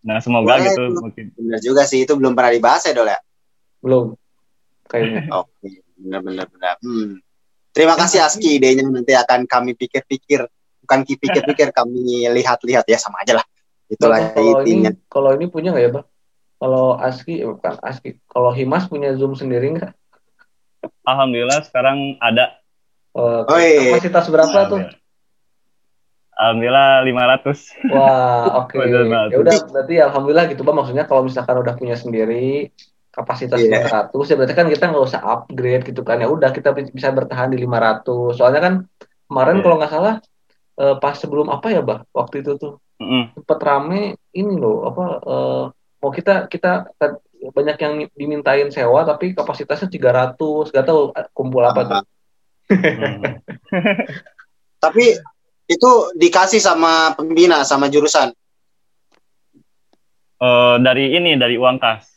nah 0.00 0.16
semoga 0.20 0.56
Boleh 0.56 0.70
gitu 0.70 0.82
tuh. 0.88 1.00
mungkin 1.00 1.24
bener 1.34 1.58
juga 1.58 1.82
sih 1.82 2.02
itu 2.02 2.12
belum 2.12 2.32
pernah 2.32 2.52
dibahas 2.52 2.84
ya 2.84 2.92
Dol 2.92 3.08
ya 3.08 3.18
Belum. 3.80 4.16
Kayaknya. 4.86 5.30
Oke, 5.42 5.68
benar 5.98 6.20
benar 6.22 6.46
benar. 6.48 6.74
Hmm. 6.78 7.18
Terima 7.70 7.94
kasih 7.94 8.22
Aski 8.22 8.56
idenya 8.56 8.82
nanti 8.82 9.12
akan 9.12 9.44
kami 9.44 9.74
pikir-pikir, 9.74 10.46
bukan 10.80 10.98
ki- 11.02 11.20
pikir-pikir 11.20 11.70
kami 11.70 12.24
lihat-lihat 12.24 12.86
ya 12.86 12.96
sama 12.96 13.20
aja 13.20 13.36
lah. 13.38 13.46
Itulah 13.86 14.18
Nah, 14.18 14.30
kalau 14.32 14.62
intinya. 14.62 14.90
ini 14.90 15.06
kalau 15.06 15.30
ini 15.34 15.46
punya 15.46 15.70
nggak 15.70 15.84
ya, 15.84 15.90
Bang? 15.92 16.06
Kalau 16.56 16.86
Aski, 16.96 17.44
eh, 17.44 17.46
bukan 17.46 17.74
Aski. 17.84 18.16
Kalau 18.26 18.50
Himas 18.50 18.88
punya 18.88 19.12
Zoom 19.14 19.36
sendiri 19.36 19.74
nggak? 19.76 19.92
Alhamdulillah 21.02 21.60
sekarang 21.64 22.18
ada 22.18 22.58
Eh, 23.16 23.40
Oi. 23.48 23.96
kapasitas 23.96 24.28
berapa 24.28 24.58
tuh? 24.68 24.80
alhamdulillah 26.36 27.00
500 27.08 27.72
Wah, 27.88 28.44
oke. 28.60 28.76
Banget. 28.76 29.28
Ya 29.32 29.36
udah 29.40 29.56
berarti 29.72 29.94
alhamdulillah 29.96 30.44
gitu, 30.52 30.62
Bang. 30.68 30.76
Maksudnya 30.76 31.04
kalau 31.08 31.24
misalkan 31.24 31.56
udah 31.56 31.74
punya 31.80 31.96
sendiri 31.96 32.68
kapasitas 33.08 33.56
Iya. 33.56 33.88
500 34.12 34.28
ya 34.28 34.36
berarti 34.36 34.52
kan 34.54 34.68
kita 34.68 34.84
nggak 34.92 35.04
usah 35.08 35.22
upgrade 35.24 35.82
gitu 35.88 36.04
kan. 36.04 36.20
Ya 36.20 36.28
udah 36.28 36.52
kita 36.52 36.76
bi- 36.76 36.92
bisa 36.92 37.08
bertahan 37.08 37.48
di 37.48 37.56
500. 37.56 38.36
Soalnya 38.36 38.60
kan 38.60 38.74
kemarin 39.24 39.56
Iya. 39.56 39.62
kalau 39.64 39.76
nggak 39.80 39.92
salah 39.92 40.14
eh, 40.76 40.96
pas 41.00 41.16
sebelum 41.16 41.48
apa 41.48 41.72
ya, 41.72 41.80
Bang? 41.80 42.04
Waktu 42.12 42.44
itu 42.44 42.60
tuh 42.60 42.76
Mm-mm. 43.00 43.32
sempet 43.32 43.58
rame 43.64 44.20
ini 44.36 44.60
loh, 44.60 44.84
apa 44.92 45.04
eh, 45.24 45.64
mau 46.04 46.12
kita 46.12 46.52
kita 46.52 46.92
kita- 46.92 47.16
banyak 47.52 47.76
yang 47.78 47.94
dimintain 48.16 48.68
sewa 48.72 49.04
tapi 49.04 49.32
kapasitasnya 49.36 49.88
300 49.90 50.72
gak 50.72 50.86
tahu 50.86 51.12
kumpul 51.32 51.62
apa 51.64 51.82
tuh 51.84 52.04
Mm. 52.66 53.22
Tapi 54.82 55.14
itu 55.70 55.90
dikasih 56.18 56.58
sama 56.58 57.14
pembina 57.14 57.62
sama 57.62 57.86
jurusan. 57.86 58.34
Eh, 60.36 60.76
dari 60.82 61.14
ini 61.14 61.38
dari 61.38 61.54
uang 61.54 61.78
kas 61.78 62.10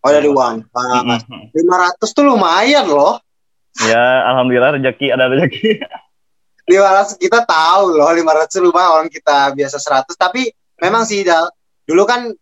Oh 0.00 0.08
dari 0.08 0.32
uang. 0.32 0.64
Ah, 0.72 1.04
Mm-mm. 1.04 1.52
500 1.52 2.16
tuh 2.16 2.24
lumayan 2.24 2.88
loh. 2.88 3.20
ya 3.84 4.32
alhamdulillah 4.32 4.80
rezeki 4.80 5.12
ada 5.12 5.28
rezeki 5.28 5.84
500 6.72 7.20
kita 7.20 7.44
tahu 7.44 8.00
loh 8.00 8.08
500 8.08 8.64
lumayan 8.64 8.90
orang 8.96 9.08
kita 9.12 9.52
biasa 9.52 9.76
100 10.08 10.16
tapi 10.16 10.48
memang 10.80 11.04
sih 11.04 11.20
Dal, 11.20 11.52
dulu 11.84 12.08
kan 12.08 12.32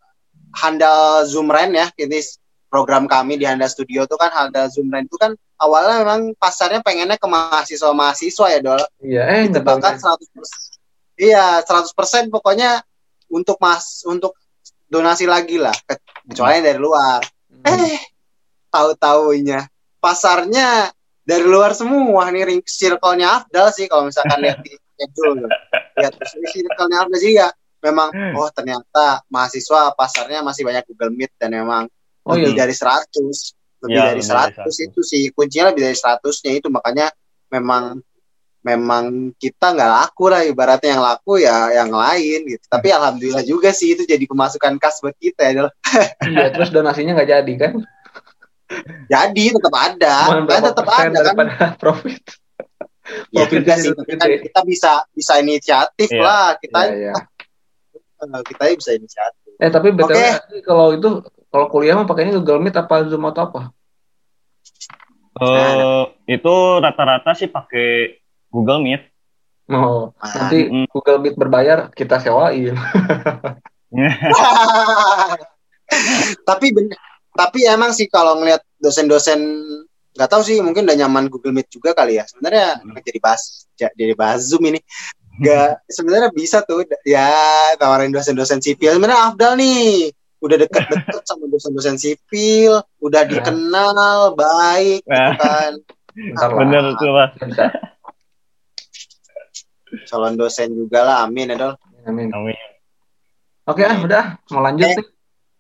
handal 0.55 1.27
Zoom 1.27 1.51
Ren 1.51 1.75
ya 1.75 1.91
ini 1.99 2.23
program 2.71 3.07
kami 3.07 3.39
di 3.39 3.47
Handa 3.47 3.71
Studio 3.71 4.03
tuh 4.11 4.19
kan 4.19 4.35
Handa 4.35 4.67
Zoomline 4.67 5.07
itu 5.07 5.15
kan 5.15 5.39
awalnya 5.63 6.03
memang 6.03 6.35
pasarnya 6.35 6.83
pengennya 6.83 7.15
ke 7.15 7.27
mahasiswa-mahasiswa 7.31 8.47
ya 8.51 8.59
Dol. 8.59 8.83
Iya, 8.99 9.23
eh 9.31 9.63
bahkan 9.63 9.95
100%. 9.95 10.19
Iya, 11.15 11.63
100% 11.63 12.35
pokoknya 12.35 12.83
untuk 13.31 13.63
mas 13.63 14.03
untuk 14.03 14.35
donasi 14.91 15.31
lagi 15.31 15.63
lah, 15.63 15.75
ke- 15.87 16.03
kecuali 16.27 16.59
dari 16.59 16.79
luar. 16.83 17.23
Hmm. 17.47 17.63
Eh, 17.63 18.03
tahu-taunya 18.75 19.63
pasarnya 20.03 20.91
dari 21.23 21.47
luar 21.47 21.73
semua 21.79 22.29
nih 22.35 22.43
ring 22.43 22.63
circle-nya 22.67 23.41
Afdal 23.41 23.71
sih 23.71 23.87
kalau 23.87 24.11
misalkan 24.11 24.43
lihat 24.43 24.59
di 24.67 24.75
schedule. 24.99 25.47
Lihat 25.95 26.15
circle-nya 26.51 26.99
Afdal 27.07 27.21
juga 27.23 27.47
memang 27.85 28.09
oh 28.35 28.49
ternyata 28.49 29.21
mahasiswa 29.29 29.93
pasarnya 29.93 30.41
masih 30.41 30.65
banyak 30.65 30.89
Google 30.89 31.13
Meet 31.13 31.37
dan 31.37 31.53
memang 31.53 31.85
Oh 32.25 32.33
lebih 32.33 32.57
iya. 32.57 32.65
dari 32.65 32.73
100 32.73 33.05
lebih 33.85 34.01
Ya, 34.01 34.17
dari 34.17 34.25
lebih 34.25 34.33
dari 34.33 34.73
100 34.73 34.87
itu 34.89 35.01
sih 35.05 35.23
kuncinya 35.29 35.69
lebih 35.69 35.85
dari 35.85 35.97
100-nya 35.97 36.53
itu 36.57 36.73
makanya 36.73 37.13
memang 37.53 38.01
memang 38.65 39.05
kita 39.37 39.77
nggak 39.77 39.91
laku 39.93 40.33
lah 40.33 40.41
ibaratnya 40.41 40.97
yang 40.97 41.05
laku 41.05 41.37
ya 41.37 41.69
yang 41.77 41.93
lain 41.93 42.49
gitu 42.49 42.65
tapi 42.65 42.89
alhamdulillah 42.89 43.45
juga 43.45 43.77
sih 43.77 43.93
itu 43.93 44.09
jadi 44.09 44.25
pemasukan 44.25 44.81
kas 44.81 45.05
buat 45.05 45.13
kita 45.21 45.53
ya. 45.53 45.69
Iya, 46.25 46.49
terus 46.49 46.73
donasinya 46.73 47.13
nggak 47.13 47.29
jadi 47.29 47.55
kan? 47.61 47.73
jadi 49.05 49.45
tetap 49.53 49.75
ada 49.77 50.17
kan 50.49 50.61
tetap 50.65 50.87
ada 50.89 51.19
kan 51.21 51.37
profit. 51.77 52.25
ya 53.29 53.45
sih 53.45 53.61
kan 53.61 53.77
gede. 54.09 54.49
kita 54.49 54.61
bisa 54.65 54.93
bisa 55.13 55.37
inisiatif 55.45 56.09
Iya. 56.09 56.23
lah 56.25 56.49
kita 56.57 56.81
Iya, 56.89 56.97
iya. 56.97 57.13
Eh, 58.27 58.43
kita 58.45 58.63
bisa 58.73 58.91
inisiatif 58.93 59.53
Eh 59.55 59.71
tapi 59.71 59.93
BTW 59.93 60.11
Oke. 60.11 60.19
Asli, 60.35 60.59
kalau 60.61 60.87
itu 60.91 61.09
kalau 61.47 61.67
kuliah 61.69 61.95
mah 61.95 62.05
pakainya 62.05 62.35
Google 62.37 62.59
Meet 62.59 62.75
apa 62.75 63.07
Zoom 63.07 63.23
atau 63.25 63.43
apa? 63.45 63.61
Eh, 65.37 66.03
itu 66.29 66.55
rata-rata 66.79 67.35
sih 67.35 67.47
pakai 67.47 68.19
Google 68.49 68.81
Meet. 68.81 69.03
Oh, 69.67 70.11
Nah. 70.13 70.33
nanti 70.37 70.67
Mm. 70.67 70.87
Google 70.89 71.19
Meet 71.19 71.35
berbayar 71.35 71.89
kita 71.91 72.19
sewain. 72.19 72.75
tapi 76.45 76.67
bener 76.75 76.99
tapi 77.31 77.67
emang 77.67 77.91
sih 77.91 78.07
kalau 78.07 78.39
ngeliat 78.39 78.63
dosen-dosen 78.79 79.39
nggak 80.15 80.31
tahu 80.31 80.43
sih 80.43 80.59
mungkin 80.59 80.87
udah 80.87 80.97
nyaman 80.97 81.27
Google 81.27 81.51
Meet 81.51 81.67
juga 81.69 81.91
kali 81.91 82.19
ya 82.19 82.25
sebenarnya 82.27 82.79
Hmm. 82.79 82.95
jadi 82.99 83.19
bahas 83.19 83.43
ja- 83.75 83.95
jadi 83.95 84.15
bahas 84.15 84.47
Zoom 84.47 84.63
ini 84.67 84.79
nggak 85.35 85.87
sebenarnya 85.87 86.31
bisa 86.31 86.63
tuh 86.63 86.81
ya 87.03 87.27
tawarin 87.75 88.11
dosen-dosen 88.11 88.59
sipil 88.59 88.93
sebenarnya 88.93 89.29
Afdal 89.29 89.55
nih 89.55 90.15
udah 90.39 90.57
deket-deket 90.59 91.23
sama 91.29 91.45
dosen-dosen 91.47 91.97
sipil 91.97 92.79
udah 92.99 93.23
Ya. 93.23 93.31
dikenal 93.33 93.95
baik 94.33 95.03
gitu 95.03 95.11
Nah. 95.11 95.35
kan. 95.35 95.73
Bener 96.55 96.95
tuh, 96.95 97.11
Mas. 97.11 97.33
Calon 100.05 100.35
dosen 100.35 100.71
juga 100.71 101.03
lah 101.03 101.17
amin 101.25 101.51
ya 101.51 101.57
Dol 101.57 101.75
Amin. 102.05 102.29
Amin. 102.31 102.55
Oke, 103.65 103.81
ah, 103.81 103.97
udah 103.97 104.25
mau 104.51 104.61
lanjut 104.61 104.85
Eh. 104.85 104.95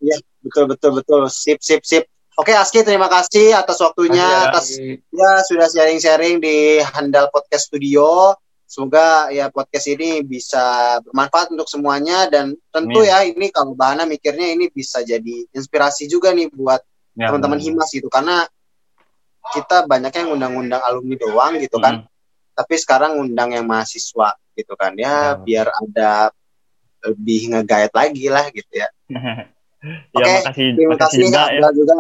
nih. 0.03 0.19
betul 0.39 0.69
betul 0.69 0.91
betul 0.93 1.21
sip 1.25 1.57
sip 1.59 1.81
sip 1.81 2.05
oke 2.37 2.53
Aski 2.53 2.85
terima 2.85 3.09
kasih 3.09 3.57
atas 3.57 3.81
waktunya 3.81 4.21
Makasih, 4.21 5.01
atas 5.01 5.11
ya 5.11 5.31
sudah 5.41 5.67
sharing-sharing 5.67 6.37
di 6.37 6.85
Handal 6.85 7.33
Podcast 7.33 7.73
Studio. 7.73 8.37
Semoga 8.65 9.29
ya 9.29 9.53
podcast 9.53 9.87
ini 9.87 10.25
bisa 10.25 10.97
bermanfaat 11.05 11.53
untuk 11.53 11.69
semuanya 11.69 12.27
dan 12.27 12.57
tentu 12.73 13.05
Amin. 13.05 13.11
ya 13.13 13.19
ini 13.23 13.47
kalau 13.53 13.77
Bahana 13.77 14.03
mikirnya 14.03 14.51
ini 14.51 14.73
bisa 14.73 15.05
jadi 15.05 15.47
inspirasi 15.53 16.09
juga 16.09 16.33
nih 16.33 16.49
buat 16.51 16.81
Ya, 17.15 17.31
teman-teman. 17.31 17.63
Himas 17.63 17.95
gitu 17.95 18.11
karena 18.11 18.43
kita 19.55 19.87
banyak 19.87 20.11
yang 20.11 20.35
ngundang-undang 20.35 20.83
alumni 20.83 21.15
doang 21.15 21.63
gitu 21.63 21.79
kan, 21.79 22.03
Mm. 22.03 22.11
tapi 22.59 22.75
sekarang 22.75 23.15
undang 23.15 23.55
yang 23.55 23.63
mahasiswa 23.63 24.35
gitu 24.59 24.75
kan 24.75 24.99
ya 24.99 25.39
Ya. 25.39 25.39
biar 25.39 25.67
ada 25.71 26.35
lebih 27.07 27.55
ngegait 27.55 27.93
lagi 27.95 28.27
lah 28.27 28.51
gitu 28.51 28.73
ya. 28.75 28.89
ya, 29.15 29.95
Oke, 30.11 30.33
makasih, 30.43 30.67
Terima 30.75 30.97
kasih 30.99 31.19
juga 31.23 31.43
ya. 31.55 31.71
Juga 31.71 31.95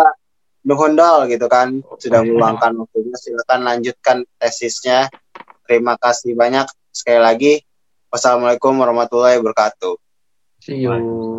Bung 0.65 0.81
Hondol 0.83 1.17
gitu 1.31 1.47
kan 1.47 1.69
sudah 2.01 2.21
meluangkan 2.27 2.73
waktunya 2.75 3.15
silakan 3.15 3.61
lanjutkan 3.71 4.17
tesisnya 4.35 5.13
terima 5.65 5.99
kasih 5.99 6.37
banyak 6.37 6.69
sekali 6.95 7.21
lagi 7.21 7.53
wassalamualaikum 8.13 8.77
warahmatullahi 8.77 9.41
wabarakatuh 9.43 9.99
See 10.65 10.81
you. 10.81 11.34